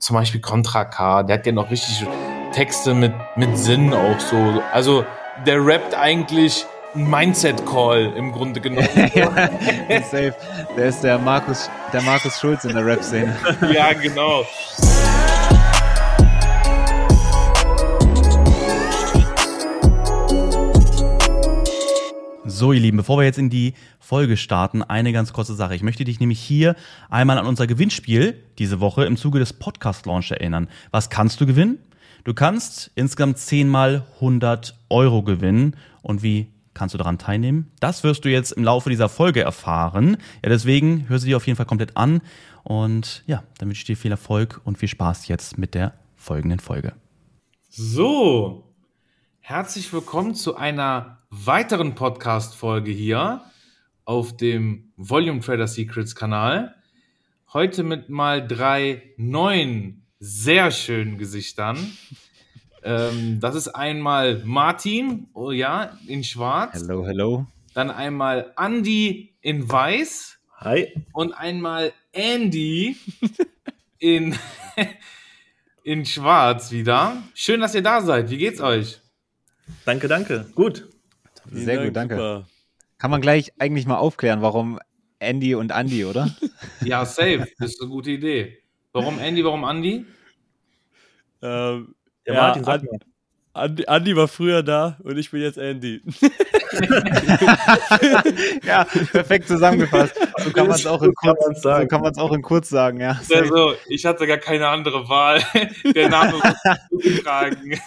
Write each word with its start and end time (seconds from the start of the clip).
zum 0.00 0.16
Beispiel 0.16 0.40
Contra 0.40 0.84
K, 0.84 1.22
der 1.22 1.38
hat 1.38 1.46
ja 1.46 1.52
noch 1.52 1.70
richtig 1.70 2.06
Texte 2.52 2.94
mit, 2.94 3.12
mit 3.36 3.56
Sinn 3.56 3.94
auch 3.94 4.18
so. 4.18 4.62
Also 4.72 5.04
der 5.46 5.64
rappt 5.64 5.94
eigentlich 5.94 6.66
ein 6.94 7.08
Mindset-Call 7.08 8.14
im 8.16 8.32
Grunde 8.32 8.60
genommen. 8.60 8.88
ja, 9.14 9.30
safe. 10.10 10.34
Der 10.76 10.86
ist 10.86 11.04
der 11.04 11.18
Markus, 11.18 11.70
der 11.92 12.02
Markus 12.02 12.40
Schulz 12.40 12.64
in 12.64 12.74
der 12.74 12.84
Rap-Szene. 12.84 13.36
ja, 13.72 13.92
genau. 13.92 14.44
So, 22.60 22.74
ihr 22.74 22.80
Lieben, 22.80 22.98
bevor 22.98 23.16
wir 23.16 23.24
jetzt 23.24 23.38
in 23.38 23.48
die 23.48 23.72
Folge 24.00 24.36
starten, 24.36 24.82
eine 24.82 25.14
ganz 25.14 25.32
kurze 25.32 25.54
Sache. 25.54 25.74
Ich 25.74 25.82
möchte 25.82 26.04
dich 26.04 26.20
nämlich 26.20 26.38
hier 26.40 26.76
einmal 27.08 27.38
an 27.38 27.46
unser 27.46 27.66
Gewinnspiel 27.66 28.38
diese 28.58 28.80
Woche 28.80 29.06
im 29.06 29.16
Zuge 29.16 29.38
des 29.38 29.54
Podcast-Launch 29.54 30.30
erinnern. 30.30 30.68
Was 30.90 31.08
kannst 31.08 31.40
du 31.40 31.46
gewinnen? 31.46 31.78
Du 32.24 32.34
kannst 32.34 32.90
insgesamt 32.96 33.38
zehnmal 33.38 34.04
100 34.16 34.78
Euro 34.90 35.22
gewinnen. 35.22 35.74
Und 36.02 36.22
wie 36.22 36.48
kannst 36.74 36.92
du 36.92 36.98
daran 36.98 37.16
teilnehmen? 37.16 37.70
Das 37.80 38.04
wirst 38.04 38.26
du 38.26 38.28
jetzt 38.28 38.52
im 38.52 38.64
Laufe 38.64 38.90
dieser 38.90 39.08
Folge 39.08 39.40
erfahren. 39.40 40.18
Ja, 40.44 40.50
deswegen 40.50 41.08
hör 41.08 41.18
sie 41.18 41.28
dir 41.28 41.38
auf 41.38 41.46
jeden 41.46 41.56
Fall 41.56 41.64
komplett 41.64 41.96
an. 41.96 42.20
Und 42.62 43.24
ja, 43.26 43.42
dann 43.56 43.70
wünsche 43.70 43.80
ich 43.80 43.86
dir 43.86 43.96
viel 43.96 44.10
Erfolg 44.10 44.60
und 44.64 44.76
viel 44.76 44.90
Spaß 44.90 45.28
jetzt 45.28 45.56
mit 45.56 45.72
der 45.74 45.94
folgenden 46.14 46.60
Folge. 46.60 46.92
So, 47.70 48.69
herzlich 49.50 49.92
willkommen 49.92 50.36
zu 50.36 50.54
einer 50.54 51.18
weiteren 51.28 51.96
Podcast-Folge 51.96 52.92
hier 52.92 53.40
auf 54.04 54.36
dem 54.36 54.92
Volume 54.96 55.40
Trader 55.40 55.66
Secrets 55.66 56.14
Kanal. 56.14 56.76
Heute 57.52 57.82
mit 57.82 58.08
mal 58.08 58.46
drei 58.46 59.12
neuen, 59.16 60.06
sehr 60.20 60.70
schönen 60.70 61.18
Gesichtern. 61.18 61.78
ähm, 62.84 63.40
das 63.40 63.56
ist 63.56 63.66
einmal 63.70 64.40
Martin, 64.44 65.26
oh 65.34 65.50
ja, 65.50 65.98
in 66.06 66.22
schwarz. 66.22 66.74
Hello, 66.80 67.04
hello. 67.04 67.46
Dann 67.74 67.90
einmal 67.90 68.54
Andy 68.56 69.34
in 69.40 69.68
weiß. 69.68 70.38
Hi. 70.58 70.94
Und 71.12 71.32
einmal 71.32 71.92
Andy 72.12 72.96
in, 73.98 74.36
in 75.82 76.06
schwarz 76.06 76.70
wieder. 76.70 77.20
Schön, 77.34 77.60
dass 77.60 77.74
ihr 77.74 77.82
da 77.82 78.00
seid. 78.00 78.30
Wie 78.30 78.38
geht's 78.38 78.60
euch? 78.60 79.00
Danke, 79.84 80.08
danke. 80.08 80.46
Gut. 80.54 80.88
Sehr 81.50 81.76
Dank, 81.76 81.88
gut, 81.88 81.96
danke. 81.96 82.14
Super. 82.16 82.46
Kann 82.98 83.10
man 83.10 83.20
gleich 83.20 83.52
eigentlich 83.58 83.86
mal 83.86 83.96
aufklären, 83.96 84.42
warum 84.42 84.78
Andy 85.18 85.54
und 85.54 85.72
Andy, 85.72 86.04
oder? 86.04 86.34
ja, 86.84 87.04
safe. 87.04 87.46
Das 87.58 87.70
ist 87.72 87.80
eine 87.80 87.90
gute 87.90 88.10
Idee. 88.10 88.58
Warum 88.92 89.18
Andy, 89.18 89.44
warum 89.44 89.64
Andy? 89.64 90.04
Ähm, 91.42 91.94
ja, 92.26 92.34
ja, 92.34 92.40
Martin, 92.40 92.64
sag 92.64 92.82
mal. 92.82 92.98
Andi, 93.52 93.86
Andi, 93.86 94.14
war 94.14 94.28
früher 94.28 94.62
da 94.62 94.96
und 95.02 95.18
ich 95.18 95.30
bin 95.30 95.42
jetzt 95.42 95.58
Andy. 95.58 96.02
ja, 98.64 98.84
perfekt 98.84 99.48
zusammengefasst. 99.48 100.14
So 100.38 100.50
kann 100.50 100.68
man 100.68 100.76
es 100.76 100.86
auch, 100.86 101.02
in 101.02 101.12
kurz, 101.14 101.62
so 101.62 101.70
auch 101.70 102.32
in 102.32 102.42
kurz 102.42 102.68
sagen, 102.68 103.00
ja. 103.00 103.20
Also, 103.28 103.74
ich 103.88 104.06
hatte 104.06 104.26
gar 104.26 104.38
keine 104.38 104.68
andere 104.68 105.08
Wahl. 105.08 105.42
Der 105.94 106.08
Name 106.08 106.34
muss 106.34 106.42
getragen. 107.02 107.78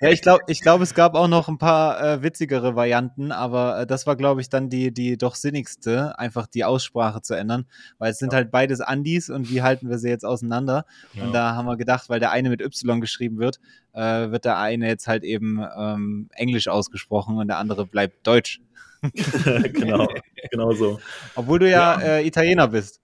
ja, 0.00 0.08
ich 0.10 0.22
glaube, 0.22 0.42
ich 0.48 0.60
glaub, 0.60 0.80
es 0.80 0.94
gab 0.94 1.14
auch 1.14 1.28
noch 1.28 1.48
ein 1.48 1.58
paar 1.58 2.02
äh, 2.02 2.22
witzigere 2.22 2.74
Varianten, 2.74 3.30
aber 3.30 3.80
äh, 3.80 3.86
das 3.86 4.06
war, 4.06 4.16
glaube 4.16 4.40
ich, 4.40 4.48
dann 4.48 4.68
die, 4.68 4.92
die 4.92 5.16
doch 5.16 5.36
sinnigste, 5.36 6.18
einfach 6.18 6.46
die 6.46 6.64
Aussprache 6.64 7.22
zu 7.22 7.34
ändern, 7.34 7.66
weil 7.98 8.10
es 8.10 8.18
sind 8.18 8.32
ja. 8.32 8.38
halt 8.38 8.50
beides 8.50 8.80
Andis 8.80 9.30
und 9.30 9.50
wie 9.50 9.62
halten 9.62 9.88
wir 9.88 9.98
sie 9.98 10.08
jetzt 10.08 10.24
auseinander? 10.24 10.84
Ja. 11.14 11.24
Und 11.24 11.32
da 11.32 11.54
haben 11.54 11.66
wir 11.66 11.76
gedacht, 11.76 12.08
weil 12.08 12.18
der 12.20 12.32
eine 12.32 12.50
mit 12.50 12.60
Y 12.60 13.00
geschrieben 13.00 13.38
wird, 13.38 13.60
äh, 13.96 14.30
wird 14.30 14.44
der 14.44 14.58
eine 14.58 14.86
jetzt 14.86 15.08
halt 15.08 15.24
eben 15.24 15.64
ähm, 15.76 16.28
Englisch 16.34 16.68
ausgesprochen 16.68 17.38
und 17.38 17.48
der 17.48 17.58
andere 17.58 17.86
bleibt 17.86 18.26
Deutsch. 18.26 18.60
genau, 19.72 20.06
genau 20.50 20.72
so. 20.72 21.00
Obwohl 21.34 21.58
du 21.60 21.70
ja, 21.70 22.00
ja. 22.00 22.06
Äh, 22.18 22.26
Italiener 22.26 22.68
bist. 22.68 23.00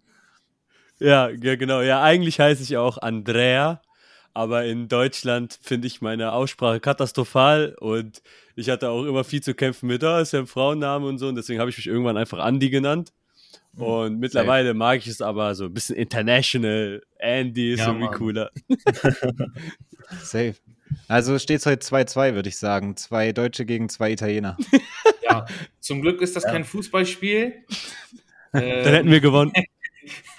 Ja, 0.99 1.31
ja, 1.31 1.57
genau. 1.57 1.81
Ja, 1.81 2.03
eigentlich 2.03 2.39
heiße 2.39 2.63
ich 2.63 2.77
auch 2.77 2.99
Andrea, 2.99 3.81
aber 4.35 4.65
in 4.65 4.89
Deutschland 4.89 5.59
finde 5.63 5.87
ich 5.87 6.03
meine 6.03 6.33
Aussprache 6.33 6.79
katastrophal 6.79 7.75
und 7.81 8.23
ich 8.55 8.69
hatte 8.69 8.91
auch 8.91 9.05
immer 9.05 9.25
viel 9.25 9.43
zu 9.43 9.55
kämpfen 9.55 9.87
mit, 9.87 10.03
da 10.03 10.19
oh, 10.19 10.21
ist 10.21 10.33
ja 10.33 10.41
ein 10.41 10.47
Frauenname 10.47 11.07
und 11.07 11.19
so 11.19 11.29
und 11.29 11.37
deswegen 11.37 11.59
habe 11.59 11.71
ich 11.71 11.77
mich 11.79 11.87
irgendwann 11.87 12.19
einfach 12.19 12.47
Andy 12.47 12.69
genannt. 12.69 13.13
Hm, 13.77 13.83
und 13.83 14.19
mittlerweile 14.19 14.69
Safe. 14.69 14.79
mag 14.79 14.99
ich 14.99 15.07
es 15.07 15.23
aber 15.23 15.55
so 15.55 15.65
ein 15.65 15.75
bisschen 15.75 15.97
international. 15.97 17.03
Andy 17.19 17.73
ist 17.73 17.81
ja, 17.81 17.87
irgendwie 17.87 18.07
Mann. 18.07 18.15
cooler. 18.15 18.51
Safe. 20.23 20.55
Also 21.09 21.39
steht 21.39 21.61
es 21.61 21.67
heute 21.67 21.85
2-2, 21.87 22.35
würde 22.35 22.49
ich 22.49 22.59
sagen. 22.59 22.97
Zwei 22.97 23.33
Deutsche 23.33 23.65
gegen 23.65 23.89
zwei 23.89 24.13
Italiener. 24.13 24.57
Ja, 25.25 25.47
zum 25.81 26.03
Glück 26.03 26.21
ist 26.21 26.37
das 26.37 26.43
ja. 26.45 26.51
kein 26.51 26.65
Fußballspiel. 26.65 27.65
Dann 28.53 28.63
hätten 28.63 29.11
wir 29.11 29.21
gewonnen. 29.21 29.51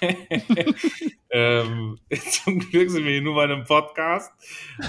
ähm, 1.30 1.98
zum 2.30 2.60
Glück 2.60 2.90
sind 2.90 3.04
wir 3.04 3.10
hier 3.10 3.22
nur 3.22 3.34
bei 3.34 3.44
einem 3.44 3.64
Podcast. 3.64 4.30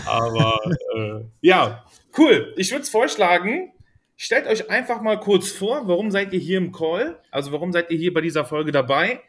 Aber 0.05 0.59
äh, 0.95 1.21
ja, 1.41 1.85
cool. 2.19 2.53
Ich 2.57 2.69
würde 2.69 2.83
es 2.83 2.89
vorschlagen, 2.89 3.73
stellt 4.15 4.45
euch 4.45 4.69
einfach 4.69 5.01
mal 5.01 5.19
kurz 5.19 5.49
vor, 5.51 5.87
warum 5.87 6.11
seid 6.11 6.33
ihr 6.33 6.39
hier 6.39 6.59
im 6.59 6.71
Call? 6.71 7.19
Also 7.31 7.51
warum 7.51 7.71
seid 7.71 7.89
ihr 7.89 7.97
hier 7.97 8.13
bei 8.13 8.21
dieser 8.21 8.45
Folge 8.45 8.71
dabei? 8.71 9.21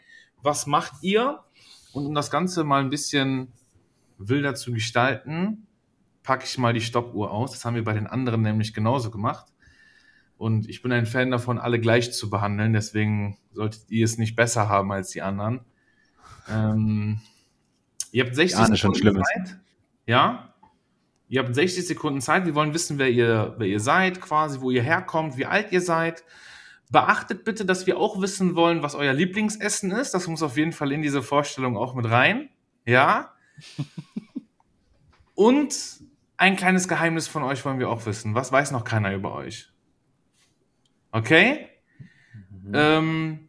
Was 0.42 0.66
macht 0.66 1.03
ihr? 1.03 1.41
Und 1.92 2.06
um 2.06 2.14
das 2.14 2.30
Ganze 2.30 2.64
mal 2.64 2.82
ein 2.82 2.91
bisschen 2.91 3.53
wilder 4.18 4.54
zu 4.54 4.72
gestalten, 4.72 5.66
packe 6.26 6.44
ich 6.44 6.59
mal 6.59 6.75
die 6.75 6.82
Stoppuhr 6.82 7.31
aus. 7.31 7.53
Das 7.53 7.64
haben 7.64 7.76
wir 7.76 7.84
bei 7.84 7.94
den 7.94 8.06
anderen 8.06 8.42
nämlich 8.42 8.75
genauso 8.75 9.10
gemacht. 9.10 9.47
Und 10.37 10.69
ich 10.69 10.82
bin 10.82 10.92
ein 10.92 11.06
Fan 11.06 11.31
davon, 11.31 11.59
alle 11.59 11.81
gleich 11.81 12.12
zu 12.12 12.28
behandeln. 12.28 12.75
Deswegen 12.75 13.38
solltet 13.53 13.88
ihr 13.88 14.04
es 14.04 14.19
nicht 14.19 14.36
besser 14.36 14.69
haben 14.69 14.92
als 14.92 15.10
die 15.10 15.22
anderen. 15.22 15.60
Ähm, 16.48 17.20
ihr 18.10 18.25
habt 18.25 18.34
60 18.34 18.59
ja, 18.59 18.66
Sekunden 18.66 19.22
Zeit. 19.22 19.59
Ja? 20.04 20.53
Ihr 21.28 21.42
habt 21.42 21.54
60 21.54 21.86
Sekunden 21.86 22.20
Zeit. 22.20 22.44
Wir 22.44 22.54
wollen 22.54 22.75
wissen, 22.75 22.98
wer 22.98 23.09
ihr, 23.10 23.54
wer 23.56 23.66
ihr 23.69 23.81
seid, 23.81 24.20
quasi, 24.20 24.60
wo 24.60 24.70
ihr 24.70 24.82
herkommt, 24.82 25.38
wie 25.38 25.47
alt 25.47 25.72
ihr 25.72 25.81
seid. 25.81 26.25
Beachtet 26.91 27.44
bitte, 27.44 27.65
dass 27.65 27.86
wir 27.86 27.98
auch 27.98 28.20
wissen 28.20 28.56
wollen, 28.56 28.82
was 28.82 28.97
euer 28.97 29.12
Lieblingsessen 29.12 29.92
ist. 29.92 30.12
Das 30.12 30.26
muss 30.26 30.42
auf 30.42 30.56
jeden 30.56 30.72
Fall 30.72 30.91
in 30.92 31.03
diese 31.03 31.22
Vorstellung 31.22 31.76
auch 31.76 31.94
mit 31.94 32.10
rein. 32.10 32.50
Ja? 32.84 33.32
Und 35.34 36.00
ein 36.36 36.56
kleines 36.56 36.88
Geheimnis 36.88 37.28
von 37.28 37.42
euch 37.42 37.64
wollen 37.64 37.78
wir 37.78 37.88
auch 37.88 38.04
wissen. 38.06 38.34
Was 38.34 38.52
weiß 38.52 38.70
noch 38.70 38.84
keiner 38.84 39.14
über 39.14 39.34
euch? 39.34 39.70
Okay? 41.12 41.69
Mhm. 42.50 42.72
Ähm, 42.74 43.48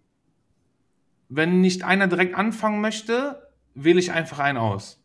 wenn 1.30 1.62
nicht 1.62 1.84
einer 1.84 2.08
direkt 2.08 2.36
anfangen 2.36 2.82
möchte, 2.82 3.52
wähle 3.74 4.00
ich 4.00 4.12
einfach 4.12 4.40
einen 4.40 4.58
aus. 4.58 5.04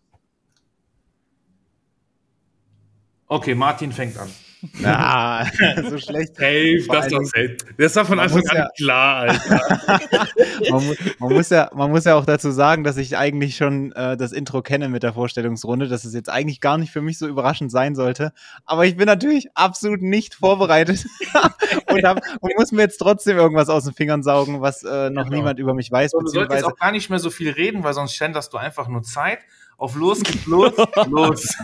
Okay, 3.26 3.54
Martin 3.54 3.93
fängt 3.93 4.19
an. 4.19 4.31
Na, 4.81 5.45
so 5.89 5.99
schlecht. 5.99 6.37
Safe, 6.37 6.84
das, 6.89 7.09
doch 7.09 7.25
safe. 7.25 7.56
das 7.77 7.97
war 7.97 8.05
von 8.05 8.21
Anfang 8.21 8.47
an 8.49 8.56
ja, 8.56 8.69
klar, 8.77 9.17
Alter. 9.23 10.31
man, 10.71 10.97
man, 11.19 11.33
muss 11.33 11.50
ja, 11.50 11.71
man 11.75 11.91
muss 11.91 12.05
ja 12.05 12.15
auch 12.15 12.25
dazu 12.25 12.53
sagen, 12.53 12.84
dass 12.84 12.97
ich 12.97 13.17
eigentlich 13.17 13.56
schon 13.56 13.91
äh, 13.93 14.17
das 14.17 14.31
Intro 14.31 14.62
kenne 14.62 14.89
mit 14.89 15.03
der 15.03 15.15
Vorstellungsrunde, 15.15 15.89
dass 15.89 16.05
es 16.05 16.15
jetzt 16.15 16.31
eigentlich 16.31 16.61
gar 16.61 16.78
nicht 16.78 16.93
für 16.93 17.00
mich 17.00 17.19
so 17.19 17.27
überraschend 17.27 17.73
sein 17.73 17.97
sollte. 17.97 18.33
Aber 18.65 18.87
ich 18.87 18.97
bin 18.97 19.06
natürlich 19.06 19.49
absolut 19.55 20.00
nicht 20.00 20.34
vorbereitet 20.34 21.06
und, 21.89 22.05
hab, 22.05 22.21
und, 22.41 22.53
muss 22.56 22.71
mir 22.71 22.83
jetzt 22.83 22.99
trotzdem 22.99 23.39
irgendwas 23.39 23.69
aus 23.69 23.84
den 23.84 23.94
Fingern 23.94 24.23
saugen, 24.23 24.61
was 24.61 24.84
äh, 24.84 25.11
noch 25.11 25.25
genau. 25.25 25.37
niemand 25.37 25.59
über 25.59 25.75
mich 25.75 25.91
weiß. 25.91 26.12
Du 26.12 26.27
solltest 26.29 26.65
auch 26.65 26.77
gar 26.77 26.93
nicht 26.93 27.11
mehr 27.11 27.19
so 27.19 27.31
viel 27.31 27.50
reden, 27.50 27.83
weil 27.83 27.94
sonst 27.94 28.15
schenderst 28.15 28.53
du 28.53 28.59
einfach 28.59 28.87
nur 28.87 29.03
Zeit 29.03 29.41
auf 29.77 29.97
los 29.97 30.23
geht's 30.23 30.47
los, 30.47 30.73
los. 31.09 31.56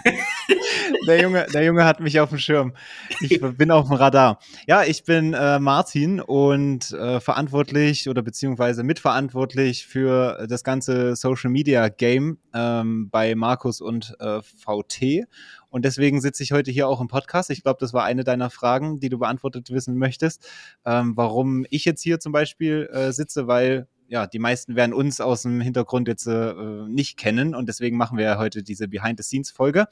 Der 1.06 1.23
Junge, 1.23 1.47
der 1.53 1.65
Junge 1.65 1.85
hat 1.85 2.00
mich 2.00 2.19
auf 2.21 2.31
dem 2.31 2.39
Schirm. 2.39 2.73
Ich 3.21 3.41
bin 3.56 3.71
auf 3.71 3.87
dem 3.87 3.97
Radar. 3.97 4.39
Ja, 4.67 4.85
ich 4.85 5.05
bin 5.05 5.35
äh, 5.35 5.59
Martin 5.59 6.21
und 6.21 6.93
äh, 6.93 7.21
verantwortlich 7.21 8.09
oder 8.09 8.23
beziehungsweise 8.23 8.83
mitverantwortlich 8.83 9.87
für 9.87 10.47
das 10.49 10.65
ganze 10.65 11.17
Social 11.17 11.50
Media 11.50 11.89
Game 11.89 12.39
ähm, 12.55 13.09
bei 13.11 13.35
Markus 13.35 13.81
und 13.81 14.15
äh, 14.21 14.41
VT. 14.43 15.27
Und 15.71 15.85
deswegen 15.85 16.21
sitze 16.21 16.43
ich 16.43 16.53
heute 16.53 16.71
hier 16.71 16.89
auch 16.89 17.01
im 17.01 17.09
Podcast. 17.09 17.51
Ich 17.51 17.62
glaube, 17.62 17.79
das 17.81 17.93
war 17.93 18.05
eine 18.05 18.25
deiner 18.25 18.51
Fragen, 18.51 19.01
die 19.01 19.09
du 19.09 19.19
beantwortet 19.19 19.71
wissen 19.71 19.97
möchtest. 19.97 20.49
Ähm, 20.85 21.17
warum 21.17 21.67
ich 21.71 21.85
jetzt 21.85 22.03
hier 22.03 22.21
zum 22.21 22.33
Beispiel 22.33 22.89
äh, 22.93 23.12
sitze, 23.12 23.47
weil 23.47 23.87
ja, 24.09 24.27
die 24.27 24.39
meisten 24.39 24.75
werden 24.75 24.94
uns 24.94 25.21
aus 25.21 25.43
dem 25.43 25.61
Hintergrund 25.61 26.09
jetzt 26.09 26.27
äh, 26.27 26.55
nicht 26.89 27.19
kennen 27.19 27.55
und 27.55 27.69
deswegen 27.69 27.99
machen 27.99 28.17
wir 28.17 28.39
heute 28.39 28.62
diese 28.62 28.89
Behind-the-Scenes-Folge. 28.89 29.87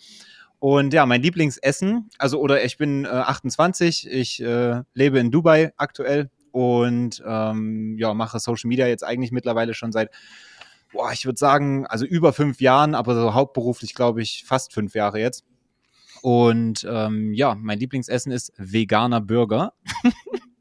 Und 0.69 0.93
ja, 0.93 1.07
mein 1.07 1.23
Lieblingsessen, 1.23 2.11
also 2.19 2.41
oder 2.41 2.65
ich 2.65 2.77
bin 2.77 3.05
äh, 3.05 3.09
28, 3.09 4.11
ich 4.11 4.43
äh, 4.43 4.83
lebe 4.95 5.21
in 5.21 5.31
Dubai 5.31 5.73
aktuell 5.77 6.29
und 6.51 7.23
ähm, 7.25 7.95
ja, 8.01 8.13
mache 8.15 8.41
Social 8.41 8.67
Media 8.67 8.89
jetzt 8.89 9.05
eigentlich 9.05 9.31
mittlerweile 9.31 9.75
schon 9.75 9.93
seit 9.93 10.11
boah, 10.93 11.13
ich 11.13 11.25
würde 11.25 11.39
sagen, 11.39 11.87
also 11.87 12.05
über 12.05 12.33
fünf 12.33 12.61
Jahren, 12.61 12.97
aber 12.97 13.15
so 13.15 13.33
hauptberuflich 13.33 13.95
glaube 13.95 14.23
ich 14.23 14.43
fast 14.45 14.73
fünf 14.73 14.97
Jahre 14.97 15.21
jetzt. 15.21 15.45
Und 16.21 16.85
ähm, 16.91 17.33
ja, 17.33 17.55
mein 17.55 17.79
Lieblingsessen 17.79 18.33
ist 18.33 18.53
veganer 18.57 19.21
Burger. 19.21 19.73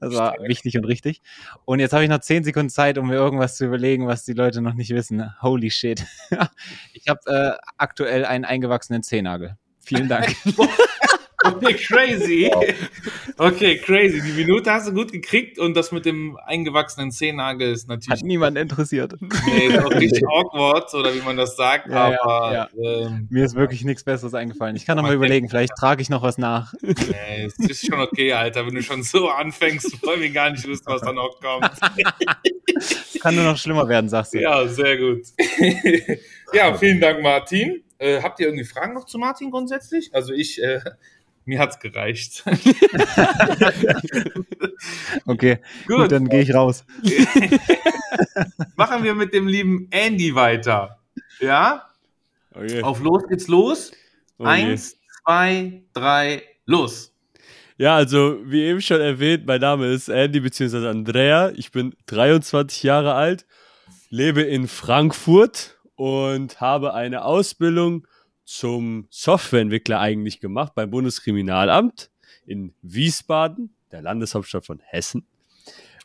das 0.00 0.14
war 0.14 0.34
wichtig 0.42 0.76
und 0.76 0.84
richtig. 0.84 1.20
Und 1.64 1.80
jetzt 1.80 1.92
habe 1.92 2.04
ich 2.04 2.10
noch 2.10 2.20
zehn 2.20 2.44
Sekunden 2.44 2.70
Zeit, 2.70 2.98
um 2.98 3.08
mir 3.08 3.14
irgendwas 3.14 3.56
zu 3.56 3.66
überlegen, 3.66 4.06
was 4.06 4.24
die 4.24 4.32
Leute 4.32 4.60
noch 4.60 4.74
nicht 4.74 4.90
wissen. 4.90 5.30
Holy 5.42 5.70
shit. 5.70 6.04
ich 6.92 7.08
habe 7.08 7.20
äh, 7.26 7.52
aktuell 7.76 8.24
einen 8.24 8.44
eingewachsenen 8.44 9.02
Zehennagel. 9.02 9.56
Vielen 9.80 10.08
Dank. 10.08 10.34
Okay, 11.56 11.74
crazy. 11.74 12.50
Okay, 13.36 13.78
crazy. 13.78 14.20
Die 14.22 14.32
Minute 14.32 14.70
hast 14.70 14.88
du 14.88 14.92
gut 14.92 15.12
gekriegt 15.12 15.58
und 15.58 15.74
das 15.74 15.92
mit 15.92 16.04
dem 16.06 16.36
eingewachsenen 16.46 17.10
Zehennagel 17.10 17.72
ist 17.72 17.82
Hat 17.84 17.88
natürlich 18.00 18.22
niemand 18.22 18.56
interessiert. 18.58 19.14
nee, 19.20 19.66
ist 19.66 19.78
auch 19.78 19.90
richtig 19.90 20.22
awkward, 20.28 20.92
oder 20.94 21.14
wie 21.14 21.20
man 21.20 21.36
das 21.36 21.56
sagt, 21.56 21.88
Ja, 21.88 22.10
ja, 22.12 22.22
aber 22.22 22.52
ja. 22.52 22.68
Ähm, 22.82 23.26
Mir 23.30 23.44
ist 23.44 23.54
wirklich 23.54 23.84
nichts 23.84 24.04
Besseres 24.04 24.34
eingefallen. 24.34 24.76
Ich 24.76 24.86
kann 24.86 24.96
noch 24.96 25.02
mal 25.02 25.08
Man 25.08 25.16
überlegen, 25.16 25.48
vielleicht 25.48 25.72
trage 25.78 26.02
ich 26.02 26.10
noch 26.10 26.22
was 26.22 26.38
nach. 26.38 26.72
nee, 26.82 27.44
es 27.46 27.58
ist 27.58 27.86
schon 27.86 28.00
okay, 28.00 28.32
Alter, 28.32 28.66
wenn 28.66 28.74
du 28.74 28.82
schon 28.82 29.02
so 29.02 29.28
anfängst, 29.28 30.02
wollen 30.06 30.20
wir 30.20 30.30
gar 30.30 30.50
nicht 30.50 30.66
wissen, 30.66 30.84
was 30.86 31.00
da 31.02 31.12
noch 31.12 31.40
kommt. 31.40 31.70
Kann 33.20 33.34
nur 33.34 33.44
noch 33.44 33.56
schlimmer 33.56 33.88
werden, 33.88 34.08
sagst 34.08 34.34
du. 34.34 34.40
Ja, 34.40 34.66
sehr 34.66 34.96
gut. 34.96 35.22
ja, 36.52 36.74
vielen 36.74 37.00
Dank, 37.00 37.22
Martin. 37.22 37.82
Äh, 37.98 38.22
habt 38.22 38.40
ihr 38.40 38.46
irgendwie 38.46 38.64
Fragen 38.64 38.94
noch 38.94 39.04
zu 39.04 39.18
Martin 39.18 39.50
grundsätzlich? 39.50 40.14
Also 40.14 40.32
ich, 40.32 40.62
äh, 40.62 40.80
mir 41.44 41.58
hat's 41.58 41.78
gereicht. 41.78 42.44
Okay, 45.26 45.58
gut, 45.86 45.96
Gut. 45.98 46.12
dann 46.12 46.28
gehe 46.28 46.42
ich 46.42 46.54
raus. 46.54 46.84
Machen 48.76 49.04
wir 49.04 49.14
mit 49.14 49.34
dem 49.34 49.46
lieben 49.46 49.88
Andy 49.90 50.34
weiter. 50.34 50.98
Ja? 51.40 51.90
Okay. 52.54 52.82
Auf 52.82 53.00
los 53.00 53.26
geht's 53.28 53.48
los. 53.48 53.92
Oh 54.38 54.44
je. 54.44 54.50
Eins, 54.50 54.96
zwei, 55.22 55.82
drei, 55.92 56.42
los. 56.66 57.12
Ja, 57.76 57.96
also 57.96 58.38
wie 58.44 58.62
eben 58.62 58.80
schon 58.80 59.00
erwähnt, 59.00 59.46
mein 59.46 59.60
Name 59.60 59.86
ist 59.92 60.08
Andy 60.08 60.40
bzw. 60.40 60.88
Andrea. 60.88 61.50
Ich 61.56 61.72
bin 61.72 61.94
23 62.06 62.82
Jahre 62.82 63.14
alt, 63.14 63.46
lebe 64.08 64.42
in 64.42 64.68
Frankfurt 64.68 65.78
und 65.94 66.60
habe 66.60 66.94
eine 66.94 67.24
Ausbildung 67.24 68.06
zum 68.50 69.06
Softwareentwickler 69.10 70.00
eigentlich 70.00 70.40
gemacht 70.40 70.74
beim 70.74 70.90
Bundeskriminalamt 70.90 72.10
in 72.44 72.74
Wiesbaden, 72.82 73.72
der 73.92 74.02
Landeshauptstadt 74.02 74.66
von 74.66 74.80
Hessen. 74.80 75.24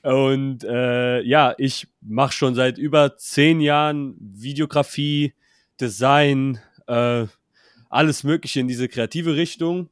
Und 0.03 0.63
äh, 0.63 1.21
ja, 1.21 1.55
ich 1.57 1.87
mache 2.01 2.33
schon 2.33 2.53
seit 2.53 2.77
über 2.77 3.17
zehn 3.17 3.61
Jahren 3.61 4.15
Videografie, 4.19 5.33
Design, 5.81 6.59
äh, 6.85 7.25
alles 7.89 8.23
Mögliche 8.23 8.59
in 8.59 8.67
diese 8.67 8.89
kreative 8.89 9.35
Richtung 9.35 9.89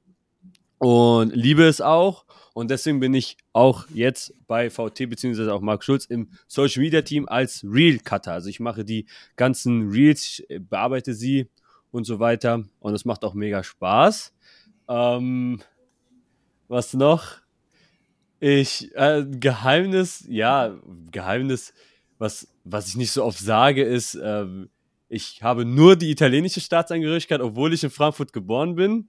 und 0.78 1.36
liebe 1.36 1.64
es 1.64 1.82
auch. 1.82 2.24
Und 2.54 2.70
deswegen 2.70 3.00
bin 3.00 3.16
ich 3.16 3.36
auch 3.54 3.88
jetzt 3.92 4.32
bei 4.46 4.70
VT 4.70 5.10
beziehungsweise 5.10 5.52
auch 5.52 5.62
Marc 5.62 5.84
Schulz 5.84 6.06
im 6.06 6.30
Social 6.46 6.84
Media 6.84 7.02
Team 7.02 7.28
als 7.28 7.66
Reel 7.68 7.98
Cutter. 7.98 8.34
Also 8.34 8.48
ich 8.48 8.60
mache 8.60 8.86
die 8.86 9.08
ganzen 9.38 9.90
Reels, 9.90 10.44
äh, 10.50 10.60
bearbeite 10.60 11.16
sie 11.16 11.48
und 11.94 12.04
so 12.06 12.20
weiter. 12.20 12.64
Und 12.80 12.94
es 12.94 13.06
macht 13.06 13.24
auch 13.24 13.34
mega 13.34 13.64
Spaß. 13.64 14.34
Ähm, 14.90 15.62
was 16.68 16.94
noch? 16.94 17.38
Ich, 18.40 18.94
äh, 18.96 19.24
Geheimnis, 19.26 20.26
ja, 20.28 20.76
Geheimnis, 21.12 21.74
was, 22.18 22.48
was 22.66 22.88
ich 22.90 22.96
nicht 22.98 23.12
so 23.12 23.24
oft 23.24 23.40
sage, 23.40 23.84
ist, 23.84 24.16
ähm, 24.22 24.70
ich 25.08 25.42
habe 25.44 25.64
nur 25.64 25.96
die 25.96 26.10
italienische 26.10 26.60
Staatsangehörigkeit, 26.60 27.40
obwohl 27.40 27.74
ich 27.74 27.84
in 27.84 27.90
Frankfurt 27.92 28.34
geboren 28.34 28.76
bin. 28.76 29.08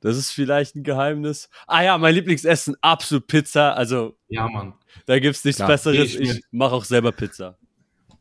Das 0.00 0.16
ist 0.16 0.32
vielleicht 0.32 0.74
ein 0.74 0.82
Geheimnis. 0.82 1.48
Ah 1.68 1.82
ja, 1.82 1.96
mein 1.96 2.14
Lieblingsessen, 2.16 2.76
absolut 2.80 3.28
Pizza. 3.28 3.74
Also, 3.74 4.16
Ja, 4.28 4.48
Mann. 4.48 4.74
da 5.06 5.18
gibt's 5.20 5.44
nichts 5.44 5.60
Ja, 5.60 5.68
Besseres. 5.68 6.16
ich 6.16 6.20
Ich 6.20 6.40
mache 6.50 6.72
auch 6.74 6.84
selber 6.84 7.12
Pizza. 7.12 7.56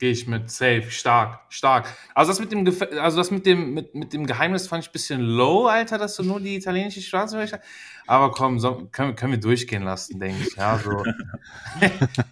Gehe 0.02 0.10
ich 0.14 0.26
mit. 0.26 0.50
Safe. 0.50 0.90
Stark. 0.90 1.42
Stark. 1.50 1.86
Also 2.16 2.32
das 2.32 2.40
mit 2.40 2.52
dem, 2.52 2.66
Gef- 2.66 2.98
also 2.98 3.18
das 3.18 3.30
mit 3.30 3.46
dem, 3.46 3.76
mit, 3.76 3.94
mit 3.94 4.14
dem 4.14 4.26
Geheimnis 4.26 4.68
fand 4.68 4.84
ich 4.84 4.90
ein 4.90 4.94
bisschen 4.94 5.22
low, 5.22 5.68
Alter, 5.68 6.00
dass 6.00 6.16
du 6.16 6.24
nur 6.24 6.40
die 6.40 6.56
italienische 6.56 7.02
Staatsbürgerschaft 7.02 7.62
Aber 8.08 8.32
komm, 8.32 8.58
so, 8.60 8.88
können, 8.92 9.16
können 9.16 9.34
wir 9.34 9.40
durchgehen 9.40 9.84
lassen, 9.84 10.20
denke 10.20 10.42
ich. 10.48 10.56
Ja, 10.56 10.80
so. 10.80 11.04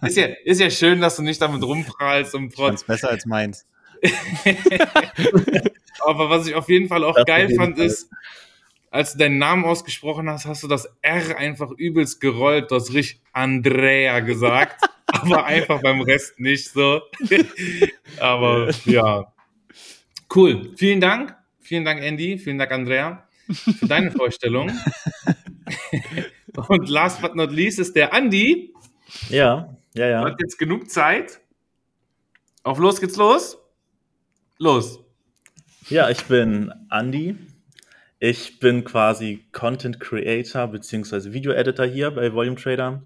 ist, 0.06 0.16
ja, 0.16 0.26
ist 0.44 0.60
ja 0.60 0.68
schön, 0.68 1.00
dass 1.00 1.14
du 1.14 1.22
nicht 1.22 1.40
damit 1.40 1.62
rumprallst 1.62 2.34
und 2.34 2.52
trotz. 2.52 2.82
besser 2.82 3.10
als 3.10 3.24
meins. 3.24 3.64
Aber 6.04 6.28
was 6.30 6.46
ich 6.48 6.54
auf 6.56 6.68
jeden 6.68 6.88
Fall 6.88 7.04
auch 7.04 7.14
Das 7.14 7.24
geil 7.26 7.54
fand, 7.56 7.76
Fall. 7.76 7.86
ist, 7.86 8.10
als 8.90 9.12
du 9.12 9.18
deinen 9.18 9.38
Namen 9.38 9.64
ausgesprochen 9.64 10.28
hast, 10.28 10.44
hast 10.46 10.62
du 10.64 10.66
das 10.68 10.88
R 11.02 11.36
einfach 11.38 11.70
übelst 11.70 12.20
gerollt. 12.20 12.70
Du 12.70 12.74
hast 12.74 12.92
richtig 12.92 13.20
Andrea 13.32 14.20
gesagt, 14.20 14.82
aber 15.22 15.44
einfach 15.44 15.80
beim 15.82 16.00
Rest 16.02 16.38
nicht 16.38 16.68
so. 16.68 17.02
aber 18.20 18.70
ja. 18.84 19.32
Cool. 20.34 20.72
Vielen 20.76 21.00
Dank. 21.00 21.34
Vielen 21.60 21.84
Dank, 21.84 22.02
Andy. 22.02 22.38
Vielen 22.38 22.58
Dank, 22.58 22.72
Andrea, 22.72 23.28
für 23.48 23.86
deine 23.86 24.10
Vorstellung. 24.12 24.70
Und 26.68 26.88
last 26.88 27.22
but 27.22 27.36
not 27.36 27.52
least 27.52 27.78
ist 27.78 27.94
der 27.94 28.12
Andi. 28.12 28.74
Ja, 29.28 29.76
ja, 29.94 30.06
ja. 30.06 30.24
Hat 30.24 30.40
jetzt 30.40 30.58
genug 30.58 30.90
Zeit. 30.90 31.40
Auf 32.62 32.78
los 32.78 33.00
geht's 33.00 33.16
los. 33.16 33.58
Los. 34.58 35.00
Ja, 35.88 36.10
ich 36.10 36.24
bin 36.24 36.72
Andy. 36.90 37.36
Ich 38.18 38.60
bin 38.60 38.84
quasi 38.84 39.46
Content 39.52 39.98
Creator 39.98 40.68
bzw. 40.68 41.32
Video 41.32 41.52
Editor 41.52 41.86
hier 41.86 42.10
bei 42.10 42.32
Volume 42.32 42.56
Trader 42.56 43.02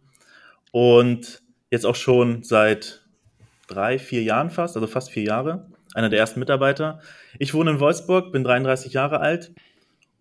und 0.73 1.41
jetzt 1.75 1.87
auch 1.87 1.97
schon 1.97 2.43
seit 2.43 3.03
drei, 3.67 3.99
vier 3.99 4.23
Jahren 4.23 4.51
fast, 4.51 4.77
also 4.77 4.87
fast 4.87 5.11
vier 5.11 5.25
Jahre, 5.25 5.67
einer 5.95 6.09
der 6.09 6.19
ersten 6.19 6.41
Mitarbeiter. 6.41 7.01
Ich 7.39 7.55
wohne 7.55 7.73
in 7.73 7.81
Wolfsburg, 7.81 8.33
bin 8.33 8.45
33 8.45 8.93
Jahre 8.93 9.21
alt 9.21 9.53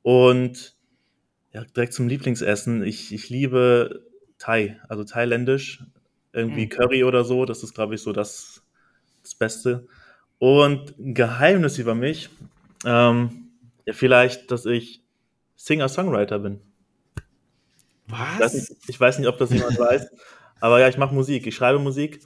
und 0.02 0.76
ja, 1.54 1.64
direkt 1.64 1.94
zum 1.94 2.08
Lieblingsessen. 2.08 2.84
Ich, 2.84 3.14
ich 3.14 3.30
liebe 3.30 4.04
Thai, 4.40 4.80
also 4.90 5.04
thailändisch, 5.04 5.84
irgendwie 6.34 6.66
Mhm. 6.66 6.70
Curry 6.70 7.04
oder 7.04 7.24
so. 7.24 7.46
Das 7.46 7.64
ist, 7.64 7.76
glaube 7.76 7.96
ich, 7.96 8.02
so 8.02 8.12
das, 8.12 8.64
das 9.22 9.36
Beste. 9.36 9.88
Und 10.40 10.98
ein 10.98 11.14
Geheimnis 11.14 11.78
über 11.78 11.94
mich, 11.96 12.30
ähm, 12.86 13.50
ja, 13.86 13.94
vielleicht, 13.94 14.52
dass 14.52 14.66
ich 14.66 15.02
Singer-Songwriter 15.56 16.40
bin. 16.40 16.60
Ich 18.08 18.14
weiß, 18.14 18.40
Was? 18.40 18.54
nicht, 18.54 18.72
ich 18.88 19.00
weiß 19.00 19.20
nicht, 19.20 19.28
ob 19.28 19.38
das 19.38 19.52
jemand 19.52 19.78
weiß, 19.80 20.08
aber 20.60 20.80
ja, 20.80 20.88
ich 20.88 20.98
mache 20.98 21.14
Musik, 21.14 21.48
ich 21.48 21.56
schreibe 21.56 21.80
Musik. 21.80 22.22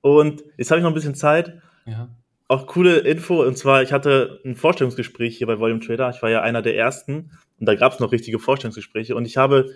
Und 0.00 0.44
jetzt 0.58 0.70
habe 0.70 0.78
ich 0.78 0.82
noch 0.82 0.90
ein 0.90 0.94
bisschen 0.94 1.14
Zeit. 1.14 1.60
Ja. 1.86 2.08
Auch 2.48 2.66
coole 2.66 2.98
Info, 2.98 3.42
und 3.42 3.56
zwar, 3.56 3.82
ich 3.82 3.92
hatte 3.92 4.40
ein 4.44 4.56
Vorstellungsgespräch 4.56 5.38
hier 5.38 5.46
bei 5.46 5.58
Volume 5.58 5.80
Trader. 5.80 6.10
Ich 6.10 6.20
war 6.22 6.28
ja 6.28 6.42
einer 6.42 6.60
der 6.60 6.76
ersten 6.76 7.30
und 7.58 7.66
da 7.66 7.74
gab 7.74 7.92
es 7.92 8.00
noch 8.00 8.12
richtige 8.12 8.38
Vorstellungsgespräche. 8.38 9.14
Und 9.14 9.24
ich 9.24 9.36
habe, 9.36 9.70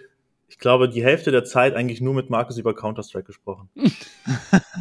ich 0.48 0.58
glaube, 0.58 0.88
die 0.88 1.02
Hälfte 1.02 1.30
der 1.30 1.44
Zeit 1.44 1.74
eigentlich 1.74 2.00
nur 2.00 2.12
mit 2.12 2.28
Markus 2.28 2.58
über 2.58 2.74
Counter-Strike 2.74 3.26
gesprochen. 3.26 3.70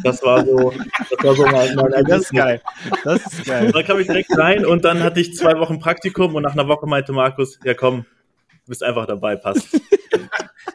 Das 0.02 0.22
war 0.22 0.44
so, 0.44 0.72
das 1.10 1.24
war 1.24 1.34
so 1.34 1.46
mein, 1.46 1.74
mein 1.74 2.04
Das 2.04 2.22
ist 2.22 2.32
geil. 2.32 2.60
Das 3.02 3.26
ist 3.26 3.44
geil. 3.44 3.66
Und 3.66 3.74
dann 3.74 3.84
kam 3.84 3.98
ich 3.98 4.06
direkt 4.06 4.36
rein 4.36 4.66
und 4.66 4.84
dann 4.84 5.02
hatte 5.02 5.20
ich 5.20 5.34
zwei 5.34 5.58
Wochen 5.58 5.78
Praktikum 5.78 6.34
und 6.34 6.42
nach 6.42 6.52
einer 6.52 6.68
Woche 6.68 6.86
meinte 6.86 7.12
Markus, 7.12 7.58
ja 7.64 7.74
komm, 7.74 8.04
du 8.50 8.68
bist 8.68 8.82
einfach 8.82 9.06
dabei, 9.06 9.36
passt. 9.36 9.80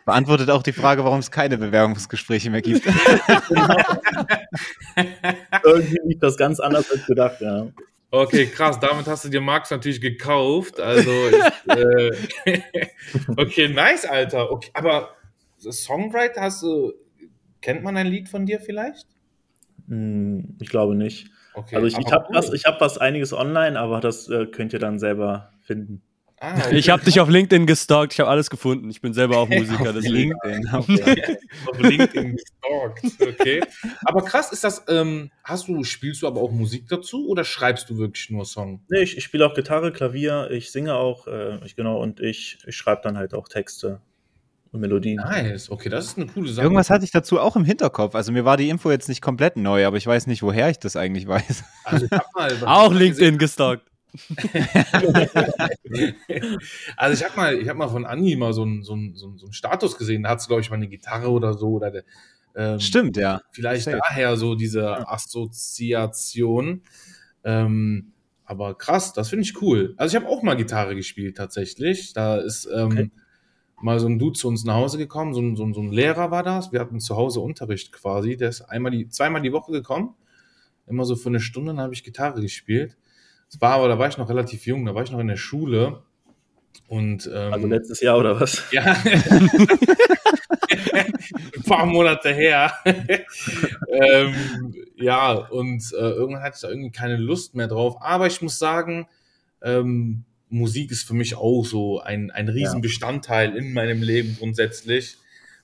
Beantwortet 0.06 0.50
auch 0.50 0.64
die 0.64 0.74
Frage, 0.74 1.04
warum 1.04 1.20
es 1.20 1.30
keine 1.32 1.58
Bewerbungsgespräche 1.58 2.50
mehr 2.50 2.62
gibt. 2.62 2.86
Irgendwie 5.64 6.00
lief 6.06 6.20
das 6.20 6.38
ganz 6.38 6.60
anders 6.60 6.92
als 6.92 7.06
gedacht, 7.06 7.40
ja. 7.42 7.68
Okay, 8.10 8.48
krass. 8.48 8.80
Damit 8.80 9.08
hast 9.08 9.24
du 9.26 9.30
dir 9.30 9.42
Marx 9.42 9.72
natürlich 9.72 10.02
gekauft. 10.02 10.80
Also, 10.82 11.10
ich, 11.12 11.74
äh, 11.76 12.12
okay, 13.38 13.70
nice, 13.70 14.06
Alter. 14.06 14.52
Okay, 14.52 14.70
aber 14.74 15.16
Songwriter 15.58 16.42
hast 16.42 16.62
du, 16.64 16.92
kennt 17.62 17.84
man 17.84 17.96
ein 17.96 18.08
Lied 18.08 18.28
von 18.28 18.46
dir 18.46 18.60
vielleicht? 18.60 19.08
Hm, 19.88 20.58
Ich 20.60 20.70
glaube 20.70 20.96
nicht. 20.96 21.30
Okay, 21.54 21.76
Also 21.76 21.88
ich, 21.88 21.98
ich 21.98 22.12
habe 22.12 22.26
cool. 22.30 22.36
was, 22.36 22.52
ich 22.54 22.66
hab 22.66 22.82
was 22.82 22.98
einiges 22.98 23.34
online, 23.34 23.80
aber 23.80 24.02
das 24.02 24.28
äh, 24.30 24.46
könnt 24.46 24.74
ihr 24.74 24.80
dann 24.80 25.00
selber 25.00 25.52
finden. 25.62 26.02
Ah, 26.44 26.58
okay. 26.58 26.76
Ich 26.76 26.90
habe 26.90 27.04
dich 27.04 27.20
auf 27.20 27.30
LinkedIn 27.30 27.68
gestalkt, 27.68 28.14
ich 28.14 28.20
habe 28.20 28.32
alles 28.32 28.50
gefunden. 28.50 28.90
Ich 28.90 29.00
bin 29.00 29.14
selber 29.14 29.38
auch 29.38 29.48
Musiker, 29.50 29.94
deswegen. 29.94 30.34
LinkedIn. 30.44 30.74
Okay. 30.74 31.38
auf 31.68 31.80
LinkedIn 31.80 32.36
gestalkt. 32.36 33.40
Okay. 33.40 33.62
Aber 34.06 34.24
krass, 34.24 34.52
ist 34.52 34.64
das, 34.64 34.84
ähm, 34.90 35.30
hast 35.44 35.68
du, 35.68 35.84
spielst 35.84 36.24
du 36.24 36.28
aber 36.28 36.42
auch 36.42 36.52
Musik 36.52 36.88
dazu 36.90 37.28
oder 37.28 37.44
schreibst 37.44 37.92
du 37.92 38.00
wirklich 38.00 38.32
nur 38.32 38.46
Song? 38.46 38.82
Nee, 38.90 39.02
ich, 39.04 39.18
ich 39.18 39.24
spiele 39.24 39.46
auch 39.46 39.54
Gitarre, 39.54 39.92
Klavier, 39.92 40.50
ich 40.50 40.72
singe 40.72 40.96
auch, 40.96 41.28
äh, 41.28 41.64
ich 41.64 41.76
genau, 41.76 42.02
und 42.02 42.20
ich, 42.20 42.58
ich 42.66 42.76
schreibe 42.76 43.02
dann 43.04 43.20
halt 43.20 43.36
auch 43.36 43.48
Texte 43.48 44.02
und 44.72 44.80
Melodien. 44.80 45.18
Nice, 45.18 45.70
okay, 45.70 45.90
das 45.90 46.08
ist 46.08 46.18
eine 46.18 46.26
coole 46.26 46.50
Sache. 46.50 46.66
Irgendwas 46.66 46.90
hatte 46.90 47.06
ich 47.06 47.12
dazu 47.12 47.40
auch 47.40 47.56
im 47.56 47.66
Hinterkopf. 47.66 48.16
Also 48.16 48.32
mir 48.32 48.46
war 48.46 48.58
die 48.58 48.70
Info 48.70 48.90
jetzt 48.90 49.10
nicht 49.10 49.22
komplett 49.22 49.58
neu, 49.58 49.86
aber 49.86 49.98
ich 49.98 50.08
weiß 50.08 50.26
nicht, 50.26 50.42
woher 50.42 50.72
ich 50.72 50.80
das 50.80 50.96
eigentlich 50.96 51.28
weiß. 51.28 51.64
Also 51.84 52.06
ich 52.06 52.12
hab 52.12 52.34
mal, 52.34 52.52
Auch 52.66 52.92
LinkedIn 52.92 53.38
gestalkt. 53.38 53.91
also 56.98 57.14
ich 57.14 57.24
habe 57.30 57.36
mal, 57.38 57.56
ich 57.58 57.70
hab 57.70 57.78
mal 57.78 57.88
von 57.88 58.06
Andi 58.06 58.36
mal 58.36 58.54
so 58.54 58.64
einen 58.64 58.84
so 58.84 58.94
einen- 58.94 59.16
so 59.16 59.28
einen- 59.28 59.54
Status 59.54 59.98
gesehen. 59.98 60.24
Da 60.24 60.30
hat 60.30 60.42
sie, 60.42 60.48
glaube 60.48 60.62
ich, 60.62 60.70
mal 60.70 60.76
eine 60.78 60.88
Gitarre 60.88 61.30
oder 61.30 61.54
so. 61.54 61.70
Oder 61.70 61.92
der, 61.92 62.04
ähm, 62.56 62.80
Stimmt, 62.80 63.18
ja. 63.18 63.42
Vielleicht 63.52 63.84
Safe. 63.86 63.98
daher 63.98 64.36
so 64.38 64.56
diese 64.56 65.08
Assoziation. 65.10 66.82
Ähm, 67.44 68.12
aber 68.46 68.78
krass, 68.78 69.14
das 69.14 69.30
finde 69.30 69.44
ich 69.44 69.62
cool. 69.62 69.94
Also 69.98 70.16
ich 70.18 70.22
habe 70.24 70.32
auch 70.32 70.44
mal 70.44 70.56
Gitarre 70.56 70.96
gespielt 70.96 71.38
tatsächlich. 71.38 72.14
Da 72.14 72.36
ist 72.38 72.66
ähm, 72.74 72.86
Okay. 72.88 73.12
mal 73.82 74.00
so 74.00 74.08
ein 74.08 74.20
Dude 74.20 74.38
zu 74.38 74.48
uns 74.48 74.66
nach 74.66 74.76
Hause 74.76 74.98
gekommen, 74.98 75.34
so 75.34 75.42
ein, 75.42 75.56
so, 75.56 75.64
ein, 75.64 75.74
so 75.74 75.82
ein 75.82 75.92
Lehrer 75.92 76.32
war 76.32 76.44
das. 76.44 76.72
Wir 76.72 76.80
hatten 76.82 77.00
zu 77.00 77.16
Hause 77.16 77.40
Unterricht 77.40 77.92
quasi. 77.94 78.36
Der 78.38 78.50
ist 78.50 78.62
einmal 78.62 78.92
die, 78.92 79.08
zweimal 79.08 79.42
die 79.42 79.54
Woche 79.54 79.72
gekommen. 79.72 80.16
Immer 80.88 81.06
so 81.06 81.16
für 81.16 81.30
eine 81.30 81.40
Stunde, 81.40 81.72
dann 81.72 81.80
habe 81.80 81.94
ich 81.94 82.04
Gitarre 82.04 82.42
gespielt. 82.42 82.98
Das 83.52 83.60
war 83.60 83.74
aber, 83.74 83.90
da 83.90 84.00
war 84.00 84.08
ich 84.08 84.18
noch 84.18 84.30
relativ 84.30 84.66
jung, 84.66 84.86
da 84.86 84.96
war 84.96 85.04
ich 85.04 85.12
noch 85.12 85.20
in 85.20 85.28
der 85.28 85.38
Schule. 85.38 86.04
Und 86.88 87.30
ähm, 87.34 87.54
Also 87.54 87.68
letztes 87.68 88.00
Jahr 88.02 88.18
oder 88.18 88.40
was? 88.40 88.64
ja. 88.72 88.96
Ein 90.94 91.64
paar 91.66 91.86
Monate 91.86 92.34
her. 92.34 92.74
ähm, 92.86 94.34
ja, 94.96 95.34
und 95.34 95.84
äh, 95.94 95.98
irgendwann 95.98 96.44
hatte 96.44 96.56
ich 96.56 96.62
da 96.62 96.70
irgendwie 96.70 96.92
keine 96.92 97.18
Lust 97.18 97.56
mehr 97.56 97.68
drauf. 97.68 97.98
Aber 98.02 98.28
ich 98.28 98.42
muss 98.42 98.58
sagen, 98.58 99.08
ähm, 99.62 100.24
Musik 100.50 100.92
ist 100.92 101.08
für 101.08 101.14
mich 101.14 101.36
auch 101.36 101.64
so 101.66 102.00
ein, 102.00 102.32
ein 102.32 102.48
Riesenbestandteil 102.50 103.56
in 103.56 103.74
meinem 103.74 104.02
Leben 104.02 104.38
grundsätzlich. 104.38 105.18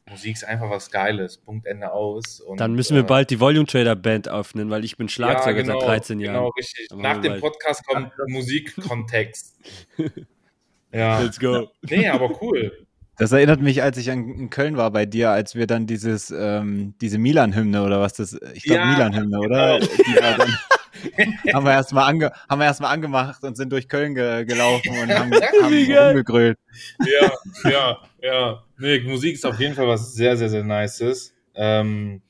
Musik 0.10 0.36
ist 0.36 0.44
einfach 0.46 0.70
was 0.70 0.90
Geiles. 0.90 1.38
Punkt 1.38 1.66
Ende 1.66 1.92
aus. 1.92 2.40
Und, 2.40 2.60
Dann 2.60 2.74
müssen 2.74 2.96
wir 2.96 3.04
äh, 3.04 3.08
bald 3.08 3.30
die 3.30 3.40
Volume 3.40 3.66
Trader 3.66 3.96
Band 3.96 4.30
aufnehmen, 4.30 4.70
weil 4.70 4.86
ich 4.86 4.98
bin 4.98 5.10
Schlagzeuger 5.10 5.58
ja, 5.58 5.64
genau, 5.64 5.80
seit 5.80 5.90
13 5.90 6.20
Jahren. 6.20 6.36
Genau, 6.36 6.50
richtig. 6.50 6.88
Dann 6.90 7.00
Nach 7.00 7.22
dem 7.22 7.34
bald. 7.34 7.42
Podcast 7.42 7.86
kommt 7.86 8.12
Musikkontext. 8.28 9.58
ja. 10.94 11.20
Let's 11.20 11.40
go. 11.40 11.68
Nee, 11.90 12.08
aber 12.08 12.42
cool. 12.42 12.88
Das 13.18 13.32
erinnert 13.32 13.62
mich, 13.62 13.82
als 13.82 13.98
ich 13.98 14.08
in 14.10 14.50
Köln 14.52 14.78
war 14.78 14.92
bei 14.92 15.08
dir, 15.08 15.32
als 15.32 15.56
wir 15.56 15.66
dann 15.66 15.88
dieses, 15.88 16.30
ähm, 16.30 16.94
diese 17.02 17.18
Milan-Hymne 17.18 17.84
oder 17.84 18.00
was 18.00 18.14
das, 18.14 18.38
ich 18.54 18.64
glaube 18.64 18.82
Ja, 18.82 18.86
Milan-Hymne, 18.94 19.40
oder? 19.40 19.80
genau. 19.80 20.46
Haben 21.54 21.66
wir 21.66 21.74
erstmal 21.74 22.10
ange, 22.10 22.32
haben 22.50 22.60
wir 22.60 22.66
erstmal 22.66 22.92
angemacht 22.92 23.44
und 23.44 23.56
sind 23.56 23.72
durch 23.72 23.88
Köln 23.88 24.16
ge, 24.16 24.46
gelaufen 24.46 24.90
und 25.00 25.14
haben, 25.14 25.32
haben 25.32 26.08
rumgegrölt. 26.08 26.58
ja, 27.00 27.70
ja, 27.70 27.98
ja. 28.28 28.64
Nee, 28.78 29.00
Musik 29.02 29.36
ist 29.36 29.46
auf 29.46 29.60
jeden 29.60 29.74
Fall 29.74 29.88
was 29.88 30.14
sehr, 30.14 30.38
sehr, 30.38 30.50
sehr 30.50 30.64
Nices. 30.64 31.34
Ähm, 31.56 32.22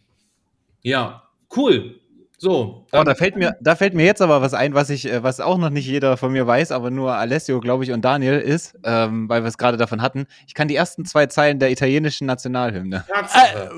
ja, 0.82 1.24
cool. 1.56 2.00
So. 2.40 2.86
Oh, 2.92 3.04
da 3.04 3.16
fällt 3.16 3.36
mir, 3.36 3.58
da 3.62 3.76
fällt 3.76 3.96
mir 3.96 4.06
jetzt 4.06 4.22
aber 4.22 4.42
was 4.42 4.54
ein, 4.54 4.76
was 4.76 4.92
ich, 4.92 5.12
äh, 5.12 5.24
was 5.24 5.40
auch 5.40 5.58
noch 5.58 5.72
nicht 5.72 5.88
jeder 5.88 6.18
von 6.18 6.32
mir 6.32 6.46
weiß, 6.46 6.72
aber 6.72 6.92
nur 6.92 7.16
Alessio, 7.16 7.60
glaube 7.60 7.84
ich, 7.84 7.92
und 7.92 8.06
Daniel 8.06 8.40
ist, 8.40 8.78
ähm, 8.84 9.28
weil 9.28 9.42
wir 9.42 9.48
es 9.48 9.58
gerade 9.58 9.78
davon 9.78 10.04
hatten. 10.04 10.28
Ich 10.46 10.54
kann 10.54 10.68
die 10.68 10.76
ersten 10.76 11.04
zwei 11.06 11.26
Zeilen 11.26 11.58
der 11.58 11.72
italienischen 11.72 12.28
Nationalhymne. 12.28 13.06
Tatsache. 13.08 13.72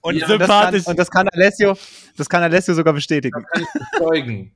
Und, 0.00 0.16
Ja, 0.16 0.28
und, 0.28 0.40
das, 0.40 0.48
kann, 0.48 0.48
sympathisch. 0.48 0.86
und 0.86 0.98
das 0.98 1.10
kann 1.10 1.28
Alessio, 1.28 1.76
das 2.16 2.28
kann 2.28 2.42
Alessio 2.42 2.74
sogar 2.74 2.92
bestätigen. 2.92 3.44
kann 3.52 3.62
ich 3.62 3.90
bezeugen. 3.92 4.52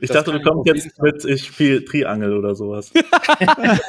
Ich 0.00 0.08
Das 0.08 0.24
dachte, 0.24 0.38
du 0.38 0.42
kommst 0.42 0.66
jetzt 0.66 1.00
mit, 1.02 1.24
ich 1.24 1.44
spiele 1.46 1.84
Triangel 1.84 2.36
oder 2.36 2.54
sowas. 2.54 2.92
das 3.40 3.80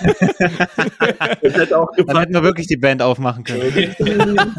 hätte 1.42 1.78
auch 1.78 1.88
Dann 1.96 2.06
gepasst. 2.06 2.20
hätten 2.22 2.34
wir 2.34 2.44
wirklich 2.44 2.68
die 2.68 2.78
Band 2.78 3.02
aufmachen 3.02 3.44
können. 3.44 3.96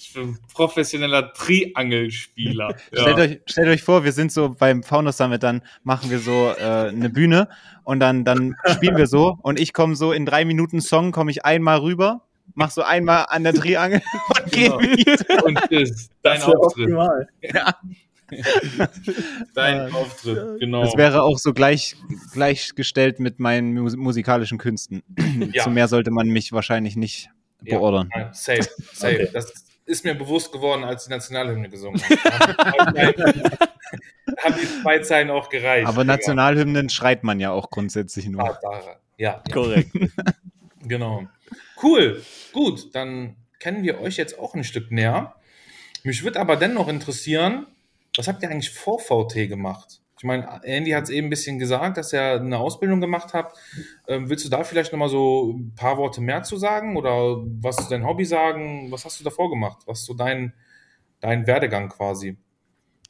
Ich 0.00 0.14
bin 0.14 0.38
professioneller 0.54 1.34
Triangelspieler. 1.34 2.74
Stellt, 2.92 3.18
euch, 3.18 3.40
stellt 3.44 3.68
euch 3.68 3.82
vor, 3.82 4.04
wir 4.04 4.12
sind 4.12 4.32
so 4.32 4.48
beim 4.48 4.82
Faunus 4.82 5.18
Summit, 5.18 5.42
dann 5.42 5.60
machen 5.84 6.10
wir 6.10 6.18
so 6.18 6.50
äh, 6.58 6.88
eine 6.88 7.10
Bühne 7.10 7.48
und 7.84 8.00
dann, 8.00 8.24
dann 8.24 8.56
spielen 8.74 8.96
wir 8.96 9.06
so 9.06 9.36
und 9.42 9.60
ich 9.60 9.74
komme 9.74 9.96
so 9.96 10.12
in 10.12 10.24
drei 10.24 10.46
Minuten 10.46 10.80
Song, 10.80 11.12
komme 11.12 11.30
ich 11.30 11.44
einmal 11.44 11.80
rüber, 11.80 12.22
mach 12.54 12.70
so 12.70 12.82
einmal 12.82 13.26
an 13.28 13.44
der 13.44 13.52
Triangel 13.52 14.00
und 14.44 14.50
gehe 14.50 14.70
Genau. 14.70 14.80
wieder. 14.80 15.44
Und 15.44 15.60
tschüss. 15.68 16.08
Dein 16.22 16.40
Das 16.40 16.48
Auftritt. 16.48 16.84
optimal. 16.86 17.28
Dein 19.54 19.92
Auftritt. 19.92 20.60
Genau. 20.60 20.84
Das 20.84 20.96
wäre 20.96 21.22
auch 21.22 21.38
so 21.38 21.52
gleich, 21.52 21.96
gleichgestellt 22.32 23.20
mit 23.20 23.38
meinen 23.38 23.74
mus 23.74 23.96
musikalischen 23.96 24.58
Künsten. 24.58 25.02
Ja. 25.52 25.64
Zu 25.64 25.70
mehr 25.70 25.88
sollte 25.88 26.10
man 26.10 26.28
mich 26.28 26.52
wahrscheinlich 26.52 26.96
nicht 26.96 27.30
Ja. 27.62 27.76
beordern. 27.78 28.10
Nein, 28.14 28.30
safe, 28.32 28.68
safe. 28.92 29.14
Okay. 29.14 29.30
Das 29.32 29.52
ist 29.86 30.04
mir 30.04 30.14
bewusst 30.14 30.52
geworden, 30.52 30.84
als 30.84 31.04
die 31.04 31.10
Nationalhymne 31.10 31.68
gesungen 31.70 32.00
haben. 32.02 32.96
haben 34.44 34.54
die 34.60 34.82
zwei 34.82 34.98
Zeilen 34.98 35.30
auch 35.30 35.48
gereicht. 35.48 35.86
Aber. 35.86 36.04
Nationalhymnen 36.04 36.88
schreit 36.90 37.24
man 37.24 37.40
ja 37.40 37.50
auch 37.52 37.70
grundsätzlich 37.70 38.26
nur. 38.28 38.44
Tatsache. 38.44 38.96
Ja, 39.16 39.42
ja, 39.46 39.52
Korrekt. 39.54 39.90
genau. 40.82 41.26
Cool. 41.82 42.22
Gut, 42.52 42.94
dann 42.94 43.36
kennen 43.58 43.82
wir 43.82 44.00
euch 44.00 44.16
jetzt 44.16 44.38
auch 44.38 44.54
ein 44.54 44.64
Stück 44.64 44.90
näher. 44.90 45.34
Mich 46.04 46.22
würde 46.24 46.40
aber 46.40 46.56
dennoch 46.56 46.88
interessieren, 46.88 47.66
was 48.18 48.26
habt 48.26 48.42
ihr 48.42 48.50
eigentlich 48.50 48.70
vor 48.70 48.98
VT 48.98 49.48
gemacht? 49.48 50.00
Ich 50.18 50.24
meine, 50.24 50.60
Andy 50.64 50.90
hat 50.90 51.04
es 51.04 51.10
eben 51.10 51.28
ein 51.28 51.30
bisschen 51.30 51.60
gesagt, 51.60 51.96
dass 51.96 52.12
er 52.12 52.40
eine 52.40 52.58
Ausbildung 52.58 53.00
gemacht 53.00 53.32
hat. 53.32 53.52
Ähm, 54.08 54.28
willst 54.28 54.44
du 54.44 54.48
da 54.48 54.64
vielleicht 54.64 54.92
nochmal 54.92 55.08
so 55.08 55.52
ein 55.52 55.74
paar 55.76 55.96
Worte 55.96 56.20
mehr 56.20 56.42
zu 56.42 56.56
sagen? 56.56 56.96
Oder 56.96 57.36
was 57.60 57.78
ist 57.78 57.92
dein 57.92 58.04
Hobby 58.04 58.24
sagen? 58.24 58.90
Was 58.90 59.04
hast 59.04 59.20
du 59.20 59.24
davor 59.24 59.48
gemacht? 59.48 59.78
Was 59.86 60.00
ist 60.00 60.06
so 60.06 60.14
dein, 60.14 60.52
dein 61.20 61.46
Werdegang 61.46 61.88
quasi? 61.88 62.36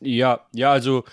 Ja, 0.00 0.46
ja, 0.52 0.70
also 0.70 1.04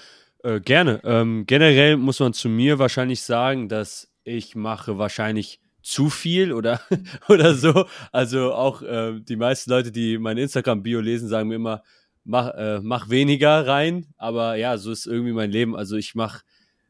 äh, 0.44 0.60
gerne. 0.60 1.00
Ähm, 1.06 1.46
generell 1.48 1.96
muss 1.96 2.20
man 2.20 2.34
zu 2.34 2.50
mir 2.50 2.78
wahrscheinlich 2.78 3.22
sagen, 3.22 3.70
dass 3.70 4.12
ich 4.26 4.56
mache 4.56 4.98
wahrscheinlich 4.98 5.62
zu 5.82 6.10
viel 6.10 6.52
oder, 6.52 6.82
oder 7.30 7.54
so. 7.54 7.86
Also 8.12 8.54
auch 8.54 8.82
äh, 8.82 9.22
die 9.22 9.38
meisten 9.38 9.70
Leute, 9.70 9.94
die 9.94 10.18
mein 10.18 10.38
Instagram-Bio 10.38 11.00
lesen, 11.00 11.30
sagen 11.30 11.48
mir 11.48 11.56
immer, 11.56 11.84
mach, 12.26 12.50
äh, 12.50 12.80
mach 12.82 13.10
weniger 13.10 13.66
rein. 13.66 14.08
Aber 14.18 14.56
ja, 14.56 14.78
so 14.78 14.92
ist 14.92 15.06
irgendwie 15.06 15.32
mein 15.32 15.52
Leben. 15.52 15.76
Also 15.76 15.96
ich 15.96 16.16
mache 16.16 16.42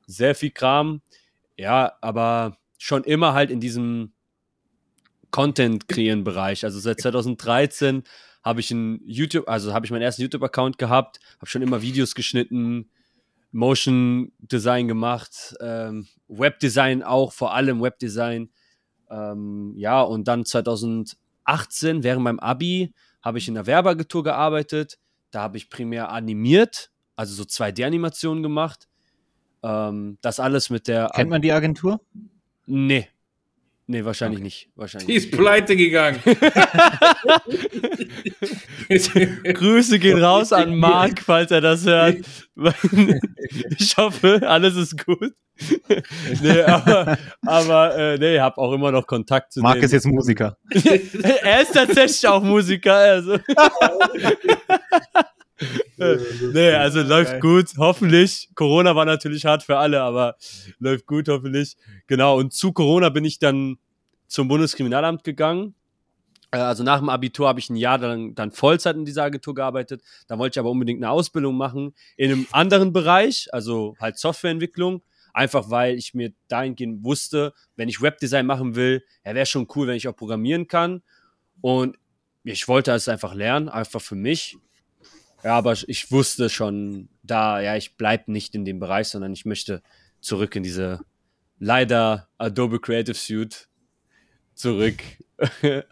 sehr 0.08 0.34
viel 0.34 0.52
Kram. 0.52 1.02
Ja, 1.58 1.94
aber 2.02 2.58
schon 2.78 3.04
immer 3.04 3.34
halt 3.34 3.52
in 3.52 3.60
diesem 3.60 4.14
Content-Kreieren-Bereich. 5.32 6.64
Also 6.64 6.80
seit 6.80 7.02
2013 7.02 8.04
habe 8.44 8.60
ich 8.60 8.72
ein 8.72 9.02
YouTube, 9.06 9.50
also 9.50 9.74
habe 9.74 9.86
ich 9.86 9.92
meinen 9.92 10.02
ersten 10.02 10.22
YouTube-Account 10.22 10.78
gehabt, 10.78 11.20
habe 11.38 11.48
schon 11.48 11.62
immer 11.62 11.82
Videos 11.82 12.16
geschnitten, 12.16 12.90
Motion 13.52 14.32
Design 14.40 14.88
gemacht, 14.88 15.56
ähm, 15.62 16.08
Webdesign 16.28 17.04
auch, 17.04 17.32
vor 17.32 17.54
allem 17.54 17.82
Webdesign. 17.82 18.50
Ähm, 19.10 19.74
ja, 19.78 20.02
und 20.02 20.28
dann 20.28 20.46
2018, 20.46 22.04
während 22.04 22.24
meinem 22.24 22.40
Abi, 22.40 22.94
habe 23.22 23.38
ich 23.40 23.48
in 23.48 23.56
der 23.56 23.66
Werbeagentur 23.66 24.24
gearbeitet. 24.24 25.00
Da 25.36 25.42
habe 25.42 25.58
ich 25.58 25.70
primär 25.70 26.12
animiert, 26.14 26.92
also 27.18 27.34
so 27.36 27.44
2D-Animationen 27.44 28.42
gemacht. 28.42 28.88
Ähm, 29.64 30.18
das 30.22 30.40
alles 30.40 30.70
mit 30.70 30.88
der. 30.88 31.10
Kennt 31.14 31.30
man 31.30 31.42
die 31.42 31.52
Agentur? 31.52 32.00
Nee. 32.68 33.10
Nee, 33.88 34.04
wahrscheinlich 34.04 34.38
Okay. 34.40 34.44
nicht. 34.46 34.70
Wahrscheinlich 34.76 35.06
Die 35.08 35.14
nicht. 35.14 35.26
ist 35.26 35.32
pleite 35.38 35.76
gegangen. 35.78 36.20
Grüße 39.54 40.00
gehen 40.00 40.18
raus 40.24 40.52
an 40.52 40.76
Marc, 40.76 41.22
falls 41.22 41.52
er 41.52 41.62
das 41.62 41.86
hört. 41.86 42.18
ich 43.78 43.96
hoffe, 43.98 44.42
alles 44.48 44.76
ist 44.76 45.06
gut. 45.06 45.34
nee, 46.42 46.62
aber, 46.64 47.18
aber 47.46 47.96
äh, 47.96 48.18
nee, 48.18 48.40
hab 48.40 48.58
auch 48.58 48.74
immer 48.74 48.92
noch 48.92 49.06
Kontakt 49.08 49.54
zu 49.54 49.62
Marc 49.62 49.82
ist 49.84 49.94
jetzt 49.94 50.06
Musiker. 50.08 50.58
er 50.72 51.62
ist 51.62 51.74
tatsächlich 51.74 52.28
auch 52.28 52.42
Musiker. 52.44 52.96
Also. 52.96 53.38
Nee, 55.98 56.72
also 56.72 57.02
läuft 57.02 57.32
Geil. 57.32 57.40
gut, 57.40 57.72
hoffentlich. 57.78 58.50
Corona 58.56 58.96
war 58.96 59.06
natürlich 59.06 59.46
hart 59.46 59.64
für 59.64 59.78
alle, 59.78 60.02
aber 60.02 60.36
läuft 60.80 61.06
gut, 61.06 61.28
hoffentlich. 61.30 61.78
Genau, 62.08 62.38
und 62.38 62.54
zu 62.54 62.74
Corona 62.74 63.10
bin 63.10 63.26
ich 63.26 63.40
dann 63.40 63.78
zum 64.28 64.48
Bundeskriminalamt 64.48 65.24
gegangen. 65.24 65.76
Äh, 66.52 66.58
Also 66.58 66.84
nach 66.84 67.00
dem 67.00 67.10
Abitur 67.10 67.48
habe 67.48 67.60
ich 67.60 67.70
ein 67.70 67.76
Jahr 67.76 67.98
dann, 67.98 68.36
dann 68.36 68.52
Vollzeit 68.52 68.96
in 68.96 69.06
dieser 69.06 69.24
Agentur 69.24 69.56
gearbeitet. 69.56 70.02
Da 70.28 70.38
wollte 70.38 70.56
ich 70.56 70.60
aber 70.60 70.72
unbedingt 70.72 71.02
eine 71.04 71.12
Ausbildung 71.12 71.56
machen 71.56 71.94
in 72.18 72.32
einem 72.32 72.48
anderen 72.52 72.94
Bereich, 72.94 73.48
also 73.52 73.96
halt 74.00 74.18
Softwareentwicklung. 74.18 75.04
Einfach 75.34 75.70
weil 75.70 75.96
ich 75.98 76.14
mir 76.14 76.32
dahingehend 76.48 77.04
wusste, 77.04 77.54
wenn 77.76 77.90
ich 77.90 78.02
Webdesign 78.02 78.46
machen 78.46 78.76
will, 78.76 79.04
ja, 79.26 79.36
wäre 79.36 79.46
schon 79.46 79.68
cool, 79.76 79.88
wenn 79.88 79.98
ich 79.98 80.08
auch 80.08 80.16
programmieren 80.16 80.68
kann. 80.68 81.02
Und 81.60 81.98
ich 82.46 82.68
wollte 82.70 82.92
es 82.92 83.10
einfach 83.10 83.34
lernen, 83.34 83.68
einfach 83.68 84.00
für 84.00 84.16
mich. 84.16 84.58
Ja, 85.46 85.58
aber 85.58 85.74
ich 85.74 86.12
wusste 86.12 86.50
schon 86.50 87.08
da, 87.22 87.62
ja, 87.62 87.76
ich 87.76 87.98
bleibe 87.98 88.32
nicht 88.32 88.56
in 88.56 88.66
dem 88.66 88.80
Bereich, 88.80 89.10
sondern 89.10 89.32
ich 89.32 89.46
möchte 89.46 89.84
zurück 90.20 90.56
in 90.56 90.64
diese 90.64 91.02
leider 91.60 92.28
Adobe 92.40 92.80
Creative 92.80 93.14
Suite. 93.14 93.70
zurück. 94.56 94.96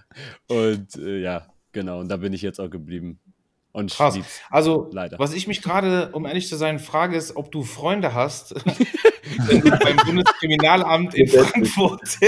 und 0.48 0.96
äh, 0.96 1.20
ja, 1.20 1.54
genau, 1.72 2.00
und 2.00 2.10
da 2.10 2.18
bin 2.18 2.34
ich 2.34 2.42
jetzt 2.42 2.60
auch 2.60 2.70
geblieben. 2.72 3.20
Und 3.74 3.92
Krass. 3.92 4.18
Also, 4.52 4.88
Leider. 4.92 5.18
was 5.18 5.34
ich 5.34 5.48
mich 5.48 5.64
gerade, 5.64 6.10
um 6.14 6.28
ehrlich 6.28 6.48
zu 6.48 6.58
sein, 6.58 6.78
frage, 6.78 7.18
ist, 7.18 7.36
ob 7.36 7.52
du 7.52 7.64
Freunde 7.64 8.14
hast, 8.14 8.54
wenn 9.48 9.62
du 9.62 9.72
beim 9.72 9.98
Bundeskriminalamt 9.98 11.16
in 11.16 11.28
Frankfurt 11.28 12.02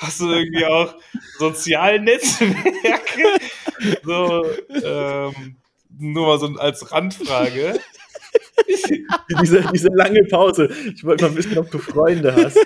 hast 0.00 0.20
du 0.20 0.30
irgendwie 0.30 0.66
auch 0.66 0.94
Sozialnetzwerke? 1.38 3.38
So, 4.02 4.44
ähm, 4.70 5.56
nur 5.98 6.26
mal 6.26 6.38
so 6.38 6.48
als 6.58 6.92
Randfrage. 6.92 7.80
diese, 9.40 9.62
diese 9.72 9.88
lange 9.88 10.24
Pause. 10.24 10.68
Ich 10.94 11.02
wollte 11.04 11.26
mal 11.26 11.36
wissen, 11.36 11.56
ob 11.56 11.70
du 11.70 11.78
Freunde 11.78 12.34
hast. 12.34 12.58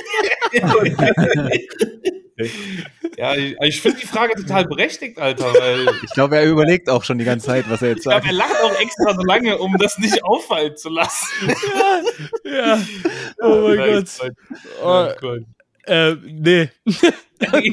Ja, 3.18 3.34
ich, 3.34 3.54
ich 3.60 3.80
finde 3.82 4.00
die 4.00 4.06
Frage 4.06 4.34
total 4.34 4.64
berechtigt, 4.66 5.18
Alter, 5.18 5.52
weil 5.52 5.86
Ich 6.04 6.12
glaube, 6.14 6.36
er 6.36 6.44
überlegt 6.44 6.88
auch 6.88 7.04
schon 7.04 7.18
die 7.18 7.24
ganze 7.26 7.46
Zeit, 7.46 7.68
was 7.68 7.82
er 7.82 7.88
jetzt 7.90 7.98
ich 7.98 8.04
glaube, 8.04 8.22
sagt. 8.22 8.26
er 8.26 8.32
lacht 8.32 8.62
auch 8.62 8.80
extra 8.80 9.14
so 9.14 9.22
lange, 9.22 9.58
um 9.58 9.76
das 9.78 9.98
nicht 9.98 10.24
auffallen 10.24 10.76
zu 10.76 10.88
lassen. 10.88 11.26
Ja. 12.44 12.80
Oh 13.42 13.68
mein 13.68 13.76
Gott. 13.78 14.06
Oh, 14.82 15.06
nein, 15.06 15.14
Gott. 15.20 15.40
äh, 15.86 16.14
nee. 16.24 16.70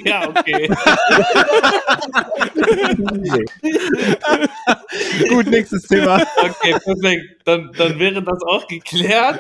Ja, 0.03 0.27
okay. 0.27 0.67
Gut, 5.29 5.47
nächstes 5.47 5.83
Thema. 5.83 6.21
Okay, 6.37 6.75
perfekt. 6.83 7.41
Dann, 7.45 7.71
dann 7.77 7.99
wäre 7.99 8.21
das 8.23 8.41
auch 8.43 8.67
geklärt. 8.67 9.39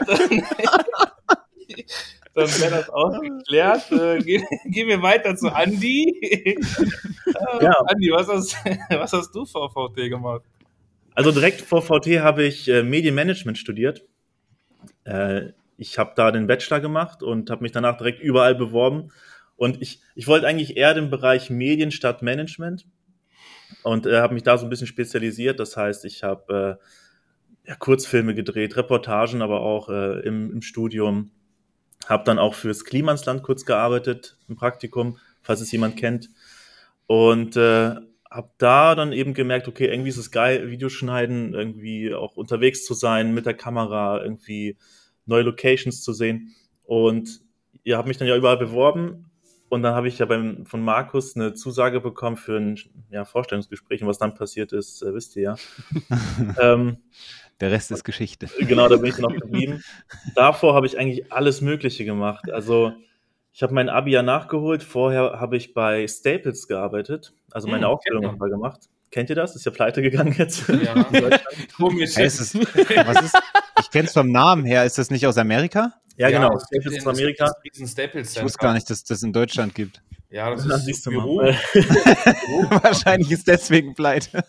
Dann, 2.39 2.61
wäre 2.61 2.71
das 2.71 2.89
auch 2.89 3.19
geklärt. 3.19 3.91
Äh, 3.91 4.19
gehen, 4.19 4.45
gehen 4.65 4.87
wir 4.87 5.01
weiter 5.01 5.35
zu 5.35 5.49
Andi. 5.53 6.17
Äh, 6.21 6.55
Ja. 7.61 7.71
Andi, 7.85 8.11
was 8.11 8.27
hast, 8.27 8.55
was 8.89 9.13
hast 9.13 9.31
du 9.33 9.45
vor 9.45 9.69
VT 9.71 10.09
gemacht? 10.09 10.43
Also 11.13 11.31
direkt 11.31 11.61
vor 11.61 11.81
VT 11.81 12.21
habe 12.21 12.43
ich 12.43 12.67
äh, 12.69 12.83
Medienmanagement 12.83 13.57
studiert. 13.57 14.05
Äh, 15.03 15.49
ich 15.77 15.97
habe 15.97 16.13
da 16.15 16.31
den 16.31 16.47
Bachelor 16.47 16.79
gemacht 16.79 17.23
und 17.23 17.49
habe 17.49 17.61
mich 17.61 17.71
danach 17.71 17.97
direkt 17.97 18.21
überall 18.21 18.55
beworben. 18.55 19.11
Und 19.55 19.81
ich, 19.81 20.01
ich 20.15 20.27
wollte 20.27 20.47
eigentlich 20.47 20.77
eher 20.77 20.93
den 20.93 21.09
Bereich 21.09 21.49
Medien 21.49 21.91
statt 21.91 22.21
Management 22.21 22.85
und 23.83 24.05
äh, 24.05 24.21
habe 24.21 24.33
mich 24.33 24.43
da 24.43 24.57
so 24.57 24.65
ein 24.65 24.69
bisschen 24.69 24.87
spezialisiert. 24.87 25.59
Das 25.59 25.75
heißt, 25.75 26.05
ich 26.05 26.23
habe 26.23 26.79
äh, 27.65 27.69
ja, 27.69 27.75
Kurzfilme 27.75 28.33
gedreht, 28.33 28.77
Reportagen, 28.77 29.41
aber 29.41 29.61
auch 29.61 29.89
im, 29.89 30.51
im 30.51 30.61
Studium. 30.61 31.31
Habe 32.07 32.23
dann 32.23 32.39
auch 32.39 32.53
fürs 32.53 32.85
Klimansland 32.85 33.43
kurz 33.43 33.65
gearbeitet 33.65 34.37
im 34.47 34.55
Praktikum, 34.55 35.17
falls 35.41 35.61
es 35.61 35.71
jemand 35.71 35.97
kennt. 35.97 36.29
Und 37.07 37.55
äh, 37.55 37.95
habe 38.31 38.51
da 38.57 38.95
dann 38.95 39.11
eben 39.11 39.33
gemerkt, 39.33 39.67
okay, 39.67 39.87
irgendwie 39.87 40.09
ist 40.09 40.17
es 40.17 40.31
geil, 40.31 40.69
Videos 40.69 40.93
schneiden, 40.93 41.53
irgendwie 41.53 42.13
auch 42.13 42.37
unterwegs 42.37 42.85
zu 42.85 42.93
sein 42.93 43.33
mit 43.33 43.45
der 43.45 43.55
Kamera, 43.55 44.21
irgendwie 44.21 44.77
neue 45.25 45.43
Locations 45.43 46.03
zu 46.03 46.13
sehen. 46.13 46.55
Und 46.83 47.41
ihr 47.83 47.97
habt 47.97 48.07
mich 48.07 48.17
dann 48.17 48.27
ja 48.27 48.35
überall 48.35 48.57
beworben. 48.57 49.25
Und 49.69 49.83
dann 49.83 49.93
habe 49.93 50.07
ich 50.07 50.17
ja 50.17 50.25
beim, 50.25 50.65
von 50.65 50.81
Markus 50.81 51.35
eine 51.35 51.53
Zusage 51.53 52.01
bekommen 52.01 52.37
für 52.37 52.57
ein 52.57 52.79
ja, 53.11 53.23
Vorstellungsgespräch. 53.23 54.01
Und 54.01 54.07
was 54.07 54.17
dann 54.17 54.33
passiert 54.33 54.73
ist, 54.73 55.03
äh, 55.03 55.13
wisst 55.13 55.35
ihr 55.35 55.41
ja. 55.43 55.55
ähm, 56.59 56.97
Der 57.59 57.71
Rest 57.71 57.91
ist 57.91 58.03
Geschichte. 58.03 58.47
genau, 58.59 58.87
da 58.87 58.95
bin 58.97 59.05
ich 59.09 59.17
noch 59.17 59.33
geblieben. 59.33 59.83
Davor 60.35 60.75
habe 60.75 60.85
ich 60.87 60.97
eigentlich 60.97 61.31
alles 61.31 61.61
Mögliche 61.61 62.05
gemacht. 62.05 62.49
Also 62.51 62.93
ich 63.51 63.61
habe 63.63 63.73
mein 63.73 63.89
Abi 63.89 64.11
ja 64.11 64.23
nachgeholt. 64.23 64.81
Vorher 64.83 65.39
habe 65.39 65.57
ich 65.57 65.73
bei 65.73 66.07
Staples 66.07 66.67
gearbeitet, 66.67 67.33
also 67.51 67.67
meine 67.67 67.85
Hm, 67.87 67.93
Ausbildung 67.93 68.23
man. 68.23 68.31
nochmal 68.33 68.49
gemacht. 68.49 68.79
Kennt 69.11 69.29
ihr 69.29 69.35
das? 69.35 69.55
Ist 69.55 69.65
ja 69.65 69.71
pleite 69.71 70.01
gegangen 70.01 70.35
jetzt. 70.37 70.67
Ja, 70.69 70.93
komisch. 71.75 72.11
Hey, 72.15 72.27
ist 72.27 72.39
es, 72.39 72.55
was 72.55 73.21
ist, 73.23 73.37
ich 73.81 73.89
kenne 73.91 74.07
es 74.07 74.13
vom 74.13 74.31
Namen 74.31 74.63
her. 74.65 74.85
Ist 74.85 74.97
das 74.99 75.09
nicht 75.09 75.25
aus 75.27 75.37
Amerika? 75.37 75.93
ja, 76.15 76.29
genau. 76.29 76.55
es 76.55 76.69
gibt 76.69 76.83
Staples 76.83 76.93
in- 76.93 76.97
ist 76.99 77.07
Amerika. 77.07 77.51
Staples 77.87 78.37
Ich 78.37 78.43
wusste 78.43 78.59
gar 78.59 78.73
nicht, 78.73 78.89
dass 78.89 79.03
das 79.03 79.23
in 79.23 79.33
Deutschland 79.33 79.73
gibt. 79.73 80.01
Ja, 80.29 80.51
das 80.51 80.63
Da 80.67 80.75
ist 80.75 81.05
du 81.07 81.09
Büro. 81.09 81.37
mal. 81.37 81.55
Wahrscheinlich 82.83 83.31
ist 83.31 83.47
deswegen 83.47 83.95
pleite. 83.95 84.43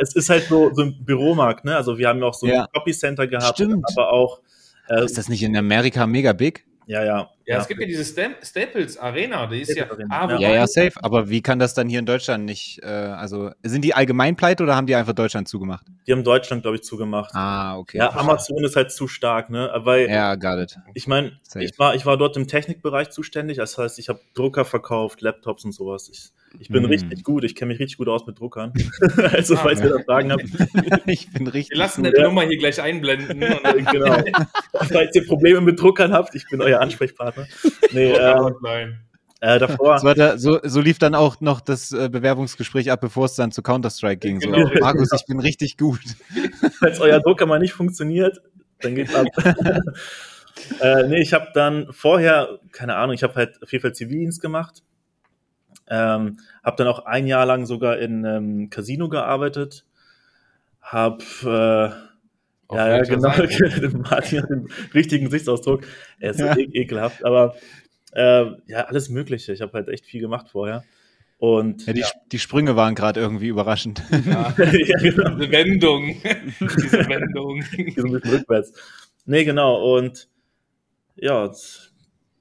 Es 0.00 0.14
ist 0.14 0.30
halt 0.30 0.44
so, 0.44 0.72
so 0.74 0.82
ein 0.82 1.04
Büromarkt, 1.04 1.64
ne? 1.64 1.76
Also 1.76 1.98
wir 1.98 2.08
haben 2.08 2.20
ja 2.20 2.26
auch 2.26 2.34
so 2.34 2.46
Ja. 2.46 2.62
ein 2.62 2.66
Copy 2.74 2.92
Center 2.92 3.26
gehabt, 3.26 3.56
Stimmt. 3.58 3.84
aber 3.92 4.12
auch 4.12 4.40
äh, 4.88 5.04
Ist 5.04 5.18
das 5.18 5.28
nicht 5.28 5.42
in 5.42 5.56
Amerika 5.56 6.06
mega 6.06 6.32
big? 6.32 6.64
ja, 6.86 7.04
ja. 7.04 7.28
Ja, 7.48 7.58
es 7.58 7.66
gibt 7.68 7.80
ja 7.80 7.86
diese 7.86 8.04
Stam 8.04 8.32
Staples 8.42 8.98
Arena, 8.98 9.46
die 9.46 9.60
ist 9.62 9.68
ja. 9.74 9.86
Staples 9.86 10.06
Arena, 10.10 10.20
ja. 10.20 10.36
wobei- 10.38 10.42
Ja, 10.42 10.54
ja, 10.54 10.66
safe. 10.66 10.92
Aber 11.02 11.30
wie 11.30 11.40
kann 11.40 11.58
das 11.58 11.72
dann 11.74 11.88
hier 11.88 11.98
in 11.98 12.06
Deutschland 12.06 12.44
nicht? 12.44 12.80
Äh, 12.82 12.86
also 12.86 13.50
sind 13.62 13.82
die 13.82 13.94
allgemein 13.94 14.36
pleite 14.36 14.62
oder 14.64 14.76
haben 14.76 14.86
die 14.86 14.94
einfach 14.94 15.14
Deutschland 15.14 15.48
zugemacht? 15.48 15.86
Die 16.06 16.12
haben 16.12 16.24
Deutschland, 16.24 16.62
glaube 16.62 16.76
ich, 16.76 16.82
zugemacht. 16.82 17.34
Ah, 17.34 17.76
okay. 17.78 17.98
Ja, 17.98 18.14
Amazon 18.14 18.62
ist 18.64 18.76
halt 18.76 18.92
zu 18.92 19.08
stark, 19.08 19.50
ne? 19.50 19.70
Weil 19.76 20.08
Ja, 20.10 20.34
got 20.34 20.58
it. 20.58 20.76
ich 20.94 21.06
meine, 21.06 21.32
ich 21.58 21.78
war, 21.78 21.94
ich 21.94 22.04
war 22.06 22.16
dort 22.18 22.36
im 22.36 22.46
Technikbereich 22.48 23.10
zuständig. 23.10 23.56
Das 23.56 23.78
heißt, 23.78 23.98
ich 23.98 24.08
habe 24.08 24.20
Drucker 24.34 24.64
verkauft, 24.64 25.20
Laptops 25.22 25.64
und 25.64 25.72
sowas. 25.72 26.08
Ich, 26.12 26.30
ich 26.60 26.68
bin 26.68 26.82
Mhm. 26.82 26.88
richtig 26.88 27.24
gut. 27.24 27.44
Ich 27.44 27.54
kenne 27.54 27.72
mich 27.72 27.78
richtig 27.80 27.98
gut 27.98 28.08
aus 28.08 28.26
mit 28.26 28.38
Druckern. 28.38 28.72
also, 29.32 29.54
Ah, 29.54 29.58
falls 29.58 29.80
ihr 29.80 29.90
da 29.90 29.98
Fragen 30.02 30.32
habt, 30.32 30.42
ich 31.06 31.30
bin 31.32 31.46
richtig. 31.46 31.70
Wir 31.76 31.78
lassen 31.78 32.04
gut. 32.04 32.16
die 32.16 32.22
Nummer 32.22 32.42
hier 32.42 32.58
gleich 32.58 32.80
einblenden. 32.80 33.44
Genau. 33.92 34.16
falls 34.72 35.14
ihr 35.14 35.26
Probleme 35.26 35.60
mit 35.60 35.80
Druckern 35.80 36.12
habt, 36.12 36.34
ich 36.34 36.46
bin 36.48 36.60
euer 36.60 36.80
Ansprechpartner. 36.80 37.37
Nee, 37.92 38.12
äh, 38.12 38.50
Nein. 38.62 39.00
äh, 39.40 39.58
davor. 39.58 39.98
So, 39.98 40.08
hat 40.08 40.18
er, 40.18 40.38
so, 40.38 40.60
so 40.62 40.80
lief 40.80 40.98
dann 40.98 41.14
auch 41.14 41.40
noch 41.40 41.60
das 41.60 41.92
äh, 41.92 42.08
Bewerbungsgespräch 42.08 42.90
ab, 42.90 43.00
bevor 43.00 43.26
es 43.26 43.34
dann 43.34 43.52
zu 43.52 43.62
Counter-Strike 43.62 44.18
ging. 44.18 44.40
So, 44.40 44.50
Genau. 44.50 44.70
Markus, 44.80 45.12
ich 45.12 45.26
bin 45.26 45.40
richtig 45.40 45.76
gut. 45.76 46.00
falls 46.78 47.00
euer 47.00 47.20
Drucker 47.20 47.46
mal 47.46 47.58
nicht 47.58 47.72
funktioniert, 47.72 48.40
dann 48.80 48.94
geht's 48.94 49.14
ab. 49.14 49.26
äh, 50.80 51.04
nee, 51.04 51.20
ich 51.20 51.32
habe 51.32 51.48
dann 51.54 51.92
vorher, 51.92 52.58
keine 52.72 52.96
Ahnung, 52.96 53.14
ich 53.14 53.22
habe 53.22 53.34
halt 53.34 53.62
auf 53.62 53.72
jeden 53.72 53.82
Fall 53.82 53.94
Zivildienst 53.94 54.40
gemacht. 54.40 54.82
Ähm, 55.90 56.38
habe 56.62 56.76
dann 56.76 56.86
auch 56.86 57.06
ein 57.06 57.26
Jahr 57.26 57.46
lang 57.46 57.66
sogar 57.66 57.98
in 57.98 58.24
einem 58.24 58.70
Casino 58.70 59.08
gearbeitet. 59.08 59.86
Hab, 60.82 61.22
äh, 61.44 61.90
ja, 62.72 62.96
ja, 62.96 63.02
genau? 63.02 63.28
Martin 64.10 64.42
hat 64.42 64.50
den 64.50 64.68
richtigen 64.94 65.26
Gesichtsausdruck. 65.26 65.82
Er 66.20 66.30
ist 66.32 66.38
so 66.38 66.44
Ja. 66.46 66.56
e 66.56 66.68
ekelhaft, 66.72 67.24
aber 67.24 67.56
äh, 68.12 68.44
ja, 68.66 68.84
alles 68.86 69.08
Mögliche. 69.08 69.52
Ich 69.52 69.60
habe 69.60 69.72
halt 69.72 69.88
echt 69.88 70.06
viel 70.06 70.20
gemacht 70.20 70.48
vorher. 70.50 70.84
Und 71.38 71.86
Ja, 71.86 71.92
die, 71.92 72.04
die 72.32 72.38
Sprünge 72.38 72.74
waren 72.74 72.94
gerade 72.94 73.20
irgendwie 73.20 73.48
überraschend. 73.48 74.02
Ja, 74.26 74.54
ja, 74.58 74.98
genau. 74.98 75.30
diese 75.36 75.50
Wendung. 75.52 76.16
diese 76.60 77.08
Wendung. 77.08 77.62
Hier 77.62 77.92
so 77.96 78.06
ein 78.08 78.12
bisschen 78.12 78.30
rückwärts. 78.38 78.72
Nee, 79.24 79.44
genau. 79.44 79.96
Und 79.96 80.28
ja, 81.16 81.50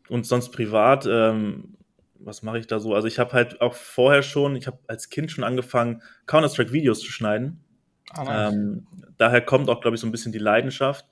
und 0.09 0.25
sonst 0.25 0.51
privat, 0.51 1.05
ähm, 1.09 1.75
was 2.19 2.41
mache 2.41 2.59
ich 2.59 2.67
da 2.67 2.79
so? 2.79 2.95
Also 2.95 3.07
ich 3.07 3.19
habe 3.19 3.33
halt 3.33 3.61
auch 3.61 3.75
vorher 3.75 4.23
schon, 4.23 4.55
ich 4.55 4.67
habe 4.67 4.79
als 4.87 5.09
Kind 5.09 5.31
schon 5.31 5.43
angefangen, 5.43 6.01
Counter-Strike-Videos 6.25 6.99
zu 7.01 7.11
schneiden. 7.11 7.63
Ah, 8.11 8.23
nice. 8.23 8.53
Ähm, 8.53 8.87
daher 9.17 9.41
kommt 9.41 9.69
auch, 9.69 9.81
glaube 9.81 9.95
ich, 9.95 10.01
so 10.01 10.07
ein 10.07 10.11
bisschen 10.11 10.31
die 10.31 10.37
Leidenschaft. 10.39 11.05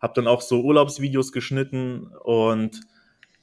Habe 0.00 0.14
dann 0.14 0.26
auch 0.26 0.40
so 0.40 0.62
Urlaubsvideos 0.62 1.32
geschnitten 1.32 2.06
und 2.22 2.80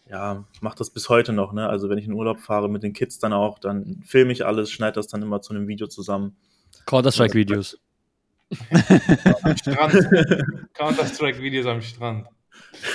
ja, 0.10 0.46
mache 0.62 0.78
das 0.78 0.90
bis 0.90 1.10
heute 1.10 1.34
noch. 1.34 1.54
Ne? 1.54 1.68
Also 1.68 1.90
wenn 1.90 1.98
ich 1.98 2.06
in 2.06 2.14
Urlaub 2.14 2.40
fahre 2.40 2.70
mit 2.70 2.84
den 2.84 2.94
Kids 2.94 3.20
dann 3.20 3.34
auch, 3.34 3.60
dann 3.60 4.02
filme 4.06 4.32
ich 4.32 4.46
alles, 4.46 4.72
schneide 4.72 4.94
das 4.94 5.08
dann 5.08 5.22
immer 5.22 5.42
zu 5.42 5.54
einem 5.54 5.68
Video 5.68 5.88
zusammen. 5.88 6.36
Counter-Strike-Videos. 6.86 7.80
Am 9.42 9.58
Strand. 9.58 9.94
Counter-Strike-Videos 10.74 11.66
am 11.66 11.82
Strand. 11.82 12.28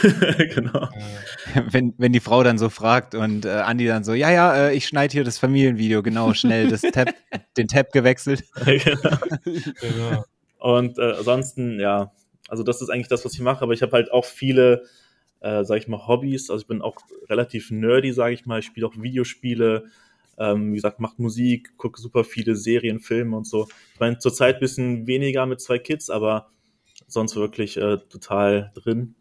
genau. 0.55 0.88
Wenn, 1.70 1.94
wenn 1.98 2.12
die 2.12 2.20
Frau 2.20 2.42
dann 2.42 2.59
so 2.59 2.68
fragt 2.68 3.14
und 3.14 3.44
äh, 3.44 3.51
Andi 3.51 3.87
dann 3.87 4.05
so, 4.05 4.14
ja, 4.14 4.31
ja, 4.31 4.68
äh, 4.68 4.75
ich 4.75 4.87
schneide 4.87 5.12
hier 5.12 5.25
das 5.25 5.38
Familienvideo, 5.38 6.03
genau, 6.03 6.35
schnell 6.35 6.68
das 6.68 6.83
Tab, 6.83 7.09
den 7.57 7.68
Tab 7.68 7.92
gewechselt. 7.92 8.44
genau. 8.64 9.18
genau. 9.81 10.25
Und 10.59 10.96
äh, 10.98 11.14
ansonsten, 11.18 11.81
ja, 11.81 12.12
also 12.48 12.62
das 12.62 12.81
ist 12.81 12.88
eigentlich 12.88 13.09
das, 13.09 13.25
was 13.25 13.35
ich 13.35 13.40
mache, 13.40 13.62
aber 13.62 13.72
ich 13.72 13.83
habe 13.83 13.92
halt 13.92 14.12
auch 14.12 14.25
viele, 14.25 14.85
äh, 15.40 15.64
sag 15.64 15.79
ich 15.79 15.88
mal, 15.88 16.07
Hobbys. 16.07 16.51
Also 16.51 16.62
ich 16.62 16.68
bin 16.68 16.83
auch 16.83 16.96
relativ 17.29 17.72
nerdy, 17.72 18.12
sage 18.12 18.35
ich 18.35 18.46
mal. 18.46 18.61
Ich 18.61 18.66
spiele 18.66 18.87
auch 18.87 18.94
Videospiele, 18.96 19.87
ähm, 20.38 20.70
wie 20.70 20.77
gesagt, 20.77 21.01
mache 21.01 21.20
Musik, 21.20 21.77
gucke 21.79 22.01
super 22.01 22.22
viele 22.22 22.55
Serien, 22.55 23.01
Filme 23.01 23.37
und 23.37 23.46
so. 23.46 23.66
Ich 23.94 23.98
meine, 23.98 24.18
zurzeit 24.18 24.61
bisschen 24.61 25.09
weniger 25.09 25.46
mit 25.46 25.61
zwei 25.61 25.81
Kids, 25.81 26.11
aber 26.11 26.53
sonst 27.09 27.35
wirklich 27.35 27.77
äh, 27.77 27.98
total 28.09 28.70
drin. 28.75 29.16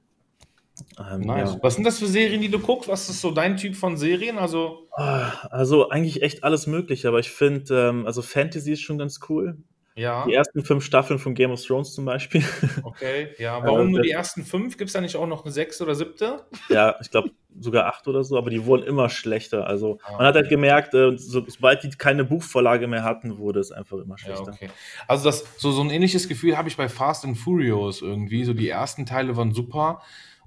Ähm, 0.99 1.21
Nice. 1.21 1.53
ja. 1.53 1.59
Was 1.61 1.75
sind 1.75 1.85
das 1.85 1.99
für 1.99 2.07
Serien, 2.07 2.41
die 2.41 2.49
du 2.49 2.59
guckst? 2.59 2.89
Was 2.89 3.09
ist 3.09 3.21
so 3.21 3.31
dein 3.31 3.57
Typ 3.57 3.75
von 3.75 3.97
Serien? 3.97 4.37
Also, 4.37 4.87
Ah, 4.97 5.31
Also 5.49 5.89
eigentlich 5.89 6.21
echt 6.21 6.43
alles 6.43 6.67
Mögliche, 6.67 7.07
aber 7.07 7.19
ich 7.19 7.31
finde, 7.31 7.89
ähm, 7.89 8.05
also 8.05 8.21
Fantasy 8.21 8.73
ist 8.73 8.81
schon 8.81 8.97
ganz 8.97 9.19
cool. 9.29 9.57
Ja, 9.93 10.25
Die 10.25 10.33
ersten 10.33 10.63
fünf 10.63 10.85
Staffeln 10.85 11.19
von 11.19 11.33
Game 11.33 11.51
of 11.51 11.61
Thrones 11.65 11.93
zum 11.93 12.05
Beispiel. 12.05 12.41
okay. 12.83 13.29
Ja, 13.37 13.61
warum 13.61 13.87
Äh, 13.87 13.91
nur 13.91 14.01
die 14.01 14.11
ersten 14.11 14.43
fünf? 14.45 14.77
Gibt 14.77 14.87
es 14.89 14.93
da 14.93 15.01
nicht 15.01 15.17
auch 15.17 15.27
noch 15.27 15.43
eine 15.43 15.51
sechste 15.51 15.83
oder 15.83 15.95
siebte? 15.95 16.45
ja, 16.69 16.95
ich 17.01 17.09
glaube 17.11 17.31
sogar 17.59 17.87
acht 17.87 18.07
oder 18.07 18.23
so, 18.23 18.37
aber 18.37 18.49
die 18.49 18.65
wurden 18.65 18.83
immer 18.83 19.09
schlechter. 19.09 19.67
Also 19.67 19.99
Ah. 20.05 20.13
man 20.17 20.27
hat 20.27 20.35
halt 20.35 20.47
gemerkt, 20.49 20.93
äh, 20.93 21.17
so, 21.17 21.43
sobald 21.45 21.83
die 21.83 21.89
keine 21.89 22.23
Buchvorlage 22.23 22.87
mehr 22.87 23.03
hatten, 23.03 23.37
wurde 23.37 23.59
es 23.59 23.73
einfach 23.73 23.97
immer 23.97 24.15
Ja, 24.17 24.23
schlechter. 24.35 24.53
okay. 24.53 24.69
Also 25.07 25.25
das, 25.25 25.43
so, 25.57 25.71
so 25.71 25.81
ein 25.81 25.89
ähnliches 25.89 26.29
Gefühl 26.29 26.57
habe 26.57 26.69
ich 26.69 26.77
bei 26.77 26.87
Fast 26.87 27.25
and 27.25 27.37
Furious 27.37 28.01
irgendwie. 28.01 28.45
So 28.45 28.53
die 28.53 28.69
ersten 28.69 29.05
Teile 29.05 29.35
waren 29.35 29.53
super 29.53 30.01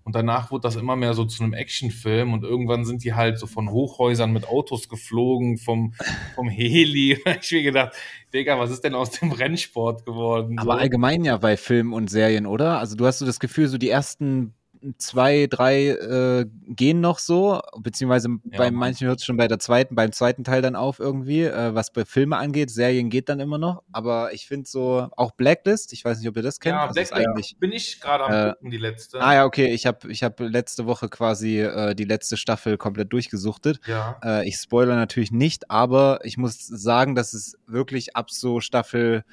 und 0.04 0.14
danach 0.14 0.50
wurde 0.50 0.62
das 0.62 0.76
immer 0.76 0.96
mehr 0.96 1.14
so 1.14 1.24
zu 1.24 1.42
einem 1.42 1.54
Actionfilm 1.54 2.34
und 2.34 2.44
irgendwann 2.44 2.84
sind 2.84 3.04
die 3.04 3.14
halt 3.14 3.38
so 3.38 3.46
von 3.46 3.70
Hochhäusern 3.70 4.32
mit 4.32 4.46
Autos 4.46 4.88
geflogen, 4.88 5.56
vom, 5.56 5.94
vom 6.34 6.48
Heli. 6.48 7.18
ich 7.40 7.52
mir 7.52 7.62
gedacht, 7.62 7.94
Digga, 8.32 8.58
was 8.58 8.70
ist 8.70 8.84
denn 8.84 8.94
aus 8.94 9.12
dem 9.12 9.32
Rennsport 9.32 10.04
geworden? 10.04 10.58
Aber 10.58 10.74
so. 10.74 10.78
allgemein 10.78 11.24
ja 11.24 11.38
bei 11.38 11.56
Filmen 11.56 11.94
und 11.94 12.10
Serien, 12.10 12.46
oder? 12.46 12.78
Also 12.78 12.96
du 12.96 13.06
hast 13.06 13.18
so 13.18 13.26
das 13.26 13.40
Gefühl, 13.40 13.68
so 13.68 13.78
die 13.78 13.88
ersten 13.88 14.54
zwei, 14.98 15.46
drei 15.48 15.88
äh, 15.88 16.46
gehen 16.66 17.00
noch 17.00 17.18
so, 17.18 17.60
beziehungsweise 17.78 18.28
bei 18.44 18.70
Mann. 18.70 18.74
manchen 18.74 19.06
hört 19.08 19.18
es 19.20 19.24
schon 19.24 19.36
bei 19.36 19.48
der 19.48 19.58
zweiten, 19.58 19.94
beim 19.94 20.12
zweiten 20.12 20.44
Teil 20.44 20.62
dann 20.62 20.76
auf 20.76 20.98
irgendwie, 20.98 21.42
äh, 21.42 21.74
was 21.74 21.92
bei 21.92 22.04
Filme 22.04 22.36
angeht. 22.36 22.70
Serien 22.70 23.10
geht 23.10 23.28
dann 23.28 23.40
immer 23.40 23.58
noch, 23.58 23.82
aber 23.92 24.32
ich 24.32 24.46
finde 24.46 24.68
so, 24.68 25.08
auch 25.16 25.32
Blacklist, 25.32 25.92
ich 25.92 26.04
weiß 26.04 26.18
nicht, 26.18 26.28
ob 26.28 26.36
ihr 26.36 26.42
das 26.42 26.60
kennt. 26.60 26.76
ja, 26.76 26.86
das 26.88 26.96
ist 26.96 27.12
Black 27.14 27.26
eigentlich. 27.28 27.56
bin 27.58 27.72
ich 27.72 28.00
gerade 28.00 28.24
am 28.24 28.32
äh, 28.32 28.52
gucken, 28.52 28.70
die 28.70 28.76
letzte. 28.78 29.20
Ah 29.20 29.34
ja, 29.34 29.44
okay, 29.44 29.66
ich 29.72 29.86
habe 29.86 30.10
ich 30.10 30.22
hab 30.22 30.40
letzte 30.40 30.86
Woche 30.86 31.08
quasi 31.08 31.60
äh, 31.60 31.94
die 31.94 32.04
letzte 32.04 32.36
Staffel 32.36 32.76
komplett 32.76 33.12
durchgesuchtet. 33.12 33.80
Ja. 33.86 34.18
Äh, 34.22 34.48
ich 34.48 34.56
spoilere 34.56 34.96
natürlich 34.96 35.32
nicht, 35.32 35.70
aber 35.70 36.20
ich 36.24 36.36
muss 36.36 36.66
sagen, 36.66 37.14
dass 37.14 37.32
es 37.34 37.56
wirklich 37.66 38.16
ab 38.16 38.30
so 38.30 38.60
Staffel, 38.60 39.24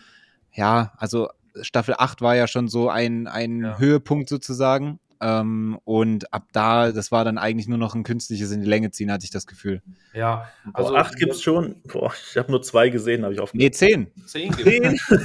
ja, 0.53 0.93
also 0.97 1.29
Staffel 1.61 1.95
8 1.97 2.21
war 2.21 2.35
ja 2.35 2.47
schon 2.47 2.67
so 2.69 2.89
ein, 2.89 3.27
ein 3.27 3.61
Ja. 3.61 3.77
Höhepunkt 3.77 4.29
sozusagen. 4.29 4.99
Ähm, 5.21 5.79
und 5.83 6.33
ab 6.33 6.47
da, 6.51 6.91
das 6.91 7.11
war 7.11 7.23
dann 7.23 7.37
eigentlich 7.37 7.67
nur 7.67 7.77
noch 7.77 7.93
ein 7.93 8.03
künstliches 8.03 8.51
in 8.51 8.61
die 8.61 8.67
Länge 8.67 8.89
ziehen, 8.89 9.11
hatte 9.11 9.23
ich 9.23 9.29
das 9.29 9.45
Gefühl. 9.45 9.83
Ja, 10.13 10.49
Also 10.73 10.95
acht 10.95 11.15
gibt's 11.15 11.43
schon. 11.43 11.75
Boah, 11.83 12.11
ich 12.31 12.37
habe 12.37 12.51
nur 12.51 12.63
zwei 12.63 12.89
gesehen, 12.89 13.23
habe 13.23 13.33
ich 13.33 13.39
aufgehört. 13.39 13.61
Nee, 13.63 13.71
zehn. 13.71 14.07
Zehn 14.25 14.51
gibt's. 14.51 15.09
Ja. 15.09 15.17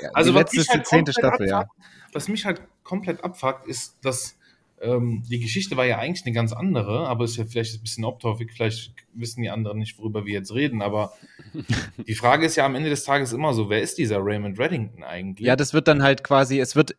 Ja, 0.00 0.10
Also 0.12 0.30
die 0.30 0.34
was 0.36 0.42
letzte 0.42 0.56
mich 0.56 0.60
ist 0.60 0.72
die 0.72 0.76
halt 0.76 0.86
zehnte 0.86 1.12
komplett 1.12 1.32
Staffel, 1.32 1.48
ja. 1.48 1.60
abfuckt, 1.60 1.80
Was 2.12 2.28
mich 2.28 2.44
halt 2.44 2.62
komplett 2.82 3.24
abfuckt, 3.24 3.66
ist, 3.66 3.96
dass 4.04 4.36
ähm, 4.82 5.22
die 5.28 5.40
Geschichte 5.40 5.76
war 5.76 5.84
ja 5.84 5.98
eigentlich 5.98 6.24
eine 6.24 6.34
ganz 6.34 6.52
andere, 6.52 7.06
aber 7.06 7.24
ist 7.24 7.36
ja 7.36 7.44
vielleicht 7.44 7.76
ein 7.76 7.82
bisschen 7.82 8.04
off-topic, 8.04 8.52
vielleicht 8.52 8.92
wissen 9.14 9.42
die 9.42 9.50
anderen 9.50 9.78
nicht, 9.78 9.98
worüber 9.98 10.24
wir 10.24 10.32
jetzt 10.32 10.54
reden, 10.54 10.80
aber 10.82 11.12
die 12.06 12.14
Frage 12.14 12.46
ist 12.46 12.56
ja 12.56 12.64
am 12.64 12.74
Ende 12.74 12.88
des 12.88 13.04
Tages 13.04 13.32
immer 13.32 13.52
so, 13.52 13.68
wer 13.68 13.82
ist 13.82 13.98
dieser 13.98 14.18
Raymond 14.20 14.58
Reddington 14.58 15.04
eigentlich? 15.04 15.46
Ja, 15.46 15.56
das 15.56 15.74
wird 15.74 15.86
dann 15.86 16.02
halt 16.02 16.24
quasi, 16.24 16.58
es 16.60 16.76
wird 16.76 16.96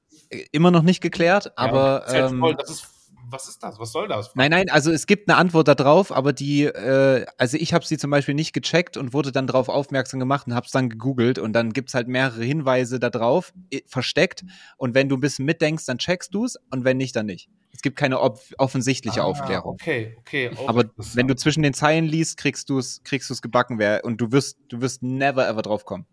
immer 0.51 0.71
noch 0.71 0.83
nicht 0.83 1.01
geklärt, 1.01 1.45
Ja, 1.45 1.51
aber. 1.55 2.03
halt 2.07 2.31
ähm, 2.31 2.39
voll, 2.39 2.55
das 2.55 2.69
ist, 2.69 2.87
was 3.29 3.47
ist 3.47 3.63
das? 3.63 3.79
Was 3.79 3.91
soll 3.93 4.07
das? 4.09 4.31
Nein, 4.35 4.51
nein, 4.51 4.69
also 4.69 4.91
es 4.91 5.07
gibt 5.07 5.29
eine 5.29 5.37
Antwort 5.37 5.67
darauf, 5.67 6.11
aber 6.11 6.33
die, 6.33 6.63
äh, 6.63 7.25
also 7.37 7.55
ich 7.57 7.73
habe 7.73 7.85
sie 7.85 7.97
zum 7.97 8.11
Beispiel 8.11 8.35
nicht 8.35 8.51
gecheckt 8.51 8.97
und 8.97 9.13
wurde 9.13 9.31
dann 9.31 9.47
darauf 9.47 9.69
aufmerksam 9.69 10.19
gemacht 10.19 10.47
und 10.47 10.53
habe 10.55 10.65
es 10.65 10.71
dann 10.73 10.89
gegoogelt 10.89 11.39
und 11.39 11.53
dann 11.53 11.71
gibt's 11.71 11.93
halt 11.93 12.07
mehrere 12.09 12.43
Hinweise 12.43 12.99
darauf, 12.99 13.53
versteckt 13.85 14.43
und 14.75 14.95
wenn 14.95 15.07
du 15.07 15.15
ein 15.15 15.21
bisschen 15.21 15.45
mitdenkst, 15.45 15.85
dann 15.85 15.97
checkst 15.97 16.33
du's 16.33 16.57
und 16.71 16.83
wenn 16.83 16.97
nicht, 16.97 17.15
dann 17.15 17.25
nicht. 17.27 17.49
Es 17.73 17.81
gibt 17.81 17.95
keine 17.95 18.19
offensichtliche 18.19 19.21
Ah, 19.21 19.25
Aufklärung. 19.25 19.73
Okay, 19.75 20.17
okay. 20.19 20.51
auch 20.57 20.67
Aber 20.67 20.85
wenn 21.13 21.27
du 21.27 21.35
zwischen 21.37 21.63
den 21.63 21.73
Zeilen 21.73 22.05
liest, 22.05 22.35
kriegst 22.37 22.69
du's, 22.69 23.01
kriegst 23.05 23.29
du's 23.29 23.41
gebacken 23.41 23.79
wer 23.79 24.03
und 24.03 24.19
du 24.19 24.31
wirst, 24.33 24.57
du 24.67 24.81
wirst 24.81 25.01
never 25.03 25.47
ever 25.47 25.61
drauf 25.61 25.85
kommen. 25.85 26.05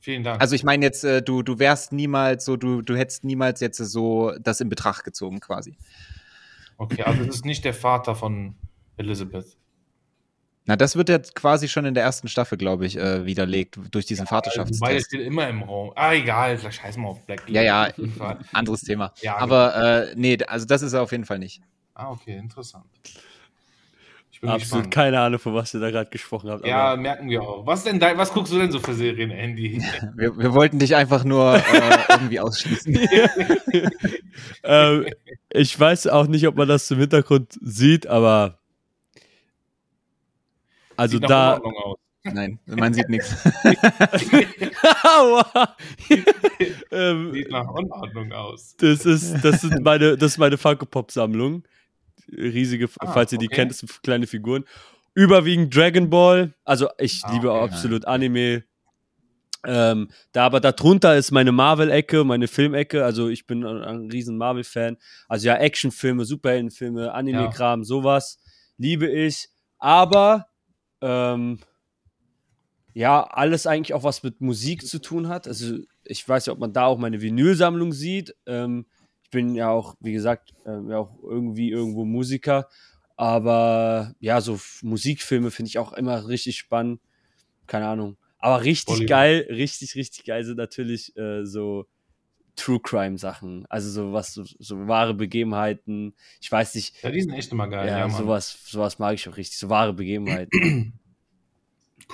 Vielen 0.00 0.22
Dank. 0.22 0.40
Also 0.40 0.54
ich 0.54 0.64
meine 0.64 0.84
jetzt, 0.84 1.04
äh, 1.04 1.22
du, 1.22 1.42
du 1.42 1.58
wärst 1.58 1.92
niemals 1.92 2.44
so, 2.44 2.56
du, 2.56 2.82
du 2.82 2.96
hättest 2.96 3.24
niemals 3.24 3.60
jetzt 3.60 3.78
so 3.78 4.32
das 4.40 4.60
in 4.60 4.68
Betracht 4.68 5.04
gezogen 5.04 5.40
quasi. 5.40 5.76
okay, 6.76 7.02
also 7.02 7.22
es 7.22 7.36
ist 7.36 7.44
nicht 7.44 7.64
der 7.64 7.74
Vater 7.74 8.14
von 8.14 8.54
Elizabeth. 8.96 9.56
Na, 10.68 10.76
das 10.76 10.96
wird 10.96 11.08
ja 11.08 11.18
quasi 11.18 11.66
schon 11.66 11.86
in 11.86 11.94
der 11.94 12.02
ersten 12.02 12.28
Staffel, 12.28 12.58
glaube 12.58 12.84
ich, 12.84 12.98
äh, 12.98 13.24
widerlegt 13.24 13.78
durch 13.90 14.04
diesen 14.04 14.24
das 14.24 14.28
Vaterschaftstest. 14.28 15.06
steht 15.06 15.20
immer 15.22 15.48
im 15.48 15.62
Raum. 15.62 15.92
Ah, 15.96 16.12
egal, 16.12 16.58
scheiß 16.58 16.98
mal 16.98 17.08
auf 17.08 17.24
Black. 17.24 17.48
Ja, 17.48 17.62
ja. 17.62 17.88
Anderes 18.52 18.82
Thema. 18.82 19.14
Ja, 19.22 19.38
Aber 19.38 20.10
äh, 20.10 20.14
nee, 20.14 20.36
also 20.46 20.66
das 20.66 20.82
ist 20.82 20.92
er 20.92 21.00
auf 21.00 21.10
jeden 21.10 21.24
Fall 21.24 21.38
nicht. 21.38 21.62
Ah, 21.94 22.10
okay, 22.10 22.36
interessant. 22.36 22.84
Ich 24.38 24.42
bin 24.42 24.50
Absolut 24.50 24.84
gespannt. 24.84 24.94
keine 24.94 25.18
Ahnung, 25.20 25.40
von 25.40 25.52
was 25.54 25.74
ihr 25.74 25.80
da 25.80 25.90
gerade 25.90 26.10
gesprochen 26.10 26.48
habt. 26.50 26.64
Ja, 26.64 26.92
aber- 26.92 27.02
merken 27.02 27.28
wir 27.28 27.42
auch. 27.42 27.66
Was 27.66 27.82
denn 27.82 27.98
dein, 27.98 28.16
was 28.18 28.32
guckst 28.32 28.52
du 28.52 28.58
denn 28.58 28.70
so 28.70 28.78
für 28.78 28.94
Serien, 28.94 29.32
Andy? 29.32 29.82
Wir, 30.16 30.38
wir 30.38 30.54
wollten 30.54 30.78
dich 30.78 30.94
einfach 30.94 31.24
nur 31.24 31.56
äh, 31.56 31.60
irgendwie 32.08 32.38
ausschließen. 32.38 32.96
ähm, 34.62 35.06
ich 35.50 35.78
weiß 35.80 36.06
auch 36.06 36.28
nicht, 36.28 36.46
ob 36.46 36.54
man 36.56 36.68
das 36.68 36.88
im 36.92 36.98
Hintergrund 37.00 37.58
sieht, 37.60 38.06
aber 38.06 38.58
also 40.96 41.14
Sieht 41.14 41.22
nach 41.22 41.28
da. 41.28 41.52
Unordnung 41.54 41.74
aus. 41.84 41.98
Nein, 42.24 42.58
man 42.66 42.94
sieht 42.94 43.08
nichts. 43.08 43.34
Aua. 45.04 45.76
ähm, 46.92 47.32
Sieht 47.32 47.50
nach 47.50 47.68
Unordnung 47.68 48.32
aus. 48.32 48.76
das 48.78 49.04
ist 49.04 49.42
das 49.42 49.62
sind 49.62 49.82
meine 49.82 50.16
das 50.16 50.32
ist 50.32 50.38
meine 50.38 50.58
Funko 50.58 50.86
Pop 50.86 51.10
Sammlung. 51.10 51.64
Riesige, 52.32 52.88
Ah, 53.00 53.12
falls 53.12 53.32
ihr 53.32 53.38
die 53.38 53.46
okay. 53.46 53.56
kennt, 53.56 53.70
das 53.70 53.78
sind 53.78 54.02
kleine 54.02 54.26
Figuren. 54.26 54.64
Überwiegend 55.14 55.74
Dragon 55.74 56.10
Ball. 56.10 56.54
Also 56.64 56.88
ich 56.98 57.20
Ah, 57.24 57.32
liebe 57.32 57.50
okay. 57.52 57.64
absolut 57.64 58.04
Anime. 58.06 58.64
Ähm, 59.66 60.08
da 60.32 60.46
aber 60.46 60.60
darunter 60.60 61.16
ist 61.16 61.32
meine 61.32 61.50
Marvel-Ecke, 61.50 62.22
meine 62.24 62.46
Filmecke. 62.46 63.04
Also 63.04 63.28
ich 63.28 63.46
bin 63.46 63.64
ein, 63.64 63.82
ein 63.82 64.10
riesen 64.10 64.36
Marvel-Fan. 64.38 64.96
Also 65.28 65.48
ja, 65.48 65.56
Actionfilme, 65.56 66.24
Superheldenfilme, 66.24 67.12
Anime-Kram, 67.12 67.82
sowas 67.84 68.38
liebe 68.76 69.08
ich. 69.08 69.48
Aber 69.78 70.46
ähm, 71.00 71.58
ja, 72.94 73.22
alles 73.24 73.66
eigentlich 73.66 73.94
auch 73.94 74.04
was 74.04 74.22
mit 74.22 74.40
Musik 74.40 74.86
zu 74.86 75.00
tun 75.00 75.28
hat. 75.28 75.48
Also 75.48 75.78
ich 76.04 76.26
weiß 76.28 76.46
ja, 76.46 76.52
ob 76.52 76.58
man 76.60 76.72
da 76.72 76.84
auch 76.86 76.98
meine 76.98 77.20
Vinylsammlung 77.20 77.92
sieht. 77.92 78.34
Ähm, 78.46 78.86
ich 79.28 79.30
bin 79.30 79.54
ja 79.54 79.68
auch, 79.68 79.94
wie 80.00 80.12
gesagt, 80.12 80.54
ja 80.64 80.96
auch 80.98 81.22
irgendwie 81.22 81.70
irgendwo 81.70 82.06
Musiker. 82.06 82.66
Aber 83.14 84.14
ja, 84.20 84.40
so 84.40 84.58
Musikfilme 84.80 85.50
finde 85.50 85.68
ich 85.68 85.78
auch 85.78 85.92
immer 85.92 86.28
richtig 86.28 86.56
spannend. 86.56 87.00
Keine 87.66 87.88
Ahnung. 87.88 88.16
Aber 88.38 88.64
richtig 88.64 88.86
Bollywood. 88.86 89.08
geil, 89.08 89.46
richtig, 89.50 89.96
richtig 89.96 90.24
geil 90.24 90.44
sind 90.44 90.56
natürlich 90.56 91.14
äh, 91.18 91.44
so 91.44 91.86
True 92.56 92.80
Crime 92.80 93.18
Sachen. 93.18 93.66
Also 93.68 93.90
so 93.90 94.12
was, 94.14 94.32
so, 94.32 94.44
so 94.58 94.88
wahre 94.88 95.12
Begebenheiten. 95.12 96.14
Ich 96.40 96.50
weiß 96.50 96.74
nicht, 96.76 97.02
Ja, 97.02 97.10
die 97.10 97.20
sind 97.20 97.34
echt 97.34 97.52
immer 97.52 97.68
geil. 97.68 97.86
ja, 97.86 97.98
Ja, 97.98 98.08
sowas, 98.08 98.58
sowas 98.64 98.98
mag 98.98 99.12
ich 99.14 99.28
auch 99.28 99.36
richtig. 99.36 99.58
So 99.58 99.68
wahre 99.68 99.92
Begebenheiten. 99.92 100.94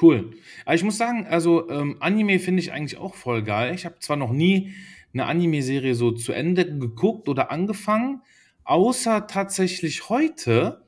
Cool. 0.00 0.32
Aber 0.64 0.74
ich 0.74 0.82
muss 0.82 0.96
sagen, 0.96 1.26
also 1.28 1.70
ähm, 1.70 1.98
Anime 2.00 2.40
finde 2.40 2.60
ich 2.60 2.72
eigentlich 2.72 2.98
auch 2.98 3.14
voll 3.14 3.44
geil. 3.44 3.72
Ich 3.74 3.84
habe 3.84 4.00
zwar 4.00 4.16
noch 4.16 4.32
nie 4.32 4.74
eine 5.14 5.26
Anime-Serie 5.26 5.94
so 5.94 6.10
zu 6.10 6.32
Ende 6.32 6.78
geguckt 6.78 7.28
oder 7.28 7.50
angefangen, 7.50 8.22
außer 8.64 9.26
tatsächlich 9.26 10.08
heute. 10.08 10.84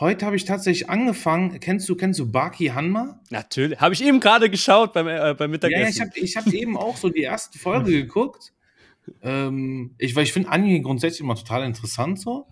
Heute 0.00 0.26
habe 0.26 0.36
ich 0.36 0.46
tatsächlich 0.46 0.88
angefangen. 0.88 1.60
Kennst 1.60 1.88
du, 1.88 1.94
kennst 1.94 2.18
du 2.18 2.32
Baki 2.32 2.68
Hanma? 2.68 3.20
Natürlich. 3.30 3.78
Habe 3.78 3.94
ich 3.94 4.02
eben 4.02 4.20
gerade 4.20 4.48
geschaut 4.48 4.94
beim, 4.94 5.06
äh, 5.06 5.34
beim 5.34 5.50
Mittagessen. 5.50 6.10
ja, 6.14 6.22
ich 6.22 6.36
habe 6.36 6.46
hab 6.46 6.54
eben 6.54 6.76
auch 6.76 6.96
so 6.96 7.10
die 7.10 7.20
erste 7.20 7.58
Folge 7.58 7.90
geguckt. 8.02 8.52
Ähm, 9.22 9.94
ich 9.98 10.16
weil 10.16 10.24
ich 10.24 10.32
finde 10.32 10.50
Anime 10.50 10.80
grundsätzlich 10.80 11.20
immer 11.20 11.34
total 11.34 11.64
interessant 11.64 12.20
so, 12.20 12.46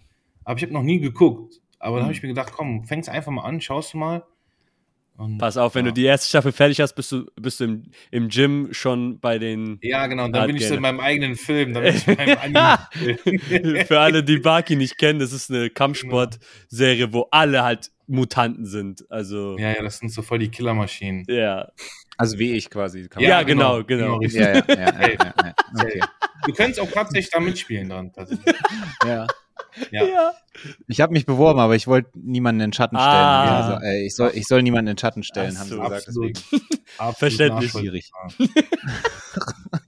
aber 0.45 0.59
ich 0.59 0.63
habe 0.63 0.73
noch 0.73 0.83
nie 0.83 1.01
geguckt. 1.01 1.61
Aber 1.79 1.97
dann 1.97 2.05
habe 2.05 2.15
ich 2.15 2.23
mir 2.23 2.29
gedacht, 2.29 2.53
komm, 2.53 2.85
fäng's 2.85 3.09
einfach 3.09 3.33
mal 3.33 3.43
an, 3.43 3.61
schaust 3.61 3.95
du 3.95 3.99
mal. 3.99 4.25
Und, 5.21 5.37
Pass 5.37 5.59
auf, 5.59 5.75
wenn 5.75 5.85
ja. 5.85 5.91
du 5.91 5.95
die 6.01 6.07
erste 6.07 6.31
Staffel 6.31 6.51
fertig 6.51 6.81
hast, 6.81 6.95
bist 6.95 7.13
du, 7.13 7.27
bist 7.39 7.61
du 7.61 7.65
im, 7.65 7.83
im 8.11 8.31
Gym 8.31 8.69
schon 8.73 9.21
bei 9.21 9.39
den. 9.39 9.79
Ja, 9.83 10.07
genau, 10.07 10.25
und 10.25 10.33
dann 10.33 10.45
Ja, 10.45 10.47
bin 10.47 10.57
ich 10.57 10.67
so 10.67 10.75
in 10.75 10.81
meinem 10.81 10.99
eigenen 10.99 11.37
Film, 11.37 11.75
dann 11.75 11.83
bin 11.83 11.95
ich 11.95 12.09
in 12.09 12.17
meinem 12.17 12.39
Anime. 12.57 13.85
Für 13.85 14.01
alle, 14.01 14.25
die 14.25 14.39
Baki 14.39 14.77
nicht 14.77 14.97
kennen, 14.97 15.19
das 15.19 15.35
ist 15.35 15.51
eine 15.51 15.69
Kampfsportserie, 15.69 17.13
wo 17.13 17.29
alle 17.33 17.63
halt 17.63 17.91
Mutanten 18.07 18.65
sind. 18.65 19.05
Also, 19.11 19.59
ja. 19.59 19.73
ja, 19.73 19.77
ja, 19.77 19.83
das 19.83 19.99
sind 19.99 20.11
so 20.11 20.23
voll 20.23 20.39
die 20.39 20.49
Killermaschinen. 20.49 21.27
Ja, 21.29 21.69
Also 22.17 22.39
wie 22.39 22.53
ich 22.53 22.71
quasi. 22.71 23.07
Kann 23.07 23.23
Ja, 23.23 23.43
genau, 23.43 23.85
genau. 23.85 24.23
Ja, 24.23 24.55
ja, 24.55 24.65
ja, 24.69 24.75
ja, 24.75 25.01
ja, 25.01 25.35
ja. 25.45 25.55
Okay. 25.75 26.01
Du 26.47 26.55
könntest 26.55 26.81
auch 26.81 26.91
tatsächlich 26.91 27.31
da 27.31 27.41
mitspielen 27.41 27.91
dran. 27.91 28.11
tatsächlich. 28.11 28.57
ja. 29.91 30.05
Ja. 30.05 30.33
Ich 30.89 31.01
habe 31.01 31.13
mich 31.13 31.27
beworben, 31.27 31.61
aber 31.61 31.75
ich 31.77 31.87
wollte 31.87 32.11
niemanden 32.15 32.61
in 32.61 32.69
den 32.69 32.73
Schatten 32.73 32.97
stellen. 32.97 33.11
Ah. 33.11 33.75
Also, 33.75 33.85
äh, 33.87 34.07
ich, 34.07 34.15
soll, 34.15 34.33
ich 34.35 34.47
soll 34.47 34.63
niemanden 34.63 34.89
in 34.89 34.95
den 34.95 34.99
Schatten 34.99 35.23
stellen, 35.23 35.55
Ach 35.57 35.61
haben 35.61 35.69
sie 35.69 35.75
so, 35.75 35.81
gesagt. 35.83 36.07
Absolut. 36.09 36.45
Absolut 36.99 37.17
Verständlich. 37.19 38.11
nachvollziehbar. 38.23 38.61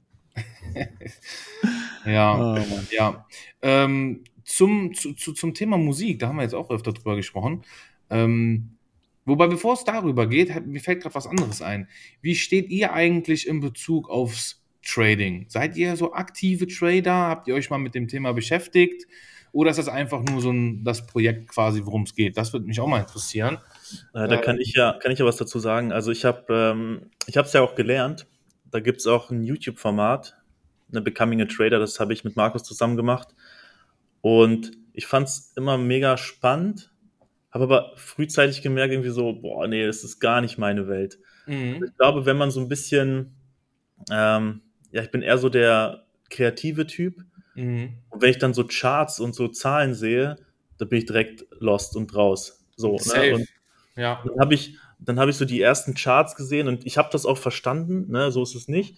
ja. 2.07 2.55
Oh. 2.55 2.59
Ja, 2.91 3.27
ähm, 3.63 4.25
zum, 4.45 4.95
zu, 4.95 5.15
zu, 5.15 5.33
zum 5.33 5.55
Thema 5.55 5.79
Musik, 5.79 6.19
da 6.19 6.29
haben 6.29 6.37
wir 6.37 6.43
jetzt 6.43 6.55
auch 6.55 6.71
öfter 6.71 6.93
drüber 6.93 7.17
gesprochen. 7.17 7.63
Ähm, 8.11 8.77
Wobei, 9.25 9.47
bevor 9.47 9.75
es 9.75 9.85
darüber 9.85 10.27
geht, 10.27 10.53
hat- 10.53 10.67
mir 10.67 10.81
fällt 10.81 11.03
gerade 11.03 11.15
was 11.15 11.29
anderes 11.29 11.63
ein. 11.63 11.87
Wie 12.23 12.35
steht 12.35 12.69
ihr 12.71 12.93
eigentlich 12.93 13.47
in 13.47 13.61
Bezug 13.61 14.11
aufs 14.11 14.61
Trading? 14.85 15.47
Seid 15.49 15.77
ihr 15.77 15.95
so 15.97 16.13
aktive 16.13 16.67
Trader? 16.67 17.29
Habt 17.29 17.47
ihr 17.47 17.55
euch 17.55 17.71
mal 17.71 17.79
mit 17.79 17.95
dem 17.95 18.09
Thema 18.09 18.33
beschäftigt? 18.33 19.07
Oder 19.53 19.71
ist 19.71 19.79
das 19.79 19.89
einfach 19.89 20.23
nur 20.23 20.41
so 20.41 20.51
ein, 20.51 20.83
das 20.83 21.07
Projekt 21.07 21.49
quasi, 21.49 21.83
worum 21.85 22.03
es 22.03 22.15
geht? 22.15 22.37
Das 22.39 22.53
würde 22.53 22.67
mich 22.67 22.81
auch 22.81 22.87
mal 22.87 23.01
interessieren. 23.01 23.59
Äh, 24.15 24.27
da 24.27 24.39
kann 24.39 24.59
ich 24.59 24.75
ja, 24.75 24.95
kann 24.95 25.13
ich 25.13 25.19
ja 25.19 25.27
was 25.27 25.37
dazu 25.37 25.59
sagen. 25.59 25.93
Also 25.93 26.11
ich 26.11 26.25
habe, 26.25 26.45
ähm, 26.51 27.11
ich 27.27 27.37
habe 27.37 27.47
es 27.47 27.53
ja 27.53 27.61
auch 27.61 27.75
gelernt. 27.75 28.27
Da 28.71 28.81
gibt 28.81 29.01
es 29.01 29.07
auch 29.07 29.31
ein 29.31 29.45
YouTube-Format, 29.45 30.39
eine 30.91 31.03
Becoming 31.03 31.43
a 31.43 31.45
Trader. 31.45 31.79
Das 31.79 32.01
habe 32.01 32.15
ich 32.15 32.25
mit 32.25 32.35
Markus 32.35 32.63
zusammen 32.63 32.97
gemacht. 32.97 33.29
Und 34.23 34.73
ich 34.95 35.07
fand 35.07 35.29
es 35.29 35.53
immer 35.57 35.77
mega 35.77 36.17
spannend, 36.17 36.91
habe 37.51 37.65
aber 37.65 37.93
frühzeitig 37.97 38.63
gemerkt 38.63 38.93
irgendwie 38.93 39.11
so, 39.11 39.35
boah, 39.35 39.67
nee, 39.69 39.85
das 39.85 40.05
ist 40.05 40.21
gar 40.21 40.41
nicht 40.41 40.57
meine 40.57 40.89
Welt. 40.89 41.19
Mhm. 41.47 41.85
Ich 41.85 41.97
glaube, 41.97 42.25
wenn 42.25 42.39
man 42.39 42.51
so 42.51 42.61
ein 42.61 42.69
bisschen, 42.69 43.35
ähm, 44.11 44.63
ja, 44.91 45.03
ich 45.03 45.11
bin 45.11 45.23
eher 45.23 45.39
so 45.39 45.49
der 45.49 46.05
kreative 46.31 46.87
Typ. 46.87 47.17
Mhm. 47.55 47.99
Und 48.11 48.23
wenn 48.23 48.31
ich 48.31 48.39
dann 48.39 48.55
so 48.55 48.65
Charts 48.67 49.21
und 49.21 49.35
so 49.35 49.49
Zahlen 49.49 49.95
sehe, 49.95 50.37
da 50.79 50.85
bin 50.85 50.99
ich 50.99 51.07
direkt 51.07 51.47
lost 51.59 51.97
und 51.97 52.15
raus. 52.15 52.65
So, 52.77 52.97
ne? 53.15 53.35
Und 53.35 53.49
Ja. 53.97 54.23
dann 54.25 54.41
habe 54.41 54.55
ich, 54.55 54.77
dann 54.99 55.19
habe 55.21 55.31
ich 55.31 55.37
so 55.37 55.45
die 55.45 55.61
ersten 55.61 55.95
Charts 55.95 56.35
gesehen 56.35 56.69
und 56.69 56.87
ich 56.87 56.99
habe 56.99 57.09
das 57.13 57.27
auch 57.27 57.39
verstanden, 57.39 58.11
ne? 58.11 58.31
so 58.31 58.43
ist 58.43 58.55
es 58.55 58.69
nicht. 58.69 58.97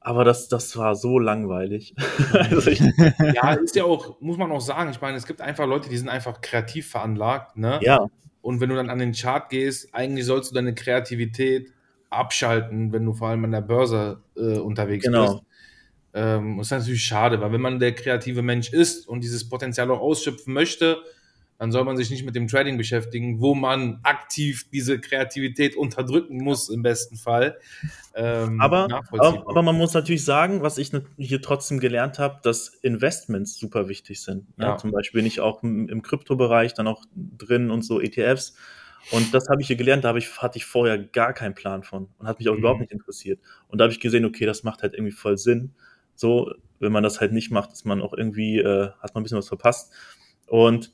Aber 0.00 0.24
das, 0.24 0.48
das 0.48 0.76
war 0.76 0.96
so 0.96 1.18
langweilig. 1.18 1.94
also 2.32 2.70
ich, 2.70 2.80
ja, 2.80 3.52
ist 3.54 3.76
ja 3.76 3.84
auch, 3.84 4.20
muss 4.20 4.36
man 4.36 4.50
auch 4.50 4.60
sagen, 4.60 4.90
ich 4.90 5.00
meine, 5.00 5.16
es 5.16 5.26
gibt 5.26 5.40
einfach 5.40 5.66
Leute, 5.66 5.88
die 5.88 5.96
sind 5.96 6.08
einfach 6.08 6.40
kreativ 6.40 6.90
veranlagt, 6.90 7.56
ne? 7.56 7.78
ja, 7.82 8.06
Und 8.40 8.60
wenn 8.60 8.68
du 8.68 8.74
dann 8.74 8.90
an 8.90 8.98
den 8.98 9.12
Chart 9.12 9.48
gehst, 9.48 9.94
eigentlich 9.94 10.26
sollst 10.26 10.50
du 10.50 10.54
deine 10.56 10.74
Kreativität 10.74 11.72
abschalten, 12.10 12.92
wenn 12.92 13.04
du 13.04 13.12
vor 13.14 13.28
allem 13.28 13.44
an 13.44 13.52
der 13.52 13.60
Börse 13.60 14.22
äh, 14.36 14.58
unterwegs 14.58 15.06
Genau. 15.06 15.34
bist. 15.34 15.44
Ähm, 16.14 16.58
das 16.58 16.68
ist 16.68 16.70
natürlich 16.72 17.04
schade, 17.04 17.40
weil 17.40 17.52
wenn 17.52 17.60
man 17.60 17.78
der 17.78 17.94
kreative 17.94 18.42
Mensch 18.42 18.72
ist 18.72 19.08
und 19.08 19.22
dieses 19.22 19.48
Potenzial 19.48 19.90
auch 19.90 20.00
ausschöpfen 20.00 20.52
möchte, 20.52 21.02
dann 21.62 21.70
soll 21.70 21.84
man 21.84 21.96
sich 21.96 22.10
nicht 22.10 22.24
mit 22.24 22.34
dem 22.34 22.48
Trading 22.48 22.76
beschäftigen, 22.76 23.40
wo 23.40 23.54
man 23.54 24.00
aktiv 24.02 24.68
diese 24.72 24.98
Kreativität 24.98 25.76
unterdrücken 25.76 26.38
muss, 26.38 26.68
im 26.68 26.82
besten 26.82 27.16
Fall. 27.16 27.56
Ähm, 28.16 28.60
aber, 28.60 28.88
aber, 29.12 29.44
aber 29.46 29.62
man 29.62 29.78
muss 29.78 29.94
natürlich 29.94 30.24
sagen, 30.24 30.62
was 30.62 30.76
ich 30.76 30.90
hier 31.18 31.40
trotzdem 31.40 31.78
gelernt 31.78 32.18
habe, 32.18 32.40
dass 32.42 32.68
Investments 32.68 33.56
super 33.56 33.88
wichtig 33.88 34.22
sind. 34.22 34.58
Ne? 34.58 34.64
Ja. 34.64 34.76
Zum 34.76 34.90
Beispiel 34.90 35.20
bin 35.20 35.26
ich 35.26 35.38
auch 35.38 35.62
im, 35.62 36.02
Kryptobereich 36.02 36.74
dann 36.74 36.88
auch 36.88 37.04
drin 37.14 37.70
und 37.70 37.82
so 37.82 38.00
ETFs. 38.00 38.56
Und 39.12 39.32
das 39.32 39.48
habe 39.48 39.60
ich 39.60 39.68
hier 39.68 39.76
gelernt, 39.76 40.02
da 40.02 40.08
habe 40.08 40.18
ich, 40.18 40.42
hatte 40.42 40.58
ich 40.58 40.64
vorher 40.64 40.98
gar 40.98 41.32
keinen 41.32 41.54
Plan 41.54 41.84
von 41.84 42.08
und 42.18 42.26
hat 42.26 42.40
mich 42.40 42.48
auch 42.48 42.54
Mhm. 42.54 42.58
überhaupt 42.58 42.80
nicht 42.80 42.92
interessiert. 42.92 43.38
Und 43.68 43.78
da 43.78 43.84
habe 43.84 43.92
ich 43.92 44.00
gesehen, 44.00 44.24
okay, 44.24 44.46
das 44.46 44.64
macht 44.64 44.82
halt 44.82 44.94
irgendwie 44.94 45.12
voll 45.12 45.38
Sinn. 45.38 45.74
So, 46.22 46.52
wenn 46.78 46.92
man 46.92 47.02
das 47.02 47.20
halt 47.20 47.32
nicht 47.32 47.50
macht, 47.50 47.72
ist 47.72 47.84
man 47.84 48.00
auch 48.00 48.14
irgendwie, 48.14 48.58
äh, 48.58 48.90
hat 49.00 49.12
man 49.14 49.20
ein 49.20 49.22
bisschen 49.24 49.38
was 49.38 49.48
verpasst. 49.48 49.92
Und 50.46 50.92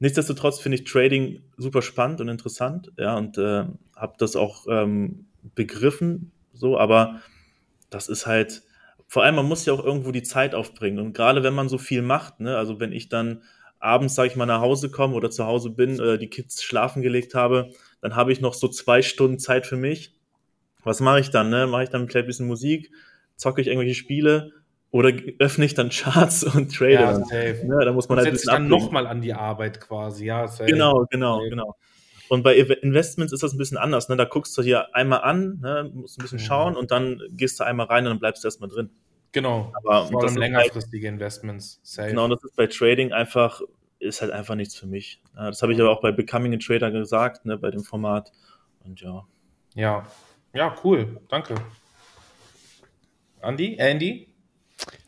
nichtsdestotrotz 0.00 0.58
finde 0.58 0.78
ich 0.78 0.84
Trading 0.84 1.44
super 1.56 1.80
spannend 1.80 2.20
und 2.20 2.28
interessant, 2.28 2.90
ja, 2.98 3.16
und 3.16 3.38
äh, 3.38 3.66
habe 3.94 4.14
das 4.18 4.34
auch 4.34 4.66
ähm, 4.68 5.26
begriffen, 5.54 6.32
so, 6.52 6.76
aber 6.76 7.20
das 7.88 8.08
ist 8.08 8.26
halt, 8.26 8.64
vor 9.06 9.22
allem, 9.22 9.36
man 9.36 9.46
muss 9.46 9.64
ja 9.64 9.72
auch 9.72 9.84
irgendwo 9.84 10.10
die 10.10 10.24
Zeit 10.24 10.56
aufbringen. 10.56 10.98
Und 10.98 11.12
gerade 11.12 11.44
wenn 11.44 11.54
man 11.54 11.68
so 11.68 11.78
viel 11.78 12.02
macht, 12.02 12.40
ne, 12.40 12.56
also 12.56 12.80
wenn 12.80 12.90
ich 12.90 13.08
dann 13.08 13.42
abends, 13.78 14.16
sage 14.16 14.30
ich 14.30 14.36
mal, 14.36 14.46
nach 14.46 14.60
Hause 14.60 14.90
komme 14.90 15.14
oder 15.14 15.30
zu 15.30 15.44
Hause 15.44 15.70
bin, 15.70 16.00
äh, 16.00 16.18
die 16.18 16.30
Kids 16.30 16.64
schlafen 16.64 17.00
gelegt 17.00 17.36
habe, 17.36 17.70
dann 18.00 18.16
habe 18.16 18.32
ich 18.32 18.40
noch 18.40 18.54
so 18.54 18.66
zwei 18.66 19.02
Stunden 19.02 19.38
Zeit 19.38 19.66
für 19.66 19.76
mich. 19.76 20.16
Was 20.82 20.98
mache 20.98 21.20
ich 21.20 21.30
dann? 21.30 21.50
Ne? 21.50 21.68
Mache 21.68 21.84
ich 21.84 21.90
dann 21.90 22.08
vielleicht 22.08 22.24
ein 22.24 22.26
bisschen 22.26 22.48
Musik, 22.48 22.90
zocke 23.36 23.60
ich 23.60 23.68
irgendwelche 23.68 23.94
Spiele 23.94 24.52
oder 24.94 25.10
öffne 25.40 25.64
ich 25.64 25.74
dann 25.74 25.88
Charts 25.90 26.44
und 26.54 26.72
trade 26.72 26.92
ja, 26.92 27.12
dann? 27.12 27.24
safe. 27.24 27.62
Ne? 27.66 27.84
Da 27.84 27.92
muss 27.92 28.08
man 28.08 28.16
Man 28.16 28.24
halt 28.24 28.32
ein 28.34 28.36
setzt 28.36 28.44
sich 28.44 28.52
bisschen 28.52 28.52
dann 28.52 28.68
nochmal 28.68 29.08
an 29.08 29.20
die 29.20 29.34
Arbeit 29.34 29.80
quasi, 29.80 30.26
ja. 30.26 30.46
safe. 30.46 30.70
Genau, 30.70 31.04
genau, 31.10 31.42
Ja. 31.42 31.48
genau. 31.48 31.76
Und 32.28 32.44
bei 32.44 32.54
Investments 32.56 33.32
ist 33.32 33.42
das 33.42 33.52
ein 33.52 33.58
bisschen 33.58 33.76
anders. 33.76 34.08
Ne? 34.08 34.16
Da 34.16 34.24
guckst 34.24 34.56
du 34.56 34.62
hier 34.62 34.94
einmal 34.94 35.22
an, 35.22 35.58
ne? 35.60 35.90
musst 35.92 36.18
ein 36.18 36.22
bisschen 36.22 36.38
Mhm. 36.38 36.42
schauen 36.42 36.76
und 36.76 36.92
dann 36.92 37.20
gehst 37.32 37.58
du 37.58 37.64
einmal 37.64 37.86
rein 37.86 38.04
und 38.04 38.10
dann 38.10 38.20
bleibst 38.20 38.44
du 38.44 38.46
erstmal 38.46 38.70
drin. 38.70 38.90
Genau. 39.32 39.72
Aber 39.74 40.06
Vor 40.06 40.20
allem 40.22 40.28
ist 40.30 40.38
längerfristige 40.38 41.08
Investments. 41.08 41.80
Safe. 41.82 42.10
Genau, 42.10 42.24
und 42.24 42.30
das 42.30 42.44
ist 42.44 42.54
bei 42.54 42.68
Trading 42.68 43.12
einfach, 43.12 43.60
ist 43.98 44.22
halt 44.22 44.30
einfach 44.30 44.54
nichts 44.54 44.76
für 44.76 44.86
mich. 44.86 45.20
Ja, 45.36 45.48
Das 45.48 45.60
habe 45.60 45.72
ich 45.72 45.80
aber 45.80 45.90
auch 45.90 46.00
bei 46.00 46.12
Becoming 46.12 46.54
a 46.54 46.58
Trader 46.58 46.92
gesagt, 46.92 47.44
ne, 47.46 47.58
bei 47.58 47.72
dem 47.72 47.82
Format. 47.82 48.30
Und 48.84 49.00
ja. 49.00 49.26
Ja. 49.74 50.06
Ja, 50.54 50.72
cool. 50.84 51.20
Danke. 51.28 51.56
Andy? 53.42 53.76
Andy? 53.78 54.28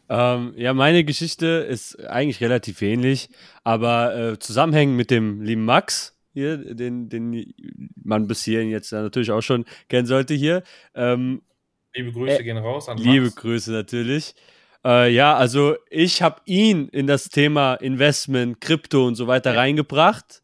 Ähm, 0.08 0.54
ja, 0.56 0.72
meine 0.72 1.04
Geschichte 1.04 1.46
ist 1.46 1.98
eigentlich 2.06 2.40
relativ 2.40 2.82
ähnlich, 2.82 3.28
aber 3.64 4.16
äh, 4.16 4.38
zusammenhängend 4.38 4.96
mit 4.96 5.10
dem 5.10 5.42
lieben 5.42 5.64
Max 5.64 6.16
hier, 6.32 6.58
den, 6.74 7.08
den 7.08 7.54
man 8.02 8.26
bis 8.26 8.44
hierhin 8.44 8.70
jetzt 8.70 8.92
natürlich 8.92 9.30
auch 9.30 9.40
schon 9.40 9.64
kennen 9.88 10.06
sollte 10.06 10.34
hier. 10.34 10.62
Ähm, 10.94 11.42
Liebe 11.94 12.12
Grüße 12.12 12.38
Äh, 12.38 12.44
gehen 12.44 12.58
raus 12.58 12.88
an 12.88 12.98
liebe 12.98 13.26
Max. 13.26 13.36
Grüße 13.36 13.72
natürlich. 13.72 14.34
Äh, 14.84 15.12
ja, 15.12 15.34
also 15.34 15.76
ich 15.90 16.22
habe 16.22 16.40
ihn 16.44 16.88
in 16.88 17.06
das 17.06 17.30
Thema 17.30 17.74
Investment, 17.74 18.60
Krypto 18.60 19.06
und 19.06 19.16
so 19.16 19.26
weiter 19.26 19.56
reingebracht. 19.56 20.42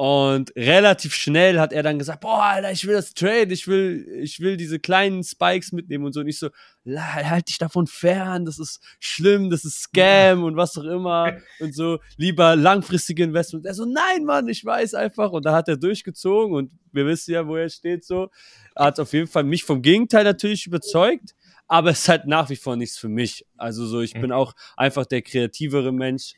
Und 0.00 0.54
relativ 0.54 1.12
schnell 1.12 1.58
hat 1.58 1.72
er 1.72 1.82
dann 1.82 1.98
gesagt, 1.98 2.20
boah, 2.20 2.40
Alter, 2.44 2.70
ich 2.70 2.86
will 2.86 2.94
das 2.94 3.14
Trade, 3.14 3.52
ich 3.52 3.66
will, 3.66 4.06
ich 4.22 4.38
will 4.38 4.56
diese 4.56 4.78
kleinen 4.78 5.24
Spikes 5.24 5.72
mitnehmen 5.72 6.04
und 6.04 6.12
so. 6.12 6.20
Und 6.20 6.28
ich 6.28 6.38
so, 6.38 6.50
"La- 6.84 7.14
halt 7.14 7.48
dich 7.48 7.58
davon 7.58 7.88
fern, 7.88 8.44
das 8.44 8.60
ist 8.60 8.80
schlimm, 9.00 9.50
das 9.50 9.64
ist 9.64 9.80
Scam 9.80 10.44
und 10.44 10.54
was 10.54 10.78
auch 10.78 10.84
immer 10.84 11.32
und 11.58 11.74
so. 11.74 11.98
Lieber 12.16 12.54
langfristige 12.54 13.24
Investment. 13.24 13.66
Er 13.66 13.74
so, 13.74 13.86
nein, 13.86 14.24
Mann, 14.24 14.46
ich 14.48 14.64
weiß 14.64 14.94
einfach. 14.94 15.32
Und 15.32 15.44
da 15.44 15.52
hat 15.52 15.66
er 15.68 15.76
durchgezogen 15.76 16.54
und 16.54 16.70
wir 16.92 17.04
wissen 17.04 17.32
ja, 17.34 17.44
wo 17.48 17.56
er 17.56 17.68
steht 17.68 18.04
so. 18.04 18.30
Er 18.76 18.84
hat 18.84 19.00
auf 19.00 19.12
jeden 19.12 19.26
Fall 19.26 19.42
mich 19.42 19.64
vom 19.64 19.82
Gegenteil 19.82 20.22
natürlich 20.22 20.64
überzeugt 20.66 21.34
aber 21.70 21.90
es 21.90 21.98
ist 22.02 22.08
halt 22.08 22.26
nach 22.26 22.48
wie 22.48 22.56
vor 22.56 22.76
nichts 22.76 22.96
für 22.96 23.08
mich. 23.10 23.44
Also 23.58 23.84
so, 23.84 24.00
ich 24.00 24.14
Mhm. 24.14 24.20
bin 24.20 24.32
auch 24.32 24.54
einfach 24.76 25.04
der 25.04 25.20
kreativere 25.22 25.92
Mensch 25.92 26.32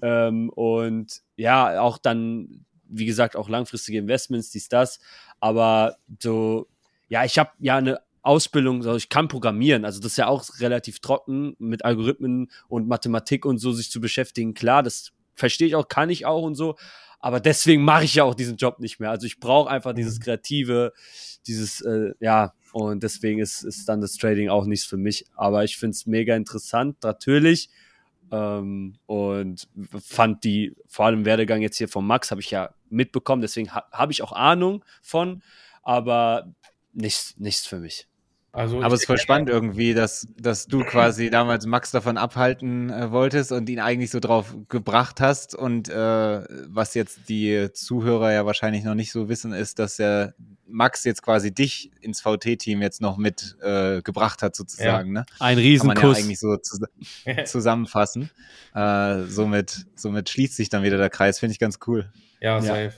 ähm, 0.00 0.48
und 0.50 1.20
ja, 1.36 1.80
auch 1.80 1.98
dann, 1.98 2.64
wie 2.92 3.06
gesagt, 3.06 3.36
auch 3.36 3.48
langfristige 3.48 3.98
Investments, 3.98 4.50
dies, 4.50 4.68
das, 4.68 5.00
aber 5.40 5.96
so, 6.20 6.68
ja, 7.08 7.24
ich 7.24 7.38
habe 7.38 7.50
ja 7.58 7.76
eine 7.76 8.00
Ausbildung, 8.22 8.76
also 8.76 8.96
ich 8.96 9.08
kann 9.08 9.28
programmieren, 9.28 9.84
also 9.84 10.00
das 10.00 10.12
ist 10.12 10.18
ja 10.18 10.28
auch 10.28 10.44
relativ 10.60 11.00
trocken, 11.00 11.56
mit 11.58 11.84
Algorithmen 11.84 12.50
und 12.68 12.86
Mathematik 12.86 13.44
und 13.44 13.58
so 13.58 13.72
sich 13.72 13.90
zu 13.90 14.00
beschäftigen, 14.00 14.54
klar, 14.54 14.82
das 14.82 15.12
verstehe 15.34 15.66
ich 15.66 15.74
auch, 15.74 15.88
kann 15.88 16.10
ich 16.10 16.26
auch 16.26 16.42
und 16.42 16.54
so, 16.54 16.76
aber 17.22 17.40
deswegen 17.40 17.84
mache 17.84 18.04
ich 18.04 18.14
ja 18.16 18.24
auch 18.24 18.34
diesen 18.34 18.56
Job 18.56 18.80
nicht 18.80 18.98
mehr. 18.98 19.10
Also 19.10 19.26
ich 19.26 19.38
brauche 19.38 19.70
einfach 19.70 19.94
dieses 19.94 20.18
kreative, 20.20 20.92
dieses, 21.46 21.80
äh, 21.80 22.14
ja, 22.18 22.52
und 22.72 23.02
deswegen 23.02 23.38
ist, 23.38 23.62
ist 23.62 23.88
dann 23.88 24.00
das 24.00 24.14
Trading 24.14 24.48
auch 24.48 24.64
nichts 24.64 24.86
für 24.86 24.96
mich. 24.96 25.26
Aber 25.36 25.62
ich 25.62 25.76
finde 25.76 25.94
es 25.94 26.06
mega 26.06 26.34
interessant, 26.34 26.96
natürlich. 27.02 27.70
Ähm, 28.32 28.94
und 29.06 29.68
fand 30.00 30.42
die, 30.42 30.74
vor 30.88 31.06
allem 31.06 31.26
Werdegang 31.26 31.60
jetzt 31.60 31.76
hier 31.76 31.88
von 31.88 32.06
Max, 32.06 32.30
habe 32.30 32.40
ich 32.40 32.50
ja 32.50 32.74
mitbekommen, 32.88 33.42
deswegen 33.42 33.74
ha 33.74 33.84
habe 33.92 34.10
ich 34.10 34.22
auch 34.22 34.32
Ahnung 34.32 34.84
von, 35.02 35.42
aber 35.82 36.52
nichts, 36.92 37.34
nichts 37.38 37.66
für 37.66 37.78
mich. 37.78 38.08
Also 38.54 38.82
Aber 38.82 38.94
es 38.94 39.00
ist 39.00 39.06
voll 39.06 39.16
spannend 39.16 39.48
irgendwie, 39.48 39.94
dass, 39.94 40.26
dass 40.38 40.66
du 40.66 40.84
quasi 40.84 41.30
damals 41.30 41.64
Max 41.64 41.90
davon 41.90 42.18
abhalten 42.18 42.90
äh, 42.90 43.10
wolltest 43.10 43.50
und 43.50 43.66
ihn 43.70 43.80
eigentlich 43.80 44.10
so 44.10 44.20
drauf 44.20 44.54
gebracht 44.68 45.22
hast. 45.22 45.54
Und 45.54 45.88
äh, 45.88 45.94
was 46.68 46.92
jetzt 46.92 47.30
die 47.30 47.70
Zuhörer 47.72 48.30
ja 48.32 48.44
wahrscheinlich 48.44 48.84
noch 48.84 48.94
nicht 48.94 49.10
so 49.10 49.30
wissen, 49.30 49.54
ist, 49.54 49.78
dass 49.78 49.96
der 49.96 50.34
Max 50.66 51.04
jetzt 51.04 51.22
quasi 51.22 51.52
dich 51.54 51.92
ins 52.02 52.20
VT-Team 52.20 52.82
jetzt 52.82 53.00
noch 53.00 53.16
mit 53.16 53.56
äh, 53.62 54.02
gebracht 54.02 54.42
hat, 54.42 54.54
sozusagen. 54.54 55.12
Ne? 55.12 55.24
Ein 55.38 55.56
Kann 55.56 55.56
man 55.56 55.56
ja 55.56 55.62
Riesenkuss. 55.70 56.18
eigentlich 56.18 56.38
so 56.40 56.56
zus 56.58 56.80
zusammenfassen. 57.46 58.30
Äh, 58.74 59.22
somit, 59.24 59.86
somit 59.94 60.28
schließt 60.28 60.56
sich 60.56 60.68
dann 60.68 60.82
wieder 60.82 60.98
der 60.98 61.10
Kreis, 61.10 61.38
finde 61.38 61.52
ich 61.52 61.58
ganz 61.58 61.78
cool. 61.86 62.12
Ja, 62.40 62.60
safe. 62.60 62.92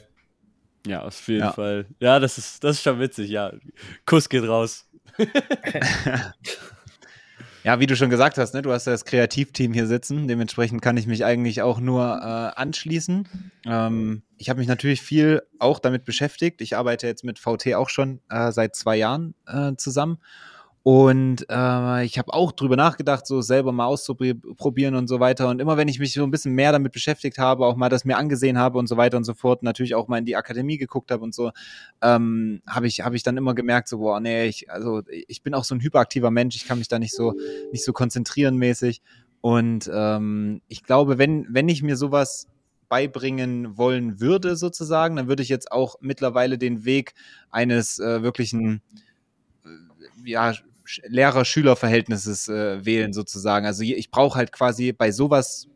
Ja, 0.87 1.03
auf 1.03 1.29
jeden 1.29 1.41
Ja. 1.45 1.53
Fall. 1.53 1.87
Ja, 2.01 2.19
das 2.19 2.39
ist, 2.39 2.65
das 2.65 2.77
ist 2.77 2.83
schon 2.83 2.99
witzig, 2.99 3.31
ja. 3.31 3.53
Kuss 4.05 4.29
geht 4.29 4.45
raus. 4.47 4.87
Ja, 7.65 7.81
wie 7.81 7.87
du 7.87 7.97
schon 7.97 8.11
gesagt 8.11 8.37
hast, 8.37 8.53
ne, 8.53 8.61
du 8.61 8.73
hast 8.73 8.85
ja 8.87 8.93
das 8.93 9.07
Kreativteam 9.07 9.73
hier 9.73 9.87
sitzen. 9.87 10.29
Dementsprechend 10.29 10.83
kann 10.83 10.99
ich 10.99 11.07
mich 11.07 11.25
eigentlich 11.25 11.63
auch 11.63 11.81
nur 11.81 12.03
äh, 12.05 12.61
anschließen. 12.61 13.27
Ähm, 13.65 14.23
ich 14.37 14.51
habe 14.51 14.59
mich 14.59 14.69
natürlich 14.69 15.01
viel 15.01 15.41
auch 15.59 15.79
damit 15.79 16.05
beschäftigt. 16.05 16.61
Ich 16.61 16.77
arbeite 16.77 17.07
jetzt 17.07 17.25
mit 17.25 17.39
VT 17.39 17.75
auch 17.75 17.89
schon 17.89 18.21
äh, 18.29 18.53
seit 18.53 18.77
zwei 18.77 18.97
Jahren 18.97 19.35
äh, 19.47 19.73
zusammen. 19.79 20.19
Und 20.87 21.47
äh, 21.49 22.05
ich 22.05 22.19
habe 22.19 22.35
auch 22.35 22.53
drüber 22.53 22.77
nachgedacht, 22.77 23.27
so 23.27 23.41
selber 23.41 23.73
mal 23.73 23.87
auszuprobieren 23.87 24.95
und 24.95 25.09
so 25.09 25.19
weiter. 25.19 25.49
Und 25.49 25.59
immer 25.59 25.79
wenn 25.79 25.89
ich 25.89 25.99
mich 25.99 26.13
so 26.13 26.23
ein 26.23 26.31
bisschen 26.31 26.53
mehr 26.53 26.73
damit 26.73 26.93
beschäftigt 26.93 27.39
habe, 27.39 27.65
auch 27.65 27.75
mal 27.75 27.89
das 27.89 28.05
mir 28.05 28.19
angesehen 28.19 28.59
habe 28.59 28.79
und 28.79 28.87
so 28.87 28.99
weiter 28.99 29.17
und 29.17 29.25
so 29.25 29.33
fort, 29.33 29.63
natürlich 29.63 29.95
auch 29.95 30.09
mal 30.09 30.19
in 30.19 30.27
die 30.27 30.37
Akademie 30.37 30.77
geguckt 30.77 31.11
habe 31.11 31.25
und 31.25 31.35
so, 31.35 31.53
ähm, 32.03 32.61
habe 32.69 32.87
ich, 32.87 33.01
hab 33.01 33.15
ich 33.15 33.23
dann 33.23 33.39
immer 33.39 33.55
gemerkt, 33.55 33.89
so, 33.89 33.97
boah, 33.97 34.21
nee, 34.21 34.45
ich, 34.45 34.71
also 34.71 35.01
ich 35.09 35.43
bin 35.43 35.55
auch 35.55 35.65
so 35.65 35.75
ein 35.75 35.81
hyperaktiver 35.81 36.31
Mensch, 36.31 36.55
ich 36.55 36.67
kann 36.67 36.77
mich 36.77 36.89
da 36.89 36.99
nicht 36.99 37.15
so, 37.15 37.33
nicht 37.73 37.83
so 37.83 37.95
konzentrieren 37.95 38.59
mäßig. 38.59 39.01
Und 39.41 39.91
ähm, 39.91 40.61
ich 40.69 40.83
glaube, 40.83 41.17
wenn, 41.17 41.47
wenn 41.49 41.71
ich 41.71 41.83
mir 41.83 41.97
sowas 41.97 42.47
beibringen 42.91 43.79
wollen 43.79 44.21
würde, 44.21 44.55
sozusagen, 44.55 45.17
dann 45.17 45.29
würde 45.29 45.43
ich 45.43 45.49
jetzt 45.49 45.73
auch 45.73 45.97
mittlerweile 46.03 46.59
den 46.59 46.85
Weg 46.85 47.15
eines 47.51 47.99
äh, 47.99 48.23
wirklichen 48.23 48.83
äh, 49.65 50.31
ja, 50.31 50.53
Lehrer-Schüler-Verhältnisses 51.07 52.49
äh, 52.49 52.85
wählen 52.85 53.13
sozusagen. 53.13 53.67
Also 53.67 53.83
ich 53.83 54.11
brauche 54.11 54.37
halt 54.37 54.53
quasi 54.53 54.93
bei 54.93 55.13
sowas 55.13 55.69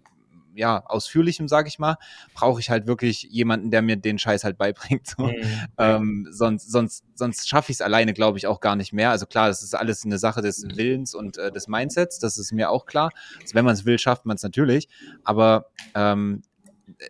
ja, 0.59 0.83
ausführlichem, 0.87 1.47
sag 1.49 1.69
ich 1.69 1.79
mal, 1.79 1.97
brauche 2.35 2.61
ich 2.61 2.69
halt 2.69 2.87
wirklich 2.87 3.23
jemanden, 3.31 3.71
der 3.71 3.81
mir 3.81 3.97
den 3.97 4.19
Scheiß 4.19 4.45
halt 4.45 4.59
beibringt. 4.59 5.15
So. 5.17 5.27
Mhm. 5.27 5.35
Ähm, 5.81 6.27
sonst 6.31 6.73
sonst, 6.73 7.05
sonst 7.15 7.49
schaffe 7.49 7.71
ich 7.71 7.77
es 7.77 7.81
alleine, 7.81 8.13
glaube 8.13 8.37
ich, 8.37 8.49
auch 8.49 8.61
gar 8.61 8.75
nicht 8.75 8.93
mehr. 8.93 9.11
Also 9.11 9.27
klar, 9.27 9.47
das 9.47 9.63
ist 9.63 9.75
alles 9.75 10.05
eine 10.05 10.19
Sache 10.19 10.43
des 10.43 10.65
Willens 10.65 11.15
und 11.15 11.39
äh, 11.39 11.53
des 11.53 11.69
Mindsets, 11.69 12.19
das 12.19 12.37
ist 12.37 12.53
mir 12.53 12.71
auch 12.71 12.85
klar. 12.85 13.11
Also 13.41 13.55
wenn 13.55 13.65
man 13.65 13.75
es 13.75 13.85
will, 13.85 13.99
schafft 13.99 14.27
man 14.27 14.35
es 14.35 14.43
natürlich. 14.43 14.89
Aber 15.23 15.67
ähm, 15.95 16.43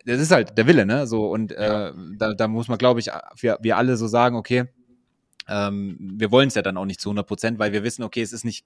das 0.05 0.19
ist 0.19 0.31
halt 0.31 0.55
der 0.57 0.67
Wille, 0.67 0.85
ne? 0.85 1.07
So, 1.07 1.31
und 1.31 1.51
äh, 1.51 1.91
da, 2.17 2.33
da 2.33 2.47
muss 2.47 2.67
man, 2.67 2.77
glaube 2.77 2.99
ich, 2.99 3.09
wir, 3.37 3.57
wir 3.61 3.77
alle 3.77 3.97
so 3.97 4.07
sagen, 4.07 4.35
okay, 4.35 4.65
ähm, 5.49 5.97
wir 5.99 6.31
wollen 6.31 6.47
es 6.47 6.55
ja 6.55 6.61
dann 6.61 6.77
auch 6.77 6.85
nicht 6.85 7.01
zu 7.01 7.09
100 7.09 7.27
Prozent, 7.27 7.59
weil 7.59 7.73
wir 7.73 7.83
wissen, 7.83 8.03
okay, 8.03 8.21
es 8.21 8.33
ist 8.33 8.45
nicht 8.45 8.65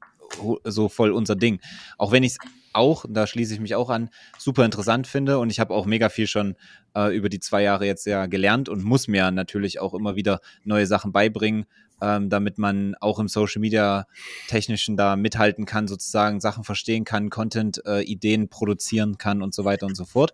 so 0.63 0.89
voll 0.89 1.11
unser 1.11 1.35
Ding. 1.35 1.59
Auch 1.97 2.11
wenn 2.11 2.23
ich 2.23 2.33
es 2.33 2.37
auch, 2.73 3.05
da 3.07 3.25
schließe 3.25 3.53
ich 3.53 3.59
mich 3.59 3.75
auch 3.75 3.89
an, 3.89 4.09
super 4.37 4.65
interessant 4.65 5.07
finde 5.07 5.39
und 5.39 5.49
ich 5.49 5.59
habe 5.59 5.73
auch 5.73 5.85
mega 5.85 6.09
viel 6.09 6.27
schon 6.27 6.55
äh, 6.95 7.15
über 7.15 7.29
die 7.29 7.39
zwei 7.39 7.63
Jahre 7.63 7.85
jetzt 7.85 8.05
ja 8.05 8.25
gelernt 8.25 8.67
und 8.67 8.83
muss 8.83 9.07
mir 9.07 9.31
natürlich 9.31 9.79
auch 9.79 9.93
immer 9.93 10.15
wieder 10.15 10.39
neue 10.63 10.87
Sachen 10.87 11.11
beibringen, 11.11 11.65
ähm, 12.01 12.29
damit 12.29 12.57
man 12.57 12.95
auch 12.99 13.19
im 13.19 13.27
Social 13.27 13.61
Media 13.61 14.07
Technischen 14.47 14.97
da 14.97 15.15
mithalten 15.15 15.65
kann, 15.65 15.87
sozusagen 15.87 16.41
Sachen 16.41 16.63
verstehen 16.63 17.05
kann, 17.05 17.29
Content, 17.29 17.81
äh, 17.85 18.01
Ideen 18.01 18.49
produzieren 18.49 19.17
kann 19.17 19.41
und 19.41 19.53
so 19.53 19.65
weiter 19.65 19.85
und 19.85 19.95
so 19.95 20.05
fort. 20.05 20.33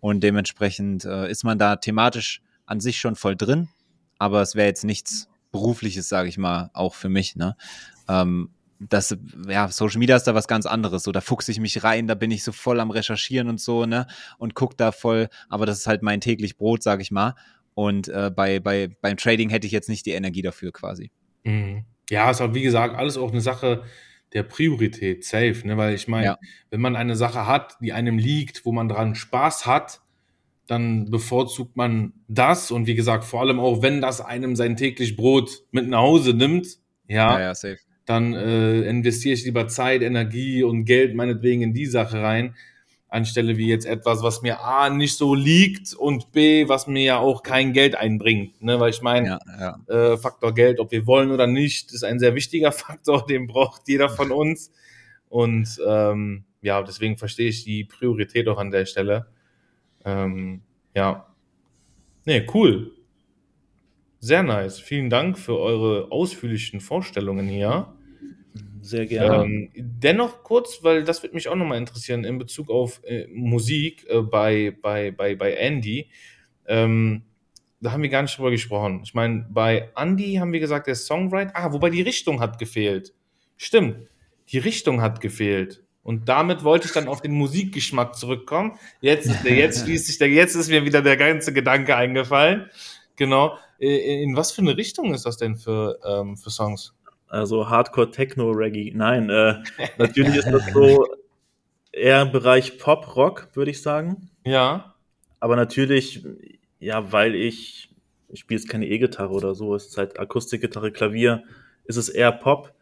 Und 0.00 0.20
dementsprechend 0.22 1.04
äh, 1.04 1.30
ist 1.30 1.44
man 1.44 1.58
da 1.58 1.76
thematisch 1.76 2.40
an 2.64 2.80
sich 2.80 2.98
schon 2.98 3.16
voll 3.16 3.36
drin, 3.36 3.68
aber 4.18 4.40
es 4.40 4.54
wäre 4.54 4.68
jetzt 4.68 4.84
nichts 4.84 5.29
Berufliches, 5.50 6.08
sage 6.08 6.28
ich 6.28 6.38
mal, 6.38 6.70
auch 6.74 6.94
für 6.94 7.08
mich. 7.08 7.36
Ne? 7.36 7.56
Ähm, 8.08 8.50
das, 8.80 9.16
ja, 9.46 9.68
Social 9.68 9.98
Media 9.98 10.16
ist 10.16 10.24
da 10.24 10.34
was 10.34 10.48
ganz 10.48 10.66
anderes. 10.66 11.02
So, 11.02 11.12
da 11.12 11.20
fuchse 11.20 11.52
ich 11.52 11.60
mich 11.60 11.84
rein, 11.84 12.06
da 12.06 12.14
bin 12.14 12.30
ich 12.30 12.42
so 12.42 12.52
voll 12.52 12.80
am 12.80 12.90
Recherchieren 12.90 13.48
und 13.48 13.60
so, 13.60 13.84
ne? 13.84 14.06
Und 14.38 14.54
guck 14.54 14.76
da 14.76 14.90
voll, 14.90 15.28
aber 15.48 15.66
das 15.66 15.80
ist 15.80 15.86
halt 15.86 16.02
mein 16.02 16.20
täglich 16.20 16.56
Brot, 16.56 16.82
sag 16.82 17.00
ich 17.00 17.10
mal. 17.10 17.34
Und 17.74 18.08
äh, 18.08 18.30
bei, 18.34 18.58
bei, 18.58 18.88
beim 19.00 19.16
Trading 19.16 19.50
hätte 19.50 19.66
ich 19.66 19.72
jetzt 19.72 19.88
nicht 19.88 20.06
die 20.06 20.12
Energie 20.12 20.42
dafür 20.42 20.72
quasi. 20.72 21.10
Mhm. 21.44 21.84
Ja, 22.08 22.30
ist 22.30 22.40
auch, 22.40 22.54
wie 22.54 22.62
gesagt, 22.62 22.96
alles 22.96 23.16
auch 23.16 23.30
eine 23.30 23.40
Sache 23.40 23.84
der 24.32 24.44
Priorität, 24.44 25.24
safe, 25.24 25.60
ne? 25.64 25.76
Weil 25.76 25.94
ich 25.94 26.08
meine, 26.08 26.24
ja. 26.24 26.38
wenn 26.70 26.80
man 26.80 26.96
eine 26.96 27.16
Sache 27.16 27.46
hat, 27.46 27.76
die 27.80 27.92
einem 27.92 28.16
liegt, 28.16 28.64
wo 28.64 28.72
man 28.72 28.88
dran 28.88 29.14
Spaß 29.14 29.66
hat, 29.66 30.00
dann 30.70 31.10
bevorzugt 31.10 31.76
man 31.76 32.12
das 32.28 32.70
und 32.70 32.86
wie 32.86 32.94
gesagt, 32.94 33.24
vor 33.24 33.40
allem 33.40 33.58
auch, 33.58 33.82
wenn 33.82 34.00
das 34.00 34.20
einem 34.20 34.54
sein 34.54 34.76
täglich 34.76 35.16
Brot 35.16 35.64
mit 35.72 35.88
nach 35.88 35.98
Hause 35.98 36.32
nimmt, 36.32 36.78
ja, 37.08 37.32
ja, 37.32 37.40
ja 37.40 37.54
safe. 37.56 37.78
dann 38.06 38.34
äh, 38.34 38.82
investiere 38.82 39.34
ich 39.34 39.44
lieber 39.44 39.66
Zeit, 39.66 40.02
Energie 40.02 40.62
und 40.62 40.84
Geld 40.84 41.16
meinetwegen 41.16 41.62
in 41.62 41.74
die 41.74 41.86
Sache 41.86 42.22
rein, 42.22 42.54
anstelle 43.08 43.56
wie 43.56 43.66
jetzt 43.66 43.84
etwas, 43.84 44.22
was 44.22 44.42
mir 44.42 44.60
A 44.60 44.90
nicht 44.90 45.16
so 45.16 45.34
liegt 45.34 45.92
und 45.92 46.30
B, 46.30 46.68
was 46.68 46.86
mir 46.86 47.02
ja 47.02 47.18
auch 47.18 47.42
kein 47.42 47.72
Geld 47.72 47.96
einbringt. 47.96 48.62
Ne? 48.62 48.78
Weil 48.78 48.90
ich 48.90 49.02
meine, 49.02 49.40
ja. 49.58 49.80
äh, 49.88 50.16
Faktor 50.18 50.54
Geld, 50.54 50.78
ob 50.78 50.92
wir 50.92 51.04
wollen 51.04 51.32
oder 51.32 51.48
nicht, 51.48 51.92
ist 51.92 52.04
ein 52.04 52.20
sehr 52.20 52.36
wichtiger 52.36 52.70
Faktor, 52.72 53.26
den 53.26 53.48
braucht 53.48 53.88
jeder 53.88 54.08
von 54.08 54.30
uns. 54.30 54.70
Und 55.28 55.80
ähm, 55.84 56.44
ja, 56.62 56.80
deswegen 56.84 57.16
verstehe 57.16 57.48
ich 57.48 57.64
die 57.64 57.82
Priorität 57.82 58.46
auch 58.46 58.58
an 58.58 58.70
der 58.70 58.86
Stelle. 58.86 59.26
Ähm, 60.04 60.62
ja. 60.94 61.26
Nee, 62.24 62.46
cool. 62.54 62.92
Sehr 64.18 64.42
nice. 64.42 64.78
Vielen 64.78 65.08
Dank 65.08 65.38
für 65.38 65.58
eure 65.58 66.12
ausführlichen 66.12 66.80
Vorstellungen 66.80 67.48
hier. 67.48 67.94
Sehr 68.82 69.06
gerne. 69.06 69.44
Ähm, 69.44 69.70
dennoch 69.74 70.42
kurz, 70.42 70.82
weil 70.82 71.04
das 71.04 71.22
wird 71.22 71.34
mich 71.34 71.48
auch 71.48 71.54
nochmal 71.54 71.78
interessieren 71.78 72.24
in 72.24 72.38
Bezug 72.38 72.70
auf 72.70 73.02
äh, 73.04 73.26
Musik 73.28 74.06
äh, 74.08 74.20
bei, 74.22 74.76
bei, 74.82 75.10
bei, 75.10 75.34
bei 75.36 75.54
Andy. 75.54 76.10
Ähm, 76.66 77.22
da 77.80 77.92
haben 77.92 78.02
wir 78.02 78.10
gar 78.10 78.22
nicht 78.22 78.36
drüber 78.36 78.50
gesprochen. 78.50 79.00
Ich 79.04 79.14
meine, 79.14 79.46
bei 79.48 79.90
Andy 79.96 80.34
haben 80.34 80.52
wir 80.52 80.60
gesagt, 80.60 80.86
der 80.86 80.94
Songwriter. 80.94 81.52
Ah, 81.54 81.72
wobei 81.72 81.90
die 81.90 82.02
Richtung 82.02 82.40
hat 82.40 82.58
gefehlt. 82.58 83.14
Stimmt, 83.56 84.08
die 84.48 84.58
Richtung 84.58 85.00
hat 85.00 85.20
gefehlt. 85.20 85.82
Und 86.02 86.28
damit 86.28 86.64
wollte 86.64 86.86
ich 86.86 86.92
dann 86.92 87.08
auf 87.08 87.20
den 87.20 87.32
Musikgeschmack 87.32 88.16
zurückkommen. 88.16 88.78
Jetzt, 89.00 89.44
jetzt 89.44 89.84
schließt 89.84 90.06
sich 90.06 90.18
der, 90.18 90.28
jetzt 90.28 90.54
ist 90.54 90.70
mir 90.70 90.84
wieder 90.84 91.02
der 91.02 91.16
ganze 91.16 91.52
Gedanke 91.52 91.94
eingefallen. 91.94 92.70
Genau. 93.16 93.58
Äh, 93.78 94.22
in 94.22 94.36
was 94.36 94.52
für 94.52 94.62
eine 94.62 94.76
Richtung 94.76 95.12
ist 95.12 95.26
das 95.26 95.36
denn 95.36 95.56
für, 95.56 95.98
ähm, 96.04 96.36
für 96.36 96.50
Songs? 96.50 96.94
Also 97.28 97.68
Hardcore 97.68 98.10
Techno 98.10 98.50
Reggae. 98.50 98.92
Nein, 98.94 99.30
äh, 99.30 99.62
natürlich 99.98 100.36
ist 100.36 100.50
das 100.50 100.72
so 100.72 101.06
eher 101.92 102.22
im 102.22 102.32
Bereich 102.32 102.78
Pop 102.78 103.14
Rock, 103.16 103.48
würde 103.54 103.70
ich 103.70 103.82
sagen. 103.82 104.30
Ja. 104.44 104.94
Aber 105.38 105.56
natürlich, 105.56 106.24
ja, 106.78 107.12
weil 107.12 107.34
ich, 107.34 107.90
ich 108.28 108.40
spiele 108.40 108.60
jetzt 108.60 108.68
keine 108.68 108.86
E-Gitarre 108.86 109.32
oder 109.32 109.54
so, 109.54 109.74
es 109.74 109.86
ist 109.86 109.98
halt 109.98 110.18
Akustikgitarre, 110.18 110.92
Klavier, 110.92 111.44
ist 111.84 111.96
es 111.96 112.08
eher 112.08 112.32
Pop. 112.32 112.72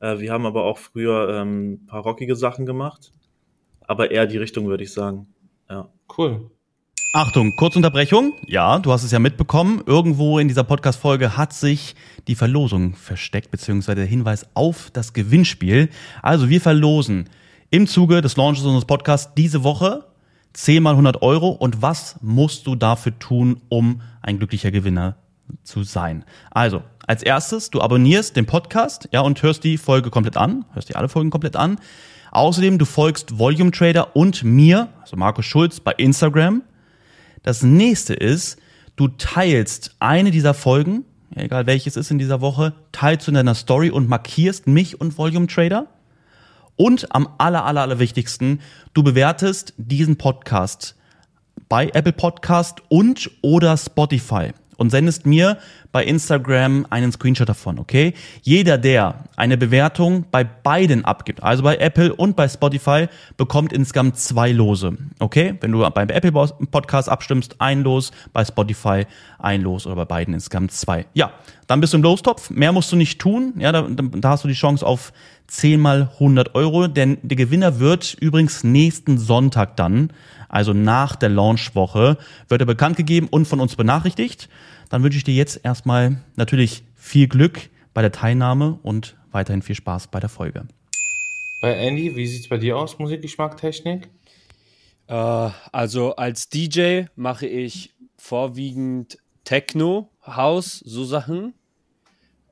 Äh, 0.00 0.18
wir 0.18 0.32
haben 0.32 0.46
aber 0.46 0.64
auch 0.64 0.78
früher 0.78 1.40
ähm, 1.40 1.72
ein 1.72 1.86
paar 1.86 2.02
rockige 2.02 2.36
Sachen 2.36 2.66
gemacht. 2.66 3.12
Aber 3.86 4.10
eher 4.10 4.26
die 4.26 4.38
Richtung, 4.38 4.66
würde 4.66 4.84
ich 4.84 4.92
sagen. 4.92 5.26
Ja. 5.68 5.88
Cool. 6.16 6.50
Achtung, 7.12 7.56
Kurzunterbrechung. 7.56 8.34
Ja, 8.46 8.78
du 8.78 8.92
hast 8.92 9.02
es 9.02 9.10
ja 9.10 9.18
mitbekommen. 9.18 9.82
Irgendwo 9.86 10.38
in 10.38 10.48
dieser 10.48 10.64
Podcast-Folge 10.64 11.36
hat 11.36 11.52
sich 11.52 11.94
die 12.28 12.34
Verlosung 12.34 12.94
versteckt, 12.94 13.50
beziehungsweise 13.50 13.96
der 13.96 14.06
Hinweis 14.06 14.46
auf 14.54 14.90
das 14.92 15.14
Gewinnspiel. 15.14 15.88
Also 16.20 16.50
wir 16.50 16.60
verlosen 16.60 17.30
im 17.70 17.86
Zuge 17.86 18.20
des 18.20 18.36
Launches 18.36 18.64
unseres 18.64 18.84
Podcasts 18.84 19.32
diese 19.34 19.64
Woche 19.64 20.04
10 20.52 20.82
mal 20.82 20.90
100 20.90 21.22
Euro. 21.22 21.48
Und 21.48 21.80
was 21.80 22.18
musst 22.20 22.66
du 22.66 22.74
dafür 22.74 23.18
tun, 23.18 23.62
um 23.70 24.02
ein 24.20 24.38
glücklicher 24.38 24.70
Gewinner 24.70 25.16
zu 25.62 25.82
sein? 25.82 26.24
Also, 26.50 26.82
als 27.06 27.22
erstes, 27.22 27.70
du 27.70 27.80
abonnierst 27.80 28.36
den 28.36 28.46
Podcast, 28.46 29.08
ja, 29.12 29.20
und 29.20 29.42
hörst 29.42 29.64
die 29.64 29.78
Folge 29.78 30.10
komplett 30.10 30.36
an, 30.36 30.64
hörst 30.72 30.88
dir 30.88 30.96
alle 30.96 31.08
Folgen 31.08 31.30
komplett 31.30 31.56
an. 31.56 31.78
Außerdem, 32.32 32.78
du 32.78 32.84
folgst 32.84 33.38
Volume 33.38 33.70
Trader 33.70 34.16
und 34.16 34.42
mir, 34.42 34.88
also 35.00 35.16
Markus 35.16 35.46
Schulz, 35.46 35.80
bei 35.80 35.92
Instagram. 35.92 36.62
Das 37.42 37.62
nächste 37.62 38.14
ist, 38.14 38.58
du 38.96 39.08
teilst 39.08 39.94
eine 40.00 40.30
dieser 40.30 40.52
Folgen, 40.52 41.04
egal 41.34 41.66
welches 41.66 41.96
ist 41.96 42.10
in 42.10 42.18
dieser 42.18 42.40
Woche, 42.40 42.74
teilst 42.92 43.26
du 43.26 43.30
in 43.30 43.36
deiner 43.36 43.54
Story 43.54 43.90
und 43.90 44.08
markierst 44.08 44.66
mich 44.66 45.00
und 45.00 45.16
Volume 45.16 45.46
Trader. 45.46 45.86
Und 46.74 47.14
am 47.14 47.28
aller, 47.38 47.64
aller, 47.64 47.82
aller 47.82 47.98
wichtigsten, 47.98 48.60
du 48.92 49.02
bewertest 49.02 49.72
diesen 49.78 50.16
Podcast 50.16 50.96
bei 51.68 51.88
Apple 51.88 52.12
Podcast 52.12 52.82
und 52.88 53.30
oder 53.42 53.76
Spotify 53.76 54.52
und 54.76 54.90
sendest 54.90 55.26
mir 55.26 55.58
bei 55.92 56.04
Instagram 56.04 56.86
einen 56.90 57.12
Screenshot 57.12 57.48
davon, 57.48 57.78
okay? 57.78 58.14
Jeder, 58.42 58.78
der 58.78 59.24
eine 59.36 59.56
Bewertung 59.56 60.26
bei 60.30 60.44
beiden 60.44 61.04
abgibt, 61.04 61.42
also 61.42 61.62
bei 61.62 61.76
Apple 61.76 62.14
und 62.14 62.36
bei 62.36 62.48
Spotify, 62.48 63.08
bekommt 63.36 63.72
insgesamt 63.72 64.18
zwei 64.18 64.52
Lose, 64.52 64.96
okay? 65.18 65.54
Wenn 65.60 65.72
du 65.72 65.88
beim 65.90 66.08
Apple 66.08 66.32
Podcast 66.32 67.08
abstimmst, 67.08 67.56
ein 67.60 67.82
Los, 67.82 68.10
bei 68.32 68.44
Spotify 68.44 69.06
ein 69.38 69.62
Los 69.62 69.86
oder 69.86 69.96
bei 69.96 70.04
beiden 70.04 70.34
insgesamt 70.34 70.72
zwei. 70.72 71.06
Ja, 71.14 71.32
dann 71.66 71.80
bist 71.80 71.92
du 71.92 71.98
im 71.98 72.02
Lostopf, 72.02 72.50
mehr 72.50 72.72
musst 72.72 72.92
du 72.92 72.96
nicht 72.96 73.20
tun, 73.20 73.54
ja, 73.58 73.72
da, 73.72 73.86
da 73.88 74.30
hast 74.30 74.44
du 74.44 74.48
die 74.48 74.54
Chance 74.54 74.86
auf 74.86 75.12
10 75.48 75.80
mal 75.80 76.10
100 76.14 76.54
Euro, 76.54 76.88
denn 76.88 77.18
der 77.22 77.36
Gewinner 77.36 77.78
wird 77.78 78.16
übrigens 78.20 78.64
nächsten 78.64 79.18
Sonntag 79.18 79.76
dann 79.76 80.10
also 80.48 80.72
nach 80.72 81.16
der 81.16 81.28
Launchwoche, 81.28 82.18
wird 82.48 82.60
er 82.60 82.66
bekannt 82.66 82.96
gegeben 82.96 83.28
und 83.30 83.46
von 83.46 83.60
uns 83.60 83.76
benachrichtigt. 83.76 84.48
Dann 84.88 85.02
wünsche 85.02 85.18
ich 85.18 85.24
dir 85.24 85.34
jetzt 85.34 85.60
erstmal 85.64 86.22
natürlich 86.36 86.84
viel 86.94 87.28
Glück 87.28 87.68
bei 87.94 88.02
der 88.02 88.12
Teilnahme 88.12 88.78
und 88.82 89.16
weiterhin 89.32 89.62
viel 89.62 89.74
Spaß 89.74 90.08
bei 90.08 90.20
der 90.20 90.28
Folge. 90.28 90.66
Bei 91.60 91.74
Andy, 91.74 92.14
wie 92.16 92.26
sieht 92.26 92.42
es 92.42 92.48
bei 92.48 92.58
dir 92.58 92.76
aus, 92.76 92.98
Musikgeschmack, 92.98 93.56
Technik? 93.56 94.08
Äh, 95.08 95.14
also 95.72 96.14
als 96.16 96.48
DJ 96.48 97.04
mache 97.16 97.46
ich 97.46 97.94
vorwiegend 98.16 99.18
Techno, 99.44 100.10
House, 100.26 100.78
so 100.84 101.04
Sachen. 101.04 101.54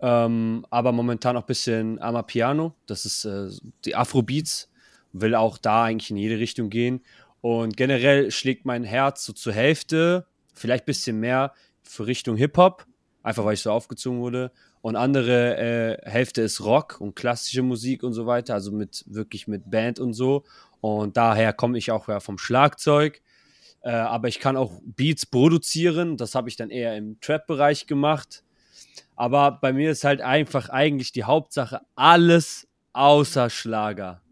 Ähm, 0.05 0.66
aber 0.68 0.92
momentan 0.92 1.34
auch 1.38 1.44
ein 1.44 1.46
bisschen 1.46 1.98
Amapiano. 1.98 2.74
Das 2.84 3.07
ist 3.07 3.24
äh, 3.24 3.48
die 3.86 3.96
Afrobeats. 3.96 4.70
Will 5.14 5.34
auch 5.34 5.57
da 5.57 5.84
eigentlich 5.84 6.11
in 6.11 6.18
jede 6.18 6.38
Richtung 6.38 6.68
gehen. 6.68 7.00
Und 7.40 7.74
generell 7.74 8.30
schlägt 8.30 8.66
mein 8.66 8.84
Herz 8.84 9.24
so 9.24 9.32
zur 9.32 9.55
Hälfte, 9.55 10.26
vielleicht 10.52 10.84
ein 10.84 10.86
bisschen 10.86 11.20
mehr 11.20 11.55
für 11.82 12.07
Richtung 12.07 12.36
Hip-Hop. 12.36 12.84
Einfach 13.22 13.46
weil 13.46 13.55
ich 13.55 13.62
so 13.62 13.70
aufgezogen 13.70 14.20
wurde. 14.20 14.52
Und 14.82 14.96
andere 14.96 15.57
äh, 15.57 16.11
Hälfte 16.11 16.42
ist 16.42 16.61
Rock 16.61 17.00
und 17.00 17.16
klassische 17.16 17.62
Musik 17.62 18.02
und 18.02 18.12
so 18.12 18.26
weiter. 18.26 18.52
Also 18.52 18.72
mit 18.72 19.05
wirklich 19.07 19.48
mit 19.48 19.70
Band 19.70 20.00
und 20.00 20.12
so. 20.12 20.44
Und 20.82 21.16
daher 21.16 21.55
komme 21.55 21.78
ich 21.78 21.90
auch 21.90 22.09
ja 22.09 22.20
vom 22.20 22.36
Schlagzeug. 22.36 23.22
Äh, 23.80 23.92
aber 23.92 24.28
ich 24.28 24.38
kann 24.38 24.59
auch 24.59 24.82
Beats 24.84 25.24
produzieren. 25.24 26.18
Das 26.18 26.34
habe 26.34 26.50
ich 26.50 26.57
dann 26.57 26.68
eher 26.68 26.94
im 26.94 27.18
Trap-Bereich 27.20 27.86
gemacht. 27.86 28.43
Aber 29.16 29.52
bei 29.52 29.72
mir 29.72 29.90
ist 29.90 30.04
halt 30.04 30.20
einfach 30.20 30.68
eigentlich 30.68 31.12
die 31.12 31.24
Hauptsache 31.24 31.80
alles 31.94 32.68
außer 32.92 33.50
Schlager. 33.50 34.22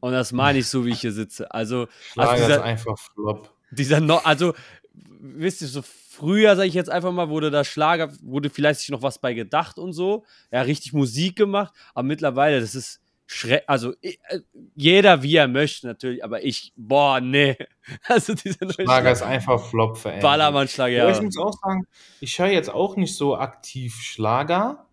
Und 0.00 0.12
das 0.12 0.32
meine 0.32 0.58
ich 0.58 0.68
so, 0.68 0.84
wie 0.84 0.90
ich 0.90 1.00
hier 1.00 1.12
sitze. 1.12 1.50
Also, 1.50 1.88
Schlager 2.12 2.30
also 2.30 2.42
ist 2.42 2.48
dieser, 2.50 2.64
einfach 2.64 2.98
Flop. 2.98 3.54
dieser 3.70 4.00
no 4.00 4.16
also 4.16 4.54
wisst 4.96 5.62
ihr, 5.62 5.68
so 5.68 5.82
früher, 5.82 6.54
sage 6.56 6.68
ich 6.68 6.74
jetzt 6.74 6.90
einfach 6.90 7.12
mal, 7.12 7.28
wurde 7.28 7.50
da 7.50 7.64
Schlager, 7.64 8.12
wurde 8.22 8.50
vielleicht 8.50 8.80
sich 8.80 8.90
noch 8.90 9.02
was 9.02 9.18
bei 9.18 9.34
gedacht 9.34 9.78
und 9.78 9.92
so. 9.92 10.24
Ja, 10.52 10.62
richtig 10.62 10.92
Musik 10.92 11.36
gemacht. 11.36 11.74
Aber 11.94 12.02
mittlerweile, 12.02 12.60
das 12.60 12.74
ist 12.74 13.00
schreck, 13.26 13.64
also 13.66 13.94
ich, 14.00 14.18
äh, 14.28 14.40
jeder 14.74 15.22
wie 15.22 15.36
er 15.36 15.48
möchte 15.48 15.86
natürlich, 15.86 16.24
aber 16.24 16.44
ich, 16.44 16.72
boah, 16.76 17.20
nee. 17.20 17.56
Also 18.08 18.34
diese 18.34 18.64
neue 18.64 18.72
Schlager 18.72 19.12
ist 19.12 19.22
einfach 19.22 19.62
Flop 19.62 19.98
für 19.98 20.10
Andy. 20.10 20.22
Ballermann-Schlager, 20.22 20.96
Ja, 20.96 21.04
ja. 21.08 21.10
ich 21.10 21.20
muss 21.20 21.36
auch 21.38 21.52
sagen, 21.52 21.86
ich 22.20 22.38
höre 22.38 22.48
jetzt 22.48 22.70
auch 22.70 22.96
nicht 22.96 23.14
so 23.14 23.36
aktiv 23.36 23.94
Schlager, 24.00 24.86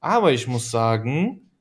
aber 0.00 0.32
ich 0.32 0.48
muss 0.48 0.70
sagen, 0.70 1.51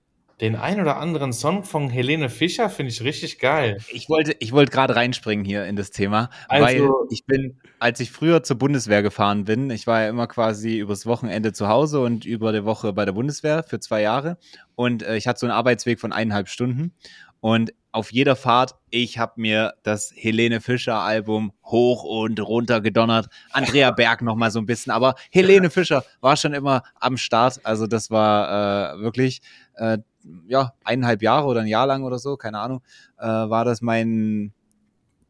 den 0.41 0.55
ein 0.55 0.81
oder 0.81 0.97
anderen 0.97 1.33
Song 1.33 1.63
von 1.63 1.89
Helene 1.89 2.27
Fischer 2.29 2.69
finde 2.69 2.91
ich 2.91 3.03
richtig 3.03 3.37
geil. 3.39 3.77
Ich 3.89 4.09
wollte, 4.09 4.35
ich 4.39 4.51
wollte 4.51 4.71
gerade 4.71 4.95
reinspringen 4.95 5.45
hier 5.45 5.65
in 5.65 5.75
das 5.75 5.91
Thema, 5.91 6.29
Also- 6.47 6.65
weil 6.65 6.89
ich 7.11 7.25
bin, 7.25 7.59
als 7.79 7.99
ich 7.99 8.11
früher 8.11 8.41
zur 8.41 8.57
Bundeswehr 8.57 9.03
gefahren 9.03 9.45
bin, 9.45 9.69
ich 9.69 9.85
war 9.85 10.01
ja 10.01 10.09
immer 10.09 10.25
quasi 10.27 10.79
übers 10.79 11.05
Wochenende 11.05 11.53
zu 11.53 11.67
Hause 11.67 12.01
und 12.01 12.25
über 12.25 12.51
die 12.51 12.65
Woche 12.65 12.91
bei 12.91 13.05
der 13.05 13.11
Bundeswehr 13.13 13.63
für 13.63 13.79
zwei 13.79 14.01
Jahre 14.01 14.37
und 14.75 15.03
äh, 15.03 15.15
ich 15.15 15.27
hatte 15.27 15.39
so 15.39 15.45
einen 15.45 15.53
Arbeitsweg 15.53 15.99
von 15.99 16.11
eineinhalb 16.11 16.49
Stunden 16.49 16.93
und 17.39 17.73
auf 17.93 18.11
jeder 18.13 18.37
Fahrt, 18.37 18.75
ich 18.89 19.17
habe 19.17 19.33
mir 19.35 19.73
das 19.83 20.13
Helene 20.15 20.61
Fischer 20.61 20.99
Album 21.01 21.51
hoch 21.65 22.03
und 22.03 22.39
runter 22.39 22.79
gedonnert. 22.79 23.27
Andrea 23.51 23.91
Berg 23.91 24.21
noch 24.21 24.35
mal 24.35 24.49
so 24.49 24.59
ein 24.59 24.65
bisschen, 24.65 24.91
aber 24.93 25.15
Helene 25.29 25.69
Fischer 25.69 26.05
war 26.21 26.37
schon 26.37 26.53
immer 26.53 26.83
am 26.95 27.17
Start. 27.17 27.59
Also 27.63 27.87
das 27.87 28.09
war 28.09 28.93
äh, 28.95 29.01
wirklich 29.01 29.41
äh, 29.75 29.97
ja 30.47 30.73
eineinhalb 30.83 31.21
Jahre 31.21 31.47
oder 31.47 31.61
ein 31.61 31.67
Jahr 31.67 31.87
lang 31.87 32.03
oder 32.03 32.19
so, 32.19 32.37
keine 32.37 32.59
Ahnung, 32.59 32.81
äh, 33.17 33.25
war 33.25 33.65
das 33.65 33.81
mein 33.81 34.53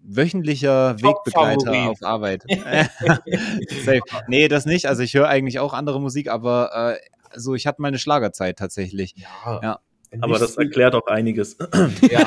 wöchentlicher 0.04 1.02
Wegbegleiter 1.02 1.90
auf 1.90 2.02
Arbeit. 2.02 2.44
Safe. 3.86 4.02
Nee, 4.28 4.48
das 4.48 4.66
nicht. 4.66 4.88
Also 4.88 5.04
ich 5.04 5.14
höre 5.14 5.28
eigentlich 5.28 5.60
auch 5.60 5.74
andere 5.74 6.02
Musik, 6.02 6.30
aber 6.30 6.98
äh, 6.98 7.40
so 7.40 7.56
ich 7.56 7.68
hatte 7.68 7.82
meine 7.82 8.00
Schlagerzeit 8.00 8.58
tatsächlich. 8.58 9.16
Ja. 9.46 9.80
Aber 10.20 10.40
das 10.40 10.58
erklärt 10.58 10.96
auch 10.96 11.08
einiges. 11.08 11.58
Ja. 12.02 12.20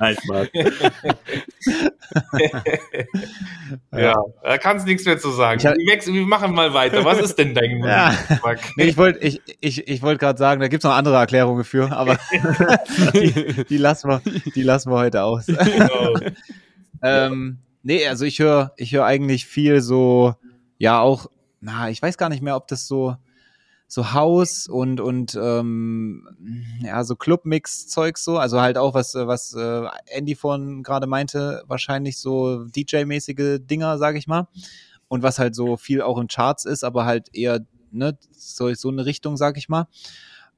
Nein, 0.00 0.16
Spaß. 0.22 0.48
ja, 3.92 4.14
da 4.42 4.58
kannst 4.58 4.84
du 4.84 4.90
nichts 4.90 5.06
mehr 5.06 5.18
zu 5.18 5.30
sagen. 5.30 5.62
Hab- 5.62 5.76
wir, 5.76 6.26
machen 6.26 6.54
mal 6.54 6.74
weiter. 6.74 7.04
Was 7.04 7.20
ist 7.20 7.36
denn 7.36 7.54
dein 7.54 7.82
Ja. 7.82 8.14
Nee, 8.76 8.84
ich 8.84 8.96
wollte 8.96 9.20
ich, 9.20 9.40
ich, 9.60 9.88
ich 9.88 10.02
wollt 10.02 10.18
gerade 10.18 10.38
sagen, 10.38 10.60
da 10.60 10.68
gibt's 10.68 10.84
noch 10.84 10.94
andere 10.94 11.16
Erklärungen 11.16 11.64
für, 11.64 11.90
aber 11.92 12.18
die, 13.14 13.64
die, 13.64 13.78
lassen 13.78 14.10
wir, 14.10 14.20
die 14.54 14.62
lassen 14.62 14.90
wir 14.90 14.98
heute 14.98 15.22
aus. 15.22 15.46
Genau. 15.46 16.14
ähm, 17.02 17.58
nee, 17.82 18.06
also 18.06 18.24
ich 18.24 18.38
höre 18.40 18.72
ich 18.76 18.92
höre 18.92 19.04
eigentlich 19.04 19.46
viel 19.46 19.80
so, 19.80 20.34
ja 20.78 21.00
auch, 21.00 21.26
na, 21.60 21.90
ich 21.90 22.02
weiß 22.02 22.18
gar 22.18 22.28
nicht 22.28 22.42
mehr, 22.42 22.56
ob 22.56 22.68
das 22.68 22.86
so 22.86 23.16
so 23.90 24.12
Haus 24.12 24.68
und 24.68 25.00
und 25.00 25.36
ähm, 25.40 26.28
ja 26.82 27.02
so 27.04 27.16
Clubmix-Zeug 27.16 28.18
so, 28.18 28.36
also 28.36 28.60
halt 28.60 28.76
auch 28.76 28.92
was 28.92 29.14
äh, 29.14 29.26
was 29.26 29.54
äh, 29.54 29.82
Andy 30.06 30.34
vorhin 30.34 30.82
gerade 30.82 31.06
meinte, 31.06 31.62
wahrscheinlich 31.66 32.18
so 32.18 32.66
DJ-mäßige 32.66 33.58
Dinger, 33.60 33.96
sage 33.96 34.18
ich 34.18 34.26
mal, 34.26 34.46
und 35.08 35.22
was 35.22 35.38
halt 35.38 35.54
so 35.54 35.78
viel 35.78 36.02
auch 36.02 36.18
in 36.18 36.28
Charts 36.28 36.66
ist, 36.66 36.84
aber 36.84 37.06
halt 37.06 37.28
eher 37.32 37.60
ne 37.90 38.18
so 38.30 38.72
so 38.74 38.90
eine 38.90 39.06
Richtung, 39.06 39.38
sag 39.38 39.56
ich 39.56 39.70
mal. 39.70 39.86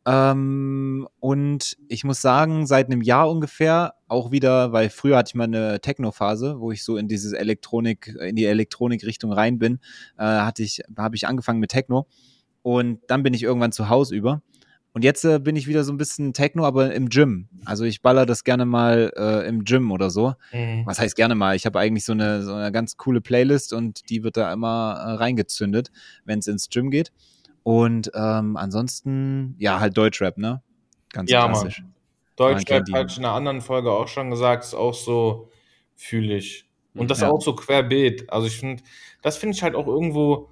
Ähm, 0.06 1.06
und 1.20 1.76
ich 1.88 2.04
muss 2.04 2.22
sagen, 2.22 2.66
seit 2.66 2.86
einem 2.86 3.02
Jahr 3.02 3.30
ungefähr 3.30 3.94
auch 4.08 4.32
wieder, 4.32 4.72
weil 4.72 4.88
früher 4.90 5.18
hatte 5.18 5.28
ich 5.28 5.34
mal 5.34 5.44
eine 5.44 5.80
Techno-Phase, 5.80 6.58
wo 6.58 6.72
ich 6.72 6.82
so 6.82 6.96
in 6.96 7.06
dieses 7.06 7.32
Elektronik, 7.32 8.16
in 8.18 8.34
die 8.34 8.46
Elektronik-Richtung 8.46 9.30
rein 9.30 9.58
bin, 9.58 9.78
äh, 10.18 10.24
hatte 10.24 10.62
ich, 10.62 10.80
habe 10.96 11.16
ich 11.16 11.28
angefangen 11.28 11.60
mit 11.60 11.70
Techno 11.70 12.06
und 12.62 13.00
dann 13.08 13.22
bin 13.22 13.34
ich 13.34 13.42
irgendwann 13.42 13.72
zu 13.72 13.88
Hause 13.88 14.14
über. 14.14 14.42
Und 14.92 15.04
jetzt 15.04 15.24
äh, 15.24 15.38
bin 15.38 15.54
ich 15.54 15.68
wieder 15.68 15.84
so 15.84 15.92
ein 15.92 15.98
bisschen 15.98 16.32
Techno, 16.32 16.64
aber 16.64 16.92
im 16.92 17.08
Gym. 17.08 17.48
Also 17.64 17.84
ich 17.84 18.02
baller 18.02 18.26
das 18.26 18.42
gerne 18.42 18.64
mal 18.64 19.12
äh, 19.16 19.46
im 19.46 19.64
Gym 19.64 19.92
oder 19.92 20.10
so. 20.10 20.34
Mhm. 20.52 20.82
Was 20.84 20.98
heißt 20.98 21.14
gerne 21.14 21.36
mal? 21.36 21.54
Ich 21.54 21.64
habe 21.64 21.78
eigentlich 21.78 22.04
so 22.04 22.12
eine, 22.12 22.42
so 22.42 22.54
eine 22.54 22.72
ganz 22.72 22.96
coole 22.96 23.20
Playlist 23.20 23.72
und 23.72 24.10
die 24.10 24.24
wird 24.24 24.36
da 24.36 24.52
immer 24.52 24.96
äh, 24.98 25.10
reingezündet, 25.12 25.92
wenn 26.24 26.40
es 26.40 26.48
ins 26.48 26.68
Gym 26.70 26.90
geht. 26.90 27.12
Und 27.62 28.10
ähm, 28.14 28.56
ansonsten, 28.56 29.54
ja, 29.58 29.78
halt 29.78 29.96
Deutschrap, 29.96 30.38
ne? 30.38 30.62
Ganz 31.12 31.30
Ja, 31.30 31.46
klassisch. 31.46 31.82
Man 31.82 31.92
Deutschrap 32.36 32.90
hatte 32.92 33.12
ich 33.12 33.18
in 33.18 33.24
einer 33.24 33.34
anderen 33.34 33.60
Folge 33.60 33.92
auch 33.92 34.08
schon 34.08 34.30
gesagt, 34.30 34.64
ist 34.64 34.74
auch 34.74 34.94
so, 34.94 35.50
fühle 35.94 36.36
ich. 36.36 36.66
Und 36.94 37.10
das 37.10 37.20
Ja. 37.20 37.30
auch 37.30 37.40
so 37.40 37.54
querbeet. 37.54 38.30
Also 38.32 38.48
ich 38.48 38.58
finde, 38.58 38.82
das 39.22 39.36
finde 39.36 39.54
ich 39.54 39.62
halt 39.62 39.76
auch 39.76 39.86
irgendwo 39.86 40.50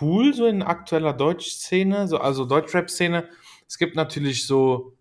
cool, 0.00 0.34
so 0.34 0.46
in 0.46 0.62
aktueller 0.62 1.12
Deutschszene, 1.12 2.08
so, 2.08 2.18
also 2.18 2.44
Deutschrap-Szene. 2.44 3.28
Es 3.66 3.78
gibt 3.78 3.96
natürlich 3.96 4.46
so 4.46 4.94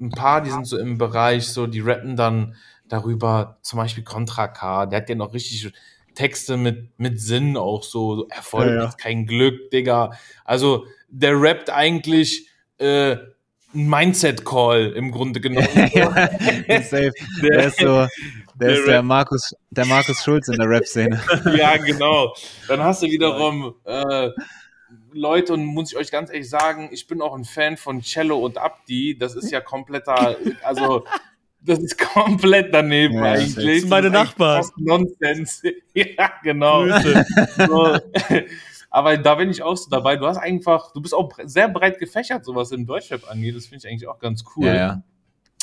ein 0.00 0.10
paar, 0.10 0.42
die 0.42 0.50
sind 0.50 0.66
so 0.66 0.78
im 0.78 0.98
Bereich, 0.98 1.48
so, 1.48 1.66
die 1.66 1.80
rappen 1.80 2.16
dann 2.16 2.54
darüber, 2.88 3.58
zum 3.62 3.78
Beispiel 3.78 4.04
Contra 4.04 4.48
K, 4.48 4.86
der 4.86 5.00
hat 5.00 5.08
ja 5.08 5.14
noch 5.14 5.34
richtig 5.34 5.72
Texte 6.14 6.56
mit, 6.56 6.98
mit 6.98 7.20
Sinn 7.20 7.56
auch 7.56 7.84
so, 7.84 8.16
so 8.16 8.28
Erfolg 8.28 8.66
Ja, 8.66 8.74
ja. 8.74 8.88
ist 8.88 8.98
kein 8.98 9.26
Glück, 9.26 9.70
Digga. 9.70 10.12
Also 10.44 10.86
der 11.08 11.40
rappt 11.40 11.70
eigentlich 11.70 12.48
äh, 12.78 13.16
ein 13.74 13.88
Mindset-Call 13.88 14.92
im 14.92 15.12
Grunde 15.12 15.40
genommen. 15.40 15.68
Safe. 15.74 17.12
Der 17.42 17.66
ist 17.66 17.78
so, 17.78 18.06
der 18.54 18.70
ist 18.70 18.86
der 18.86 19.02
Markus, 19.02 19.54
der 19.78 19.86
Markus 19.86 20.22
Schulz 20.22 20.48
in 20.48 20.56
der 20.56 20.68
Rap-Szene. 20.68 21.22
ja, 21.56 21.76
genau. 21.76 22.34
Dann 22.66 22.82
hast 22.82 23.02
du 23.02 23.06
wiederum 23.06 23.74
äh, 23.84 24.30
Leute 25.12 25.54
und 25.54 25.64
muss 25.64 25.92
ich 25.92 25.96
euch 25.96 26.10
ganz 26.10 26.30
ehrlich 26.30 26.50
sagen, 26.50 26.88
ich 26.92 27.06
bin 27.06 27.22
auch 27.22 27.34
ein 27.34 27.44
Fan 27.44 27.76
von 27.76 28.02
Cello 28.02 28.38
und 28.38 28.58
Abdi. 28.58 29.16
Das 29.16 29.34
ist 29.36 29.50
ja 29.50 29.60
kompletter, 29.60 30.36
also 30.62 31.04
das 31.60 31.78
ist 31.78 31.98
komplett 31.98 32.74
daneben 32.74 33.14
Ja, 33.14 33.32
eigentlich. 33.32 33.54
das 33.54 33.64
sind 33.64 33.88
meine 33.88 34.10
Das 34.10 34.22
ist 34.22 34.28
Nachbarn. 34.28 34.66
Nonsens. 34.76 35.62
ja, 35.94 36.32
genau. 36.42 36.86
So. 37.56 37.98
Aber 38.90 39.16
da 39.16 39.34
bin 39.36 39.50
ich 39.50 39.62
auch 39.62 39.76
so 39.76 39.90
dabei. 39.90 40.16
Du 40.16 40.26
hast 40.26 40.38
einfach, 40.38 40.92
du 40.92 41.00
bist 41.00 41.14
auch 41.14 41.30
sehr 41.44 41.68
breit 41.68 41.98
gefächert, 41.98 42.44
sowas 42.44 42.72
im 42.72 42.86
Deutschrap 42.86 43.30
angeht. 43.30 43.54
Das 43.54 43.66
finde 43.66 43.86
ich 43.86 43.92
eigentlich 43.92 44.08
auch 44.08 44.18
ganz 44.18 44.44
cool. 44.56 44.66
Ja, 44.66 44.74
ja. 44.74 45.02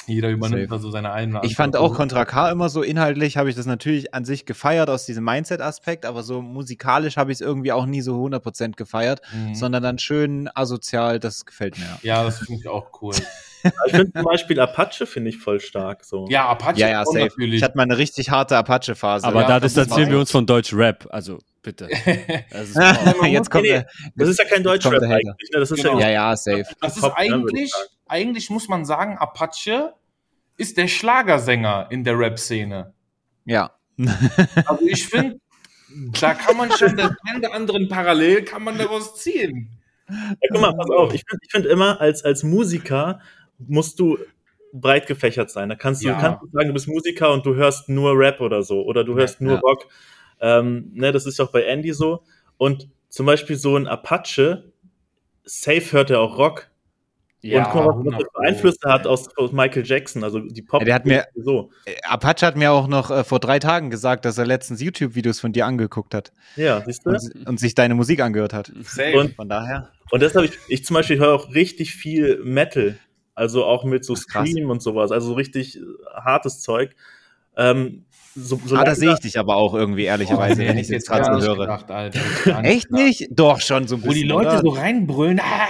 Jeder 0.08 0.30
übernimmt 0.30 0.62
Safe. 0.70 0.76
da 0.76 0.80
so 0.80 0.92
seine 0.92 1.12
eigene 1.12 1.40
Ich 1.44 1.56
fand 1.56 1.76
auch 1.76 1.94
Contra 1.96 2.26
K 2.26 2.52
immer 2.52 2.70
so 2.70 2.82
inhaltlich, 2.84 3.38
habe 3.38 3.50
ich 3.50 3.56
das 3.56 3.66
natürlich 3.66 4.14
an 4.14 4.24
sich 4.26 4.46
gefeiert 4.46 4.90
aus 4.90 5.06
diesem 5.06 5.24
Mindset-Aspekt, 5.24 6.06
aber 6.06 6.22
so 6.24 6.42
musikalisch 6.42 7.18
habe 7.18 7.32
ich 7.32 7.38
es 7.38 7.42
irgendwie 7.42 7.72
auch 7.72 7.86
nie 7.86 8.02
so 8.02 8.16
100% 8.16 8.76
gefeiert, 8.76 9.22
Mhm. 9.34 9.56
sondern 9.56 9.82
dann 9.84 9.98
schön 10.00 10.50
asozial, 10.54 11.20
das 11.20 11.46
gefällt 11.46 11.78
mir. 11.80 11.86
Ja, 12.04 12.24
das 12.24 12.40
finde 12.40 12.62
ich 12.62 12.68
auch 12.68 12.90
cool. 13.02 13.14
Ich 13.88 13.94
finde 13.96 14.12
zum 14.14 14.26
Beispiel 14.26 14.60
Apache 14.60 15.08
finde 15.08 15.32
ich 15.32 15.38
voll 15.40 15.60
stark. 15.60 16.04
So. 16.06 16.28
Ja, 16.30 16.46
Apache 16.50 16.78
Ja, 16.80 16.88
ja, 16.88 17.02
auch 17.02 17.06
safe. 17.08 17.26
natürlich. 17.26 17.56
Ich 17.56 17.64
hatte 17.64 17.76
mal 17.76 17.82
eine 17.82 17.98
richtig 17.98 18.30
harte 18.30 18.56
Apache-Phase. 18.58 19.26
Aber 19.26 19.42
Ja, 19.42 19.48
da 19.48 19.60
distanzieren 19.60 20.04
ist 20.04 20.10
wir 20.12 20.20
uns 20.20 20.30
von 20.30 20.46
Deutsch 20.46 20.72
Rap. 20.72 21.08
Also 21.10 21.40
bitte. 21.66 21.90
Das 22.50 22.70
ist 22.70 22.76
wow. 22.76 23.26
jetzt 23.26 23.52
kommt 23.52 23.64
Nee, 23.64 23.70
der, 23.72 23.88
Das 24.16 24.30
ist 24.30 24.40
ja 24.40 24.46
kein 24.46 24.64
Deutschrap 24.64 25.02
eigentlich. 25.02 25.50
Ne? 25.52 25.60
Das 25.60 25.72
ist 25.72 25.84
Genau. 25.84 26.00
ja, 26.00 26.10
ja, 26.10 26.36
safe. 26.38 26.64
Das 26.80 26.96
ist 26.96 27.04
ne, 27.04 27.18
eigentlich, 27.18 27.74
eigentlich 28.08 28.50
muss 28.50 28.70
man 28.70 28.86
sagen, 28.86 29.18
Apache 29.18 29.94
ist 30.58 30.78
der 30.78 30.88
Schlagersänger 30.88 31.88
in 31.90 32.04
der 32.04 32.18
Rap-Szene. 32.18 32.94
Ja. 33.44 33.72
Also 34.66 34.86
ich 34.86 35.08
finde, 35.08 35.40
da 36.20 36.34
kann 36.34 36.58
man 36.58 36.72
schon 36.72 36.96
das 36.96 37.12
eine 37.28 37.40
oder 37.40 37.54
anderen 37.54 37.88
Parallel 37.90 38.44
kann 38.44 38.64
man 38.64 38.78
daraus 38.78 39.16
ziehen. 39.16 39.70
Ja, 40.10 40.16
guck 40.52 40.62
mal, 40.62 40.76
pass 40.76 40.90
auf. 40.90 41.14
Ich 41.14 41.24
finde 41.28 41.46
find 41.50 41.66
immer, 41.66 42.00
als, 42.00 42.24
als 42.24 42.44
Musiker 42.44 43.20
musst 43.58 44.00
du 44.00 44.18
breit 44.74 45.08
gefächert 45.08 45.50
sein. 45.50 45.70
Da 45.70 45.76
kannst 45.76 46.04
du, 46.04 46.10
Ja. 46.10 46.20
kannst 46.20 46.44
du 46.44 46.50
sagen, 46.52 46.68
du 46.68 46.74
bist 46.74 46.88
Musiker 46.88 47.32
und 47.32 47.46
du 47.46 47.56
hörst 47.56 47.90
nur 47.90 48.18
Rap 48.18 48.42
oder 48.42 48.62
so. 48.62 48.84
Oder 48.84 49.04
du 49.04 49.16
hörst 49.16 49.42
nur 49.42 49.54
Ja. 49.54 49.60
Rock. 49.60 49.88
Ähm, 50.46 50.92
ne, 50.94 51.12
das 51.12 51.26
ist 51.26 51.40
auch 51.42 51.52
bei 51.52 51.64
Andy 51.64 51.92
so. 51.94 52.22
Und 52.58 52.88
zum 53.10 53.26
Beispiel 53.26 53.56
so 53.56 53.76
ein 53.76 53.88
Apache 53.88 54.72
safe 55.44 55.92
hört 55.92 56.10
er 56.12 56.20
auch 56.20 56.38
Rock. 56.38 56.68
und 57.44 57.52
guck 57.72 57.76
mal, 57.76 57.88
was 57.88 58.14
er 58.14 58.20
für 58.20 58.40
Einflüsse 58.48 58.80
hat 58.90 59.06
aus, 59.08 59.36
aus 59.38 59.52
Michael 59.52 59.86
Jackson, 59.86 60.24
also 60.24 60.40
die 60.40 60.62
Pop. 60.62 60.82
Ja, 60.82 60.86
der 60.86 60.96
hat 60.96 61.06
mir- 61.06 61.26
so. 61.36 61.72
Äh, 61.86 61.96
Apache 62.04 62.46
hat 62.46 62.56
mir 62.58 62.72
auch 62.72 62.88
noch 62.88 63.10
äh, 63.12 63.24
vor 63.24 63.40
drei 63.40 63.60
Tagen 63.60 63.90
gesagt, 63.90 64.26
dass 64.26 64.38
er 64.38 64.46
letztens 64.46 64.82
YouTube-Videos 64.82 65.40
von 65.40 65.52
dir 65.54 65.66
angeguckt 65.66 66.14
hat 66.14 66.32
Ja, 66.56 66.84
siehst 66.86 67.06
du? 67.06 67.12
und, 67.12 67.48
und 67.48 67.60
sich 67.60 67.74
deine 67.76 67.94
Musik 67.96 68.20
angehört 68.22 68.54
hat. 68.54 68.72
Safe. 68.84 69.18
Und- 69.20 69.36
Von 69.36 69.50
daher. 69.50 69.90
Und 70.12 70.22
deshalb, 70.22 70.46
ich, 70.50 70.58
ich 70.70 70.86
zum 70.86 70.94
Beispiel 70.96 71.18
höre 71.20 71.34
auch 71.34 71.54
richtig 71.56 71.94
viel 71.96 72.40
Metal. 72.44 72.98
Also 73.36 73.66
auch 73.66 73.84
mit 73.84 74.06
so. 74.06 74.16
Scream 74.16 74.70
und 74.70 74.82
sowas. 74.82 75.12
Also 75.12 75.28
so 75.30 75.34
richtig 75.34 75.80
hartes 76.14 76.62
Zeug. 76.62 76.96
Ähm, 77.58 78.06
so, 78.36 78.60
so 78.66 78.76
Ah, 78.76 78.84
da 78.84 78.96
sehe 78.96 79.14
ich 79.14 79.20
dich 79.20 79.40
aber 79.40 79.56
auch 79.56 79.74
irgendwie, 79.74 80.04
ehrlicherweise, 80.04 80.62
Oh, 80.64 80.68
wenn 80.68 80.78
ich 80.78 80.90
jetzt 80.90 81.08
gerade 81.08 81.42
so 81.42 81.48
höre. 81.48 81.58
gedacht, 81.58 81.90
Alter. 81.90 82.20
Echt 82.64 82.92
nicht? 82.92 83.28
Doch, 83.32 83.62
schon 83.62 83.88
so 83.88 83.96
ein 83.96 84.02
Wo 84.04 84.10
die 84.10 84.14
bisschen. 84.22 84.30
Leute 84.30 84.50
oder? 84.50 84.60
so 84.62 84.70
reinbrüllen. 84.70 85.40
Ah! 85.40 85.68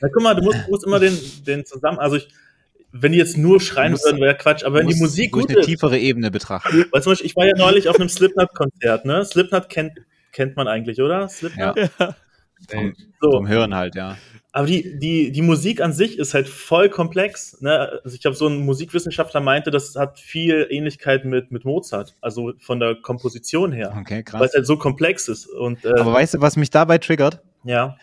Na, 0.00 0.08
guck 0.12 0.22
mal, 0.22 0.34
du 0.34 0.42
musst, 0.42 0.58
musst 0.70 0.86
immer 0.86 0.98
den, 1.00 1.18
den 1.46 1.66
zusammen. 1.66 1.98
Also 1.98 2.16
ich, 2.16 2.28
wenn 2.92 3.12
die 3.12 3.18
jetzt 3.18 3.36
nur 3.36 3.60
schreien 3.60 3.92
musst- 3.92 4.04
würden, 4.06 4.20
wäre 4.20 4.36
Quatsch. 4.36 4.64
Aber 4.64 4.78
wenn 4.78 4.86
die 4.88 4.94
Musik 4.94 5.32
gut 5.32 5.50
eine 5.50 5.58
ist. 5.58 5.66
tiefere 5.66 5.98
Ebene 5.98 6.30
betrachten. 6.30 6.86
Weil 6.92 7.02
zum 7.02 7.12
Beispiel, 7.12 7.26
ich 7.26 7.36
war 7.36 7.44
ja 7.46 7.52
neulich 7.56 7.88
auf 7.88 7.96
einem 7.98 8.08
Slipknot-Konzert, 8.08 9.04
ne? 9.04 9.24
Slipknot 9.24 9.68
kennt, 9.68 9.92
kennt 10.32 10.56
man 10.56 10.68
eigentlich, 10.68 11.00
oder? 11.02 11.28
Slipknot? 11.28 11.76
Ja, 11.98 12.14
Ey, 12.72 12.92
So. 13.20 13.30
vom 13.32 13.48
Hören 13.48 13.74
halt, 13.74 13.94
ja. 13.94 14.16
Aber 14.52 14.66
die, 14.66 14.98
die, 14.98 15.32
die 15.32 15.42
Musik 15.42 15.82
an 15.82 15.92
sich 15.92 16.18
ist 16.18 16.32
halt 16.32 16.48
voll 16.48 16.88
komplex. 16.88 17.60
Ne? 17.60 18.00
Also 18.04 18.16
ich 18.18 18.24
habe 18.24 18.34
so 18.34 18.46
ein 18.46 18.58
Musikwissenschaftler 18.64 19.40
meinte, 19.40 19.70
das 19.70 19.96
hat 19.96 20.18
viel 20.18 20.66
Ähnlichkeit 20.70 21.26
mit, 21.26 21.50
mit 21.52 21.66
Mozart, 21.66 22.14
also 22.22 22.52
von 22.60 22.80
der 22.80 22.94
Komposition 23.02 23.70
her, 23.72 23.94
Okay, 24.00 24.14
weil 24.14 24.22
krass. 24.24 24.48
es 24.48 24.54
halt 24.54 24.66
so 24.66 24.78
komplex 24.78 25.28
ist. 25.28 25.46
Und 25.46 25.84
äh, 25.84 25.90
Aber 26.00 26.14
weißt 26.14 26.34
du, 26.34 26.40
was 26.40 26.56
mich 26.56 26.70
dabei 26.70 26.96
triggert? 26.98 27.42
ja, 27.64 27.96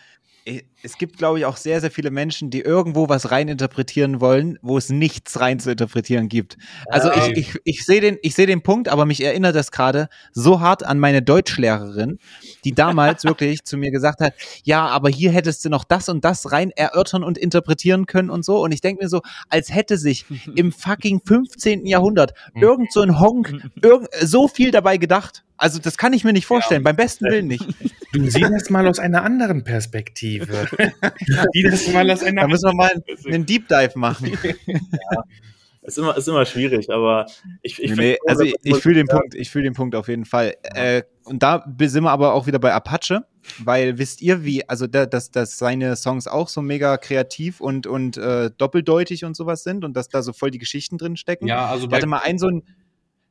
Es 0.84 0.98
gibt, 0.98 1.16
glaube 1.16 1.38
ich, 1.38 1.46
auch 1.46 1.56
sehr, 1.56 1.80
sehr 1.80 1.90
viele 1.90 2.10
Menschen, 2.10 2.50
die 2.50 2.60
irgendwo 2.60 3.08
was 3.08 3.30
reininterpretieren 3.30 4.20
wollen, 4.20 4.58
wo 4.60 4.76
es 4.76 4.90
nichts 4.90 5.40
rein 5.40 5.58
zu 5.58 5.70
interpretieren 5.70 6.28
gibt. 6.28 6.58
Also 6.88 7.08
Ja. 7.08 7.26
ich, 7.28 7.38
ich, 7.38 7.60
ich 7.64 7.86
sehe 7.86 8.02
den, 8.02 8.18
ich 8.20 8.34
sehe 8.34 8.46
den 8.46 8.62
Punkt, 8.62 8.88
aber 8.88 9.06
mich 9.06 9.24
erinnert 9.24 9.56
das 9.56 9.70
gerade 9.70 10.08
so 10.32 10.60
hart 10.60 10.84
an 10.84 10.98
meine 10.98 11.22
Deutschlehrerin, 11.22 12.18
die 12.64 12.72
damals 12.72 13.24
wirklich 13.24 13.64
zu 13.64 13.78
mir 13.78 13.90
gesagt 13.90 14.20
hat, 14.20 14.34
ja, 14.62 14.86
aber 14.86 15.08
hier 15.08 15.30
hättest 15.30 15.64
du 15.64 15.70
noch 15.70 15.84
das 15.84 16.10
und 16.10 16.22
das 16.22 16.52
rein 16.52 16.70
erörtern 16.70 17.24
und 17.24 17.38
interpretieren 17.38 18.04
können 18.04 18.28
und 18.28 18.44
so. 18.44 18.62
Und 18.62 18.72
ich 18.72 18.82
denke 18.82 19.04
mir 19.04 19.08
so, 19.08 19.22
als 19.48 19.74
hätte 19.74 19.96
sich 19.96 20.26
im 20.54 20.70
fucking 20.70 21.22
15. 21.24 21.86
Jahrhundert 21.86 22.34
irgend 22.54 22.92
so 22.92 23.00
ein 23.00 23.18
Honk 23.18 23.54
irgend, 23.82 24.08
so 24.20 24.48
viel 24.48 24.70
dabei 24.70 24.98
gedacht. 24.98 25.44
Also 25.56 25.78
das 25.78 25.96
kann 25.96 26.12
ich 26.12 26.24
mir 26.24 26.32
nicht 26.32 26.46
vorstellen, 26.46 26.82
beim 26.82 26.96
besten 26.96 27.26
Willen 27.26 27.46
nicht. 27.46 27.64
Du 28.12 28.28
siehst 28.28 28.50
das 28.52 28.70
mal 28.70 28.88
aus 28.88 28.98
einer 28.98 29.22
anderen 29.22 29.62
Perspektive. 29.62 30.66
Das 31.64 31.92
mal 31.92 32.10
einer 32.10 32.42
Da 32.42 32.48
müssen 32.48 32.68
wir 32.68 32.74
mal 32.74 33.02
einen 33.26 33.46
Deep 33.46 33.68
Dive 33.68 33.92
machen. 33.98 34.36
ist 35.84 35.98
immer, 35.98 36.16
ist 36.16 36.28
immer 36.28 36.46
schwierig, 36.46 36.90
aber 36.90 37.26
ich, 37.62 37.82
ich 37.82 37.94
nee, 37.94 38.16
also 38.26 38.42
ich, 38.42 38.54
das 38.62 38.76
ich 38.78 38.82
fühle 38.82 38.96
den 38.96 39.06
ja, 39.06 39.18
Punkt, 39.18 39.34
ich 39.34 39.50
fühle 39.50 39.64
den 39.64 39.74
Punkt 39.74 39.94
auf 39.94 40.08
jeden 40.08 40.24
Fall. 40.24 40.54
Äh, 40.62 41.02
und 41.24 41.42
da 41.42 41.64
sind 41.80 42.04
wir 42.04 42.10
aber 42.10 42.32
auch 42.34 42.46
wieder 42.46 42.58
bei 42.58 42.72
Apache, 42.72 43.26
weil 43.58 43.98
wisst 43.98 44.22
ihr, 44.22 44.44
wie, 44.44 44.66
also 44.68 44.86
da, 44.86 45.06
dass, 45.06 45.30
dass 45.30 45.58
seine 45.58 45.96
Songs 45.96 46.26
auch 46.26 46.48
so 46.48 46.62
mega 46.62 46.96
kreativ 46.96 47.60
und, 47.60 47.86
und 47.86 48.16
äh, 48.16 48.50
doppeldeutig 48.56 49.24
und 49.24 49.36
sowas 49.36 49.62
sind 49.62 49.84
und 49.84 49.94
dass 49.94 50.08
da 50.08 50.22
so 50.22 50.32
voll 50.32 50.50
die 50.50 50.58
Geschichten 50.58 50.96
drin 50.96 51.16
stecken. 51.16 51.46
Ja, 51.46 51.66
also 51.66 51.86
Der 51.86 51.98
hatte 51.98 52.06
mal 52.06 52.20
einen 52.20 52.38
so 52.38 52.48
ein, 52.48 52.62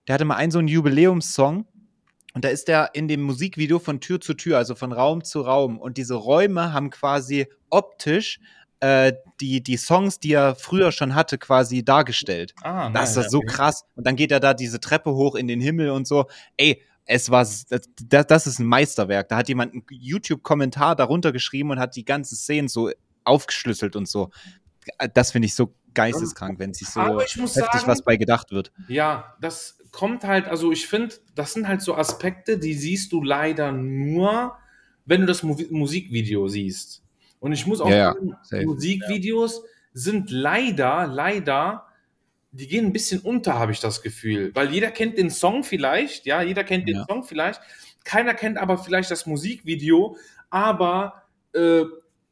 der 0.07 0.15
hatte 0.15 0.25
mal 0.25 0.35
einen 0.35 0.51
so 0.51 0.59
einen 0.59 0.67
Jubiläumssong 0.67 1.65
und 2.33 2.43
da 2.45 2.49
ist 2.49 2.67
der 2.67 2.91
in 2.93 3.07
dem 3.07 3.21
Musikvideo 3.21 3.79
von 3.79 3.99
Tür 3.99 4.19
zu 4.19 4.33
Tür, 4.33 4.57
also 4.57 4.75
von 4.75 4.91
Raum 4.91 5.23
zu 5.23 5.41
Raum. 5.41 5.77
Und 5.79 5.97
diese 5.97 6.15
Räume 6.15 6.73
haben 6.73 6.89
quasi 6.89 7.47
optisch 7.69 8.39
äh, 8.79 9.13
die, 9.39 9.61
die 9.61 9.77
Songs, 9.77 10.19
die 10.19 10.33
er 10.33 10.55
früher 10.55 10.91
schon 10.91 11.15
hatte, 11.15 11.37
quasi 11.37 11.83
dargestellt. 11.85 12.53
ah, 12.63 12.89
Das 12.89 13.11
ist 13.11 13.15
nein, 13.15 13.23
das 13.23 13.31
so 13.31 13.39
krass. 13.41 13.85
Und 13.95 14.05
dann 14.07 14.15
geht 14.15 14.31
er 14.31 14.39
da 14.39 14.53
diese 14.53 14.79
Treppe 14.79 15.11
hoch 15.13 15.35
in 15.35 15.47
den 15.47 15.61
Himmel 15.61 15.89
und 15.91 16.07
so. 16.07 16.25
Ey, 16.57 16.81
es 17.05 17.29
war, 17.29 17.45
das, 17.69 18.27
das 18.27 18.47
ist 18.47 18.59
ein 18.59 18.65
Meisterwerk. 18.65 19.29
Da 19.29 19.35
hat 19.37 19.47
jemand 19.49 19.73
einen 19.73 19.83
YouTube-Kommentar 19.89 20.95
darunter 20.95 21.31
geschrieben 21.31 21.71
und 21.71 21.79
hat 21.79 21.95
die 21.95 22.05
ganzen 22.05 22.35
Szenen 22.35 22.67
so 22.67 22.89
aufgeschlüsselt 23.25 23.95
und 23.95 24.07
so. 24.07 24.31
Das 25.13 25.31
finde 25.31 25.45
ich 25.45 25.55
so 25.55 25.73
geisteskrank, 25.93 26.59
wenn 26.59 26.73
sich 26.73 26.87
so 26.89 26.99
heftig 27.19 27.47
sagen- 27.47 27.87
was 27.87 28.01
bei 28.01 28.17
gedacht 28.17 28.51
wird. 28.51 28.71
Ja, 28.87 29.35
das 29.39 29.77
kommt 29.93 30.25
halt, 30.25 30.47
also 30.47 30.73
ich 30.73 30.87
finde, 30.87 31.15
das 31.35 31.53
sind 31.53 31.67
halt 31.69 31.81
so 31.81 31.95
Aspekte, 31.95 32.57
die 32.57 32.73
siehst 32.73 33.13
du 33.13 33.23
leider 33.23 33.71
nur, 33.71 34.57
wenn 35.05 35.21
du 35.21 35.27
das 35.27 35.43
Mu 35.43 35.55
Musikvideo 35.69 36.49
siehst. 36.49 37.01
Und 37.39 37.53
ich 37.53 37.65
muss 37.65 37.79
auch 37.79 37.89
Ja, 37.89 37.95
ja, 37.95 38.13
sagen, 38.13 38.35
safe. 38.43 38.65
Musikvideos 38.65 39.63
sind 39.93 40.31
leider, 40.31 41.07
leider, 41.07 41.85
die 42.51 42.67
gehen 42.67 42.85
ein 42.87 42.93
bisschen 42.93 43.21
unter, 43.21 43.53
habe 43.59 43.71
ich 43.71 43.79
das 43.79 44.01
Gefühl. 44.01 44.51
Weil 44.55 44.71
jeder 44.71 44.89
kennt 44.91 45.17
den 45.17 45.29
Song 45.29 45.63
vielleicht, 45.63 46.25
ja, 46.25 46.41
jeder 46.41 46.63
kennt 46.63 46.87
den 46.87 46.95
Ja. 46.97 47.05
Song 47.07 47.23
vielleicht, 47.23 47.61
keiner 48.03 48.33
kennt 48.33 48.57
aber 48.57 48.77
vielleicht 48.79 49.11
das 49.11 49.25
Musikvideo, 49.27 50.17
aber 50.49 51.23
äh, 51.53 51.83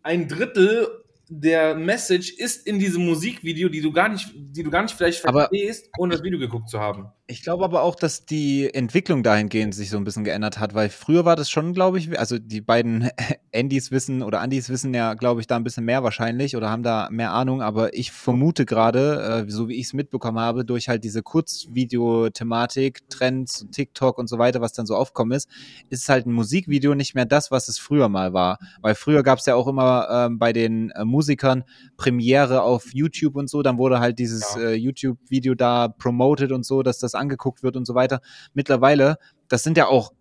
ein 0.03 0.27
Drittel 0.27 0.87
der 1.33 1.75
Message 1.75 2.31
ist 2.33 2.67
in 2.67 2.77
diesem 2.79 3.05
Musikvideo, 3.05 3.69
die 3.69 3.79
du 3.81 3.91
gar 3.93 4.09
nicht, 4.09 4.31
die 4.35 4.63
du 4.63 4.69
gar 4.71 4.81
nicht 4.81 4.95
vielleicht 4.95 5.25
Aber- 5.25 5.47
verstehst, 5.47 5.89
ohne 5.97 6.13
das 6.13 6.23
Video 6.23 6.39
geguckt 6.39 6.67
zu 6.69 6.79
haben. 6.79 7.07
Ich 7.31 7.43
glaube 7.43 7.63
aber 7.63 7.81
auch, 7.83 7.95
dass 7.95 8.25
die 8.25 8.69
Entwicklung 8.73 9.23
dahingehend 9.23 9.73
sich 9.73 9.89
so 9.89 9.95
ein 9.95 10.03
bisschen 10.03 10.25
geändert 10.25 10.59
hat, 10.59 10.73
weil 10.73 10.89
früher 10.89 11.23
war 11.23 11.37
das 11.37 11.49
schon, 11.49 11.71
glaube 11.71 11.97
ich, 11.97 12.19
also 12.19 12.37
die 12.37 12.59
beiden 12.59 13.09
Andys 13.55 13.89
wissen 13.89 14.21
oder 14.21 14.41
Andys 14.41 14.67
wissen 14.67 14.93
ja, 14.93 15.13
glaube 15.13 15.39
ich, 15.39 15.47
da 15.47 15.55
ein 15.55 15.63
bisschen 15.63 15.85
mehr 15.85 16.03
wahrscheinlich 16.03 16.57
oder 16.57 16.69
haben 16.69 16.83
da 16.83 17.07
mehr 17.09 17.31
Ahnung, 17.31 17.61
aber 17.61 17.93
ich 17.93 18.11
vermute 18.11 18.65
gerade, 18.65 19.45
äh, 19.47 19.49
so 19.49 19.69
wie 19.69 19.75
ich 19.75 19.85
es 19.85 19.93
mitbekommen 19.93 20.39
habe, 20.39 20.65
durch 20.65 20.89
halt 20.89 21.05
diese 21.05 21.23
Kurzvideo-Thematik, 21.23 23.09
Trends, 23.09 23.65
TikTok 23.71 24.17
und 24.17 24.27
so 24.27 24.37
weiter, 24.37 24.59
was 24.59 24.73
dann 24.73 24.85
so 24.85 24.95
aufkommen 24.97 25.31
ist, 25.31 25.49
ist 25.89 26.09
halt 26.09 26.25
ein 26.25 26.33
Musikvideo 26.33 26.95
nicht 26.95 27.15
mehr 27.15 27.25
das, 27.25 27.49
was 27.49 27.69
es 27.69 27.79
früher 27.79 28.09
mal 28.09 28.33
war. 28.33 28.59
Weil 28.81 28.93
früher 28.95 29.23
gab 29.23 29.39
es 29.39 29.45
ja 29.45 29.55
auch 29.55 29.67
immer 29.67 30.07
ähm, 30.11 30.37
bei 30.37 30.51
den 30.51 30.89
äh, 30.91 31.05
Musikern 31.05 31.63
Premiere 31.95 32.63
auf 32.63 32.93
YouTube 32.93 33.37
und 33.37 33.49
so, 33.49 33.61
dann 33.61 33.77
wurde 33.77 34.01
halt 34.01 34.19
dieses 34.19 34.55
Ja. 34.55 34.63
äh, 34.63 34.73
YouTube-Video 34.73 35.55
da 35.55 35.87
promoted 35.87 36.51
und 36.51 36.65
so, 36.65 36.83
dass 36.83 36.99
das 36.99 37.15
angeguckt 37.21 37.63
wird 37.63 37.77
und 37.77 37.85
so 37.85 37.95
weiter. 37.95 38.21
Mittlerweile, 38.53 39.17
das 39.47 39.63
sind 39.63 39.77
ja 39.77 39.87
auch 39.87 40.11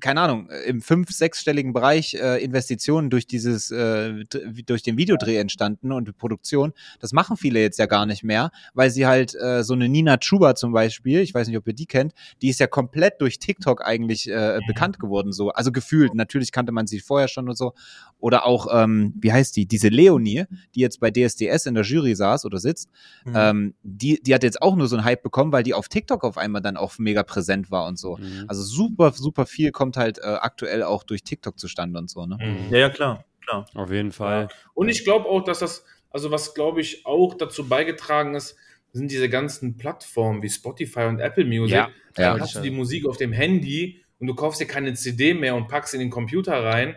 keine 0.00 0.20
Ahnung, 0.20 0.50
im 0.66 0.82
fünf-, 0.82 1.10
sechsstelligen 1.10 1.72
Bereich 1.72 2.14
äh, 2.14 2.42
Investitionen 2.44 3.10
durch 3.10 3.26
dieses, 3.26 3.70
äh, 3.70 4.24
durch 4.66 4.82
den 4.82 4.96
Videodreh 4.96 5.36
entstanden 5.38 5.92
und 5.92 6.08
die 6.08 6.12
Produktion. 6.12 6.72
Das 7.00 7.12
machen 7.12 7.36
viele 7.36 7.60
jetzt 7.60 7.78
ja 7.78 7.86
gar 7.86 8.04
nicht 8.06 8.22
mehr, 8.22 8.50
weil 8.74 8.90
sie 8.90 9.06
halt 9.06 9.34
äh, 9.34 9.64
so 9.64 9.74
eine 9.74 9.88
Nina 9.88 10.18
Chuba 10.18 10.54
zum 10.54 10.72
Beispiel, 10.72 11.20
ich 11.20 11.32
weiß 11.32 11.48
nicht, 11.48 11.56
ob 11.56 11.66
ihr 11.66 11.72
die 11.72 11.86
kennt, 11.86 12.12
die 12.42 12.48
ist 12.48 12.60
ja 12.60 12.66
komplett 12.66 13.20
durch 13.20 13.38
TikTok 13.38 13.84
eigentlich 13.84 14.28
äh, 14.28 14.60
bekannt 14.66 14.98
geworden, 14.98 15.32
so. 15.32 15.50
Also 15.50 15.72
gefühlt, 15.72 16.14
natürlich 16.14 16.52
kannte 16.52 16.72
man 16.72 16.86
sie 16.86 17.00
vorher 17.00 17.28
schon 17.28 17.48
und 17.48 17.56
so. 17.56 17.72
Oder 18.20 18.46
auch, 18.46 18.66
ähm, 18.72 19.14
wie 19.20 19.32
heißt 19.32 19.56
die? 19.56 19.66
Diese 19.66 19.88
Leonie, 19.88 20.44
die 20.74 20.80
jetzt 20.80 21.00
bei 21.00 21.10
DSDS 21.10 21.66
in 21.66 21.74
der 21.74 21.84
Jury 21.84 22.14
saß 22.14 22.44
oder 22.44 22.58
sitzt, 22.58 22.88
Mhm. 23.24 23.32
ähm, 23.34 23.74
die, 23.82 24.20
die 24.22 24.34
hat 24.34 24.42
jetzt 24.42 24.60
auch 24.60 24.76
nur 24.76 24.88
so 24.88 24.96
einen 24.96 25.04
Hype 25.04 25.22
bekommen, 25.22 25.52
weil 25.52 25.62
die 25.62 25.74
auf 25.74 25.88
TikTok 25.88 26.24
auf 26.24 26.36
einmal 26.36 26.60
dann 26.60 26.76
auch 26.76 26.98
mega 26.98 27.22
präsent 27.22 27.70
war 27.70 27.86
und 27.86 27.98
so. 27.98 28.16
Mhm. 28.16 28.44
Also 28.48 28.62
super, 28.62 29.12
super 29.12 29.46
viel 29.46 29.70
kommt 29.70 29.87
halt 29.96 30.18
äh, 30.18 30.22
aktuell 30.22 30.82
auch 30.82 31.02
durch 31.02 31.22
TikTok 31.22 31.58
zustande 31.58 31.98
und 31.98 32.10
so, 32.10 32.26
ne? 32.26 32.38
Ja, 32.70 32.78
ja, 32.78 32.88
klar, 32.90 33.24
klar. 33.44 33.66
Auf 33.74 33.90
jeden 33.90 34.12
Fall. 34.12 34.48
Und 34.74 34.88
ich 34.88 35.04
glaube 35.04 35.26
auch, 35.26 35.42
dass 35.42 35.60
das, 35.60 35.84
also 36.10 36.30
was 36.30 36.54
glaube 36.54 36.80
ich 36.80 37.06
auch 37.06 37.34
dazu 37.34 37.68
beigetragen 37.68 38.34
ist, 38.34 38.56
sind 38.92 39.10
diese 39.10 39.28
ganzen 39.28 39.76
Plattformen 39.76 40.42
wie 40.42 40.48
Spotify 40.48 41.02
und 41.02 41.20
Apple 41.20 41.44
Music. 41.44 41.76
Ja, 41.76 41.90
Da 42.14 42.22
ja. 42.22 42.40
hast 42.40 42.56
du 42.56 42.60
die 42.60 42.70
Musik 42.70 43.06
auf 43.06 43.16
dem 43.16 43.32
Handy 43.32 44.02
und 44.18 44.26
du 44.26 44.34
kaufst 44.34 44.60
dir 44.60 44.66
keine 44.66 44.94
CD 44.94 45.34
mehr 45.34 45.54
und 45.54 45.68
packst 45.68 45.94
in 45.94 46.00
den 46.00 46.10
Computer 46.10 46.64
rein. 46.64 46.96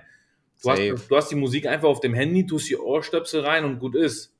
Du 0.63 0.69
hast, 0.69 0.79
du 0.81 1.15
hast 1.15 1.29
die 1.29 1.35
Musik 1.35 1.65
einfach 1.65 1.87
auf 1.87 1.99
dem 1.99 2.13
Handy, 2.13 2.45
tust 2.45 2.69
die 2.69 2.77
Ohrstöpsel 2.77 3.41
rein 3.41 3.65
und 3.65 3.79
gut 3.79 3.95
ist. 3.95 4.33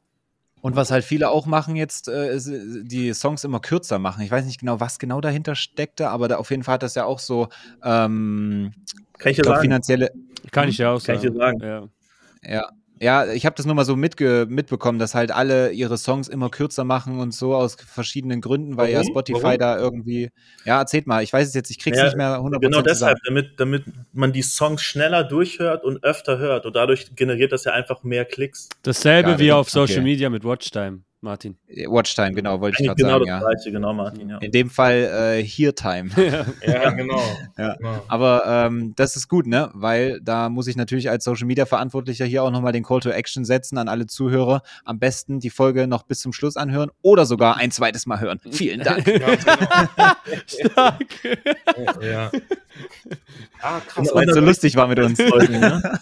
Und 0.62 0.76
was 0.76 0.92
halt 0.92 1.04
viele 1.04 1.30
auch 1.30 1.46
machen 1.46 1.76
jetzt, 1.76 2.08
äh, 2.08 2.36
ist, 2.36 2.50
die 2.52 3.14
Songs 3.14 3.44
immer 3.44 3.60
kürzer 3.60 4.00
machen. 4.00 4.24
Ich 4.24 4.32
weiß 4.32 4.46
nicht 4.46 4.60
genau, 4.60 4.80
was 4.80 5.00
genau 5.00 5.20
dahinter 5.20 5.56
steckte, 5.56 6.10
aber 6.10 6.28
da, 6.28 6.38
auf 6.38 6.52
jeden 6.52 6.64
Fall 6.64 6.76
hat 6.76 6.84
das 6.84 6.96
ja 6.96 7.06
auch 7.06 7.20
so, 7.20 7.50
ähm, 7.84 8.72
Kann 9.18 9.32
ich 9.32 9.38
glaube, 9.38 9.56
sagen? 9.56 9.62
finanzielle, 9.62 10.12
Kann 10.52 10.70
ich 10.70 10.78
ja 10.78 10.92
auch 10.92 11.04
Kann 11.04 11.16
ich 11.16 11.22
sagen. 11.22 11.34
dir 11.34 11.40
sagen. 11.40 11.60
Ja. 12.44 12.54
ja. 12.54 12.70
Ja, 13.02 13.32
ich 13.34 13.48
habe 13.48 13.56
das 13.56 13.66
nur 13.66 13.74
mal 13.74 13.84
so 13.84 13.96
mitge 13.96 14.46
mitbekommen, 14.48 15.00
dass 15.00 15.16
halt 15.16 15.32
alle 15.32 15.72
ihre 15.72 15.98
Songs 15.98 16.28
immer 16.28 16.50
kürzer 16.50 16.84
machen 16.84 17.20
und 17.20 17.34
so 17.34 17.56
aus 17.56 17.76
verschiedenen 17.76 18.42
Gründen, 18.42 18.78
weil 18.78 18.92
ja 18.92 19.00
Warum? 19.00 19.10
Spotify 19.10 19.44
Warum? 19.44 19.58
da 19.58 19.80
irgendwie. 19.80 20.30
Ja, 20.66 20.78
erzählt 20.80 21.08
mal, 21.08 21.24
ich 21.24 21.34
weiß 21.34 21.48
es 21.48 21.56
jetzt, 21.56 21.72
ich 21.72 21.80
krieg's 21.80 21.98
Ja, 21.98 22.06
nicht 22.06 22.16
mehr 22.16 22.38
100% 22.38 22.60
Genau 22.60 22.70
zusammen. 22.70 22.84
deshalb, 22.86 23.18
damit, 23.26 23.60
damit 23.60 23.84
man 24.14 24.32
die 24.32 24.44
Songs 24.44 24.84
schneller 24.84 25.24
durchhört 25.24 25.84
und 25.84 26.04
öfter 26.04 26.38
hört. 26.38 26.68
Und 26.68 26.76
dadurch 26.76 27.16
generiert 27.16 27.52
das 27.52 27.64
ja 27.64 27.72
einfach 27.74 28.04
mehr 28.04 28.24
Klicks. 28.24 28.70
Dasselbe 28.84 29.40
wie 29.40 29.48
it. 29.48 29.54
auf 29.54 29.72
Social 29.72 29.98
Okay. 29.98 30.04
Media 30.04 30.30
mit 30.30 30.44
Watchtime. 30.44 31.02
Martin. 31.22 31.56
Watchtime, 31.88 32.34
genau, 32.34 32.60
wollte 32.62 32.78
ich 32.80 32.88
gerade 32.88 32.98
genau 32.98 33.20
sagen, 33.20 33.26
das 33.26 33.30
ja. 33.30 33.40
gleiche, 33.40 33.72
genau, 33.72 33.94
Martin, 33.94 34.30
ja. 34.30 34.38
In 34.40 34.52
dem 34.52 34.70
Fall 34.72 35.38
äh, 35.38 35.44
Here 35.44 35.74
Time. 35.74 36.10
Ja, 36.66 36.90
genau. 36.92 37.22
Ja. 37.58 37.76
genau. 37.76 38.04
Aber 38.08 38.44
ähm, 38.48 38.94
das 38.96 39.16
ist 39.16 39.28
gut, 39.28 39.46
ne? 39.46 39.70
Weil 39.74 40.20
da 40.22 40.50
muss 40.50 40.68
ich 40.68 40.76
natürlich 40.76 41.10
als 41.10 41.24
Social 41.24 41.46
Media 41.46 41.66
Verantwortlicher 41.66 42.26
hier 42.26 42.44
auch 42.44 42.52
nochmal 42.52 42.72
den 42.72 42.84
Call 42.84 43.00
to 43.02 43.10
Action 43.10 43.46
setzen 43.46 43.78
an 43.78 43.88
alle 43.88 44.08
Zuhörer. 44.08 44.62
Am 44.84 45.00
besten 45.00 45.40
die 45.40 45.50
Folge 45.50 45.88
noch 45.88 46.04
bis 46.04 46.22
zum 46.22 46.34
Schluss 46.34 46.58
anhören 46.58 46.90
oder 47.02 47.26
sogar 47.26 47.58
ein 47.58 47.72
zweites 47.72 48.06
Mal 48.06 48.20
hören. 48.20 48.40
Vielen 48.50 48.82
Dank. 48.82 49.06
Ganz 49.20 49.46
genau. 49.46 50.70
Stark. 50.70 51.06
Ja. 52.02 52.32
Ah, 53.62 53.80
krass. 53.80 54.10
Weil 54.14 54.28
es 54.28 54.36
so 54.36 54.42
lustig 54.42 54.76
war 54.76 54.88
mit 54.88 55.00
uns. 55.00 55.22
Folgen, 55.22 55.60
ne? 55.60 56.00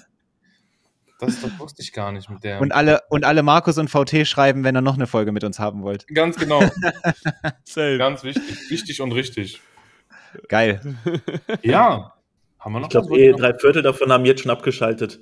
Das, 1.19 1.41
das 1.41 1.59
wusste 1.59 1.81
ich 1.81 1.91
gar 1.91 2.13
nicht 2.13 2.29
mit 2.29 2.43
der. 2.45 2.61
Und 2.61 2.71
alle, 2.71 3.01
und 3.09 3.25
alle 3.25 3.43
Markus 3.43 3.77
und 3.77 3.89
VT 3.89 4.25
schreiben, 4.25 4.63
wenn 4.63 4.75
ihr 4.75 4.81
noch 4.81 4.95
eine 4.95 5.05
Folge 5.05 5.33
mit 5.33 5.43
uns 5.43 5.59
haben 5.59 5.83
wollt. 5.83 6.07
Ganz 6.07 6.37
genau. 6.37 6.59
Ganz 7.75 8.23
wichtig. 8.23 8.69
Wichtig 8.69 9.01
und 9.01 9.11
richtig. 9.11 9.61
Geil. 10.47 10.79
Ja. 11.61 12.13
Haben 12.59 12.73
wir 12.73 12.79
noch 12.79 12.87
Ich 12.87 12.91
glaube, 12.91 13.17
eh 13.17 13.33
drei 13.33 13.53
Viertel 13.53 13.81
davon 13.81 14.11
haben 14.11 14.25
jetzt 14.25 14.41
schon 14.43 14.51
abgeschaltet. 14.51 15.19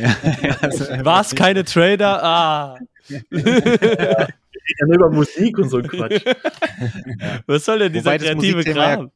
Ja, 0.00 0.16
also, 0.60 0.84
War 1.04 1.20
es 1.20 1.34
keine 1.34 1.64
Trader? 1.64 2.22
Ah. 2.22 2.78
Ja, 3.08 4.86
nur 4.86 4.94
über 4.94 5.10
Musik 5.10 5.58
und 5.58 5.68
so 5.68 5.78
ein 5.78 5.88
Quatsch. 5.88 6.24
Was 7.46 7.64
soll 7.64 7.80
denn 7.80 7.92
dieser 7.92 8.12
Wobei 8.12 8.18
kreative 8.18 8.62
ja- 8.64 8.72
Kram? 8.96 9.10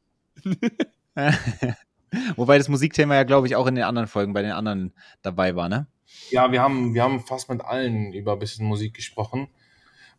Wobei 2.35 2.57
das 2.57 2.67
Musikthema 2.69 3.15
ja, 3.15 3.23
glaube 3.23 3.47
ich, 3.47 3.55
auch 3.55 3.67
in 3.67 3.75
den 3.75 3.83
anderen 3.85 4.07
Folgen 4.07 4.33
bei 4.33 4.41
den 4.41 4.51
anderen 4.51 4.93
dabei 5.21 5.55
war, 5.55 5.69
ne? 5.69 5.87
Ja, 6.31 6.51
wir 6.51 6.61
haben, 6.61 6.93
wir 6.93 7.03
haben 7.03 7.19
fast 7.21 7.49
mit 7.49 7.61
allen 7.61 8.13
über 8.13 8.33
ein 8.33 8.39
bisschen 8.39 8.65
Musik 8.67 8.93
gesprochen. 8.95 9.47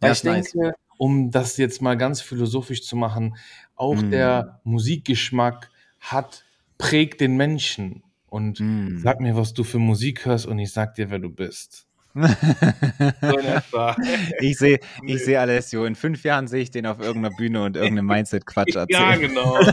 Weil 0.00 0.10
Ja, 0.10 0.12
ich 0.12 0.18
ist 0.18 0.24
nice. 0.24 0.54
denke, 0.54 0.74
um 0.98 1.30
das 1.32 1.58
jetzt 1.58 1.82
mal 1.82 1.96
ganz 1.98 2.22
philosophisch 2.22 2.84
zu 2.84 2.96
machen, 2.96 3.36
auch 3.76 4.02
Mm. 4.02 4.10
der 4.12 4.60
Musikgeschmack 4.64 5.70
hat, 6.00 6.46
prägt 6.78 7.20
den 7.22 7.36
Menschen. 7.36 8.04
Und 8.28 8.60
Mm. 8.60 9.02
sag 9.02 9.20
mir, 9.20 9.36
was 9.36 9.54
du 9.54 9.64
für 9.64 9.80
Musik 9.80 10.26
hörst 10.26 10.46
und 10.46 10.58
ich 10.60 10.72
sag 10.72 10.94
dir, 10.96 11.10
wer 11.10 11.20
du 11.20 11.30
bist. 11.30 11.88
So 12.12 13.38
in 13.38 13.44
etwa. 13.46 13.96
Ich 14.40 14.58
sehe 14.58 14.80
ich 15.06 15.24
sehe 15.24 15.38
Alessio. 15.40 15.84
In 15.84 15.94
fünf 15.94 16.24
Jahren 16.24 16.48
sehe 16.48 16.62
ich 16.62 16.70
den 16.70 16.86
auf 16.86 16.98
irgendeiner 17.00 17.34
Bühne 17.36 17.62
und 17.62 17.76
irgendeinem 17.76 18.06
Mindset-Quatsch 18.06 18.74
Ja, 18.74 18.80
erzählen. 19.12 19.28
genau. 19.28 19.58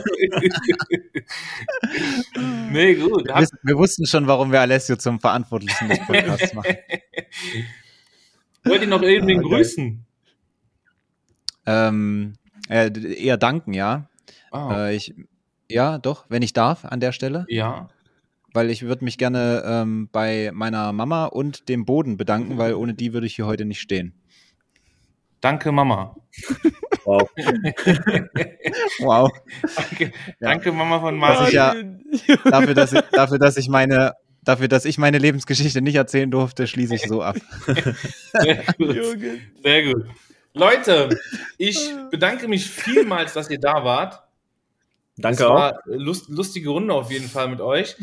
nee, 2.72 2.96
gut. 2.96 3.26
wir, 3.28 3.36
wissen- 3.36 3.60
wir 3.64 3.78
wussten 3.78 4.06
schon, 4.06 4.28
warum 4.28 4.52
wir 4.52 4.62
Alessio 4.62 4.96
zum 4.98 5.20
Verantwortlichen 5.20 5.90
des 5.90 6.00
Podcasts 6.06 6.54
machen. 6.54 6.76
wollt 8.66 8.82
ihr 8.82 8.88
noch 8.88 9.02
irgendwen 9.02 9.40
Ah, 9.40 9.42
geil. 9.42 9.50
grüßen? 9.50 10.06
Ähm, 11.66 12.34
äh, 12.70 12.90
eher 13.24 13.38
danken, 13.38 13.74
ja. 13.74 14.10
Ah, 14.52 14.88
Äh, 14.90 14.96
ich, 14.96 15.14
ja, 15.70 15.98
doch, 15.98 16.26
wenn 16.30 16.42
ich 16.42 16.54
darf, 16.54 16.86
an 16.86 17.00
der 17.00 17.12
Stelle. 17.12 17.46
ja. 17.50 17.90
Weil 18.54 18.70
ich 18.70 18.84
würde 18.84 19.04
mich 19.04 19.18
gerne 19.18 19.64
ähm, 19.66 20.10
bei 20.12 20.52
meiner 20.54 20.94
Mama 20.94 21.26
und 21.26 21.70
dem 21.70 21.86
Boden 21.86 22.18
bedanken, 22.18 22.58
weil 22.58 22.74
ohne 22.74 22.94
die 22.94 23.14
würde 23.14 23.28
ich 23.28 23.36
hier 23.36 23.46
heute 23.46 23.66
nicht 23.66 23.82
stehen. 23.82 24.14
Danke, 25.42 25.72
Mama. 25.72 26.16
Wow. 27.06 27.30
Wow. 29.00 29.30
Danke, 29.76 30.06
Ja. 30.40 30.50
danke 30.50 30.72
Mama 30.72 31.00
von 31.00 31.22
ich 31.48 31.54
ja- 31.54 31.76
Dafür, 32.44 32.74
dass 32.74 32.94
ich, 32.94 33.02
dafür, 33.12 33.40
dass 33.40 33.58
ich 33.58 33.70
meine, 33.70 34.14
dafür, 34.44 34.68
dass 34.68 34.86
ich 34.86 34.98
meine 34.98 35.18
Lebensgeschichte 35.18 35.82
nicht 35.82 35.96
erzählen 35.96 36.30
durfte, 36.32 36.68
schließe 36.68 36.96
ich 36.96 37.04
so 37.04 37.22
ab. 37.22 37.38
Sehr 38.34 38.64
gut. 38.78 38.96
Sehr 39.64 39.84
gut. 39.94 40.06
Leute, 40.54 41.10
ich 41.58 41.94
bedanke 42.10 42.48
mich 42.48 42.70
vielmals, 42.70 43.34
dass 43.34 43.50
ihr 43.50 43.60
da 43.60 43.84
wart. 43.84 44.24
Danke 45.18 45.44
es 45.44 45.50
auch. 45.50 45.56
war 45.56 45.80
lust, 45.86 46.30
lustige 46.30 46.70
Runde 46.70 46.94
auf 46.94 47.12
jeden 47.12 47.28
Fall 47.28 47.48
mit 47.50 47.60
euch. 47.62 47.96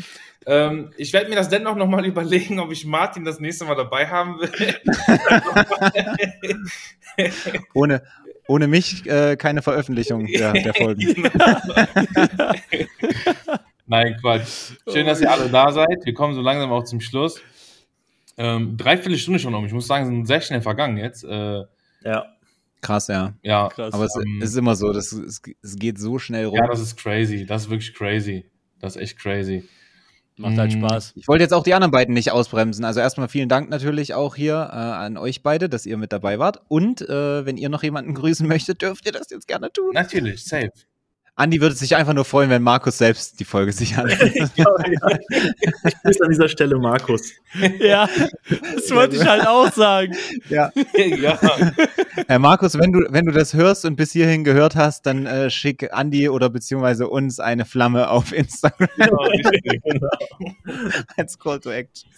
Ähm, 0.45 0.91
ich 0.97 1.11
werde 1.13 1.29
mir 1.29 1.35
das 1.35 1.49
dennoch 1.49 1.75
nochmal 1.75 2.05
überlegen, 2.11 2.59
ob 2.59 2.71
ich 2.71 2.85
Martin 2.85 3.25
das 3.25 3.39
nächste 3.39 3.65
Mal 3.65 3.75
dabei 3.75 4.07
haben 4.07 4.39
will. 4.39 4.75
Ohne, 7.73 8.03
ohne 8.47 8.67
mich 8.67 9.05
äh, 9.07 9.37
keine 9.37 9.61
Veröffentlichung 9.61 10.27
der, 10.27 10.51
der 10.53 10.73
Folgen. 10.73 11.01
Nein, 13.87 14.17
Quatsch. 14.19 14.73
Schön, 14.91 15.05
dass 15.05 15.21
ihr 15.21 15.31
alle 15.31 15.49
da 15.49 15.71
seid. 15.71 16.03
Wir 16.03 16.13
kommen 16.13 16.33
so 16.35 16.41
langsam 16.41 16.71
auch 16.71 16.83
zum 16.83 16.99
Schluss. 17.01 17.39
Ähm, 18.37 18.75
dreiviertel 18.77 19.17
Stunde 19.17 19.39
schon 19.39 19.55
um. 19.55 19.65
Ich 19.65 19.71
muss 19.71 19.87
sagen, 19.87 20.05
sind 20.05 20.25
sehr 20.25 20.41
schnell 20.41 20.61
vergangen 20.61 20.97
jetzt. 20.97 21.23
Äh, 21.23 21.63
Ja. 22.03 22.34
Krass, 22.85 23.07
ja. 23.07 23.33
ja, 23.41 23.69
Krass. 23.69 23.93
Aber 23.93 24.05
es, 24.05 24.15
Ähm, 24.15 24.41
ist 24.41 24.55
immer 24.55 24.75
so, 24.75 24.93
das, 24.93 25.11
es, 25.11 25.41
es 25.61 25.75
geht 25.75 25.99
so 25.99 26.19
schnell 26.19 26.45
rum. 26.45 26.57
ja, 26.57 26.67
das 26.67 26.79
ist 26.79 26.97
crazy. 26.97 27.45
Das 27.45 27.63
ist 27.63 27.69
wirklich 27.69 27.93
crazy. 27.93 28.45
Das 28.79 28.95
ist 28.95 29.01
echt 29.01 29.19
crazy. 29.19 29.67
Macht 30.37 30.57
halt 30.57 30.75
Mm. 30.75 30.79
Spaß. 30.79 31.13
Ich 31.15 31.27
wollte 31.29 31.43
jetzt 31.43 31.53
auch 31.53 31.63
die 31.63 31.73
anderen 31.73 31.91
beiden 31.91 32.13
nicht 32.13 32.31
ausbremsen. 32.31 32.83
Also 32.83 32.99
erstmal 32.99 33.29
vielen 33.29 33.47
Dank 33.47 33.69
natürlich 33.69 34.13
auch 34.13 34.35
hier 34.35 34.55
äh, 34.55 34.75
an 34.75 35.15
euch 35.17 35.41
beide, 35.43 35.69
dass 35.69 35.85
ihr 35.85 35.95
mit 35.97 36.11
dabei 36.11 36.39
wart. 36.39 36.59
Und 36.67 37.01
äh, 37.01 37.45
wenn 37.45 37.55
ihr 37.55 37.69
noch 37.69 37.83
jemanden 37.83 38.13
grüßen 38.13 38.45
möchtet, 38.47 38.81
dürft 38.81 39.05
ihr 39.05 39.13
das 39.13 39.29
jetzt 39.29 39.47
gerne 39.47 39.71
tun. 39.71 39.91
Natürlich, 39.93 40.43
safe. 40.43 40.71
Andi 41.37 41.59
würde 41.59 41.75
sich 41.75 41.97
einfach 41.97 42.13
nur 42.13 42.23
freuen, 42.23 42.49
wenn 42.49 42.61
Markus 42.63 42.97
selbst 42.97 43.39
die 43.41 43.45
Folge 43.45 43.71
sich 43.73 43.97
anhört. 43.97 44.33
ja, 44.35 44.47
ja. 44.55 45.17
Ich 45.85 46.01
grüße 46.03 46.23
an 46.23 46.29
dieser 46.29 46.47
Stelle 46.49 46.77
Markus. 46.79 47.31
Ja, 47.79 48.07
das 48.75 48.89
wollte 48.91 49.15
ich 49.17 49.25
halt 49.25 49.45
auch 49.47 49.71
sagen. 49.73 50.15
ja. 50.49 50.71
ja. 50.95 51.39
Herr 52.27 52.39
Markus, 52.39 52.77
wenn 52.77 52.91
du, 52.91 53.05
wenn 53.09 53.25
du 53.25 53.31
das 53.31 53.53
hörst 53.53 53.85
und 53.85 53.95
bis 53.95 54.11
hierhin 54.11 54.43
gehört 54.43 54.75
hast, 54.75 55.05
dann 55.05 55.25
äh, 55.25 55.49
schick 55.49 55.93
Andi 55.93 56.29
oder 56.29 56.49
beziehungsweise 56.49 57.07
uns 57.09 57.39
eine 57.39 57.65
Flamme 57.65 58.09
auf 58.09 58.31
Instagram 58.31 58.87
Genau, 58.97 59.23
richtig. 59.23 59.81
als 61.17 61.37
Call 61.37 61.59
to 61.59 61.71
Action. 61.71 62.09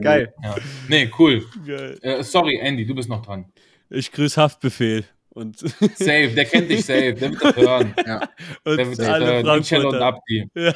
Geil. 0.00 0.32
ja. 0.42 0.54
Nee, 0.88 1.10
cool. 1.18 1.44
Geil. 1.66 1.98
Äh, 2.02 2.22
sorry, 2.22 2.58
Andy, 2.62 2.86
du 2.86 2.94
bist 2.94 3.08
noch 3.08 3.22
dran. 3.24 3.46
Ich 3.90 4.10
grüße 4.12 4.40
Haftbefehl. 4.40 5.04
Und, 5.30 5.58
Safe, 5.96 6.28
der 6.28 6.44
kennt 6.44 6.70
dich 6.70 6.84
safe, 6.84 7.14
der 7.14 7.30
wird 7.30 7.42
das 7.42 7.56
hören. 7.56 7.94
Ja. 8.06 8.20
Der 8.66 8.72
und 8.72 8.78
wird 8.78 8.98
das 8.98 9.08
alle 9.08 9.42
hören. 9.42 9.58
Michelle 9.58 9.88
und. 9.88 9.94
Abdi. 9.96 10.48
Ja. 10.54 10.74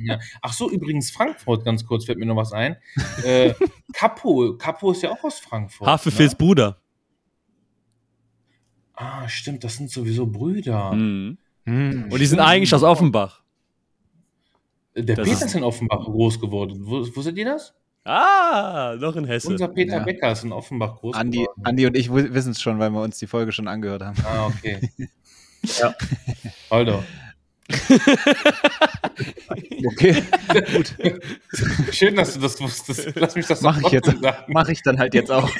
Ja. 0.00 0.18
Ach 0.42 0.52
so, 0.52 0.70
übrigens 0.70 1.10
Frankfurt, 1.10 1.64
ganz 1.64 1.84
kurz, 1.84 2.04
fällt 2.04 2.18
mir 2.18 2.26
noch 2.26 2.36
was 2.36 2.52
ein. 2.52 2.76
Äh, 3.24 3.52
Capo, 3.92 4.56
Capo 4.56 4.92
ist 4.92 5.02
ja 5.02 5.10
auch 5.10 5.24
aus 5.24 5.40
Frankfurt. 5.40 5.88
Haftbefehls 5.88 6.32
Ne? 6.32 6.36
Bruder. 6.38 6.80
Ah, 9.00 9.28
stimmt, 9.28 9.62
das 9.64 9.76
sind 9.76 9.90
sowieso 9.90 10.26
Brüder. 10.26 10.92
Mhm. 10.92 11.38
Hm. 11.64 12.08
Und 12.10 12.18
die 12.18 12.26
sind 12.26 12.40
eigentlich 12.40 12.74
aus 12.74 12.82
Offenbach. 12.82 13.42
Der 14.96 15.14
Das 15.16 15.28
Peter 15.28 15.46
ist- 15.46 15.54
in 15.54 15.62
Offenbach 15.62 16.04
groß 16.04 16.40
geworden. 16.40 16.80
Wo, 16.84 17.06
wusstet 17.14 17.36
ihr 17.38 17.44
das? 17.44 17.74
Ah, 18.04 18.96
noch 18.98 19.14
in 19.16 19.24
Hessen. 19.26 19.52
Unser 19.52 19.68
Peter 19.68 19.98
Ja. 19.98 20.02
Becker 20.02 20.32
ist 20.32 20.42
in 20.42 20.50
Offenbach 20.52 20.96
groß 20.96 21.14
Andi, 21.14 21.38
geworden. 21.42 21.60
Andi 21.64 21.86
und 21.86 21.96
ich 21.96 22.12
wissen 22.12 22.52
es 22.52 22.60
schon, 22.62 22.78
weil 22.78 22.90
wir 22.90 23.02
uns 23.02 23.18
die 23.18 23.26
Folge 23.26 23.52
schon 23.52 23.68
angehört 23.68 24.02
haben. 24.02 24.16
Ah, 24.24 24.46
okay. 24.46 24.80
Ja. 25.80 25.94
Alter. 26.70 27.02
Okay, 29.92 30.22
Gut. 30.72 30.94
Schön, 31.92 32.14
dass 32.16 32.34
du 32.34 32.40
das 32.40 32.60
wusstest. 32.60 33.12
Lass 33.16 33.34
mich 33.34 33.46
das 33.46 33.60
Mach 33.62 33.80
ich 33.80 33.88
jetzt. 33.90 34.06
sagen. 34.06 34.52
mache 34.52 34.72
ich 34.72 34.82
dann 34.82 34.98
halt 34.98 35.14
jetzt 35.14 35.30
auch. 35.30 35.48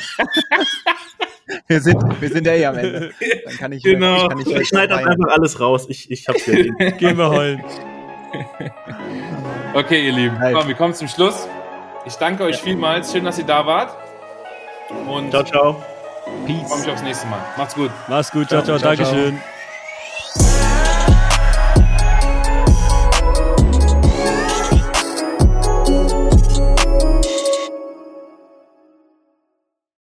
Wir 1.67 1.81
sind, 1.81 2.03
wir 2.21 2.29
sind 2.29 2.47
ja 2.47 2.53
eh 2.53 2.67
am 2.67 2.77
Ende. 2.77 3.11
Dann 3.47 3.57
kann 3.57 3.73
ich, 3.73 3.83
Genau. 3.83 4.23
ich, 4.25 4.29
kann 4.29 4.39
ich, 4.41 4.47
Ich 4.55 4.69
schneide 4.69 4.89
das 4.95 5.05
einfach 5.07 5.29
alles 5.31 5.59
raus. 5.61 5.87
Ich, 5.89 6.11
ich 6.11 6.29
hab's 6.29 6.43
hier. 6.43 6.73
Gehen 6.99 7.17
wir 7.19 7.29
heulen. 7.31 7.63
Okay, 9.75 10.07
ihr 10.07 10.13
Lieben, 10.13 10.37
komm, 10.55 10.67
wir 10.67 10.75
kommen 10.75 10.95
zum 10.95 11.09
Schluss. 11.09 11.47
Ich 12.07 12.15
danke 12.15 12.43
euch 12.45 12.57
vielmals. 12.57 13.13
Schön, 13.13 13.25
dass 13.25 13.39
ihr 13.39 13.45
da 13.45 13.67
wart. 13.67 13.95
Und 15.07 15.31
ciao, 15.31 15.43
ciao. 15.45 15.83
freue 16.25 16.47
Peace. 16.47 16.79
mich 16.81 16.91
aufs 16.91 17.03
nächste 17.03 17.27
Mal. 17.27 17.41
Macht's 17.57 17.75
gut. 17.75 17.91
Mach's 18.09 18.31
gut, 18.31 18.49
ciao, 18.49 18.63
ciao, 18.63 18.79
Ciao, 18.79 18.95
ciao. 18.97 19.07
Dankeschön. 19.07 19.41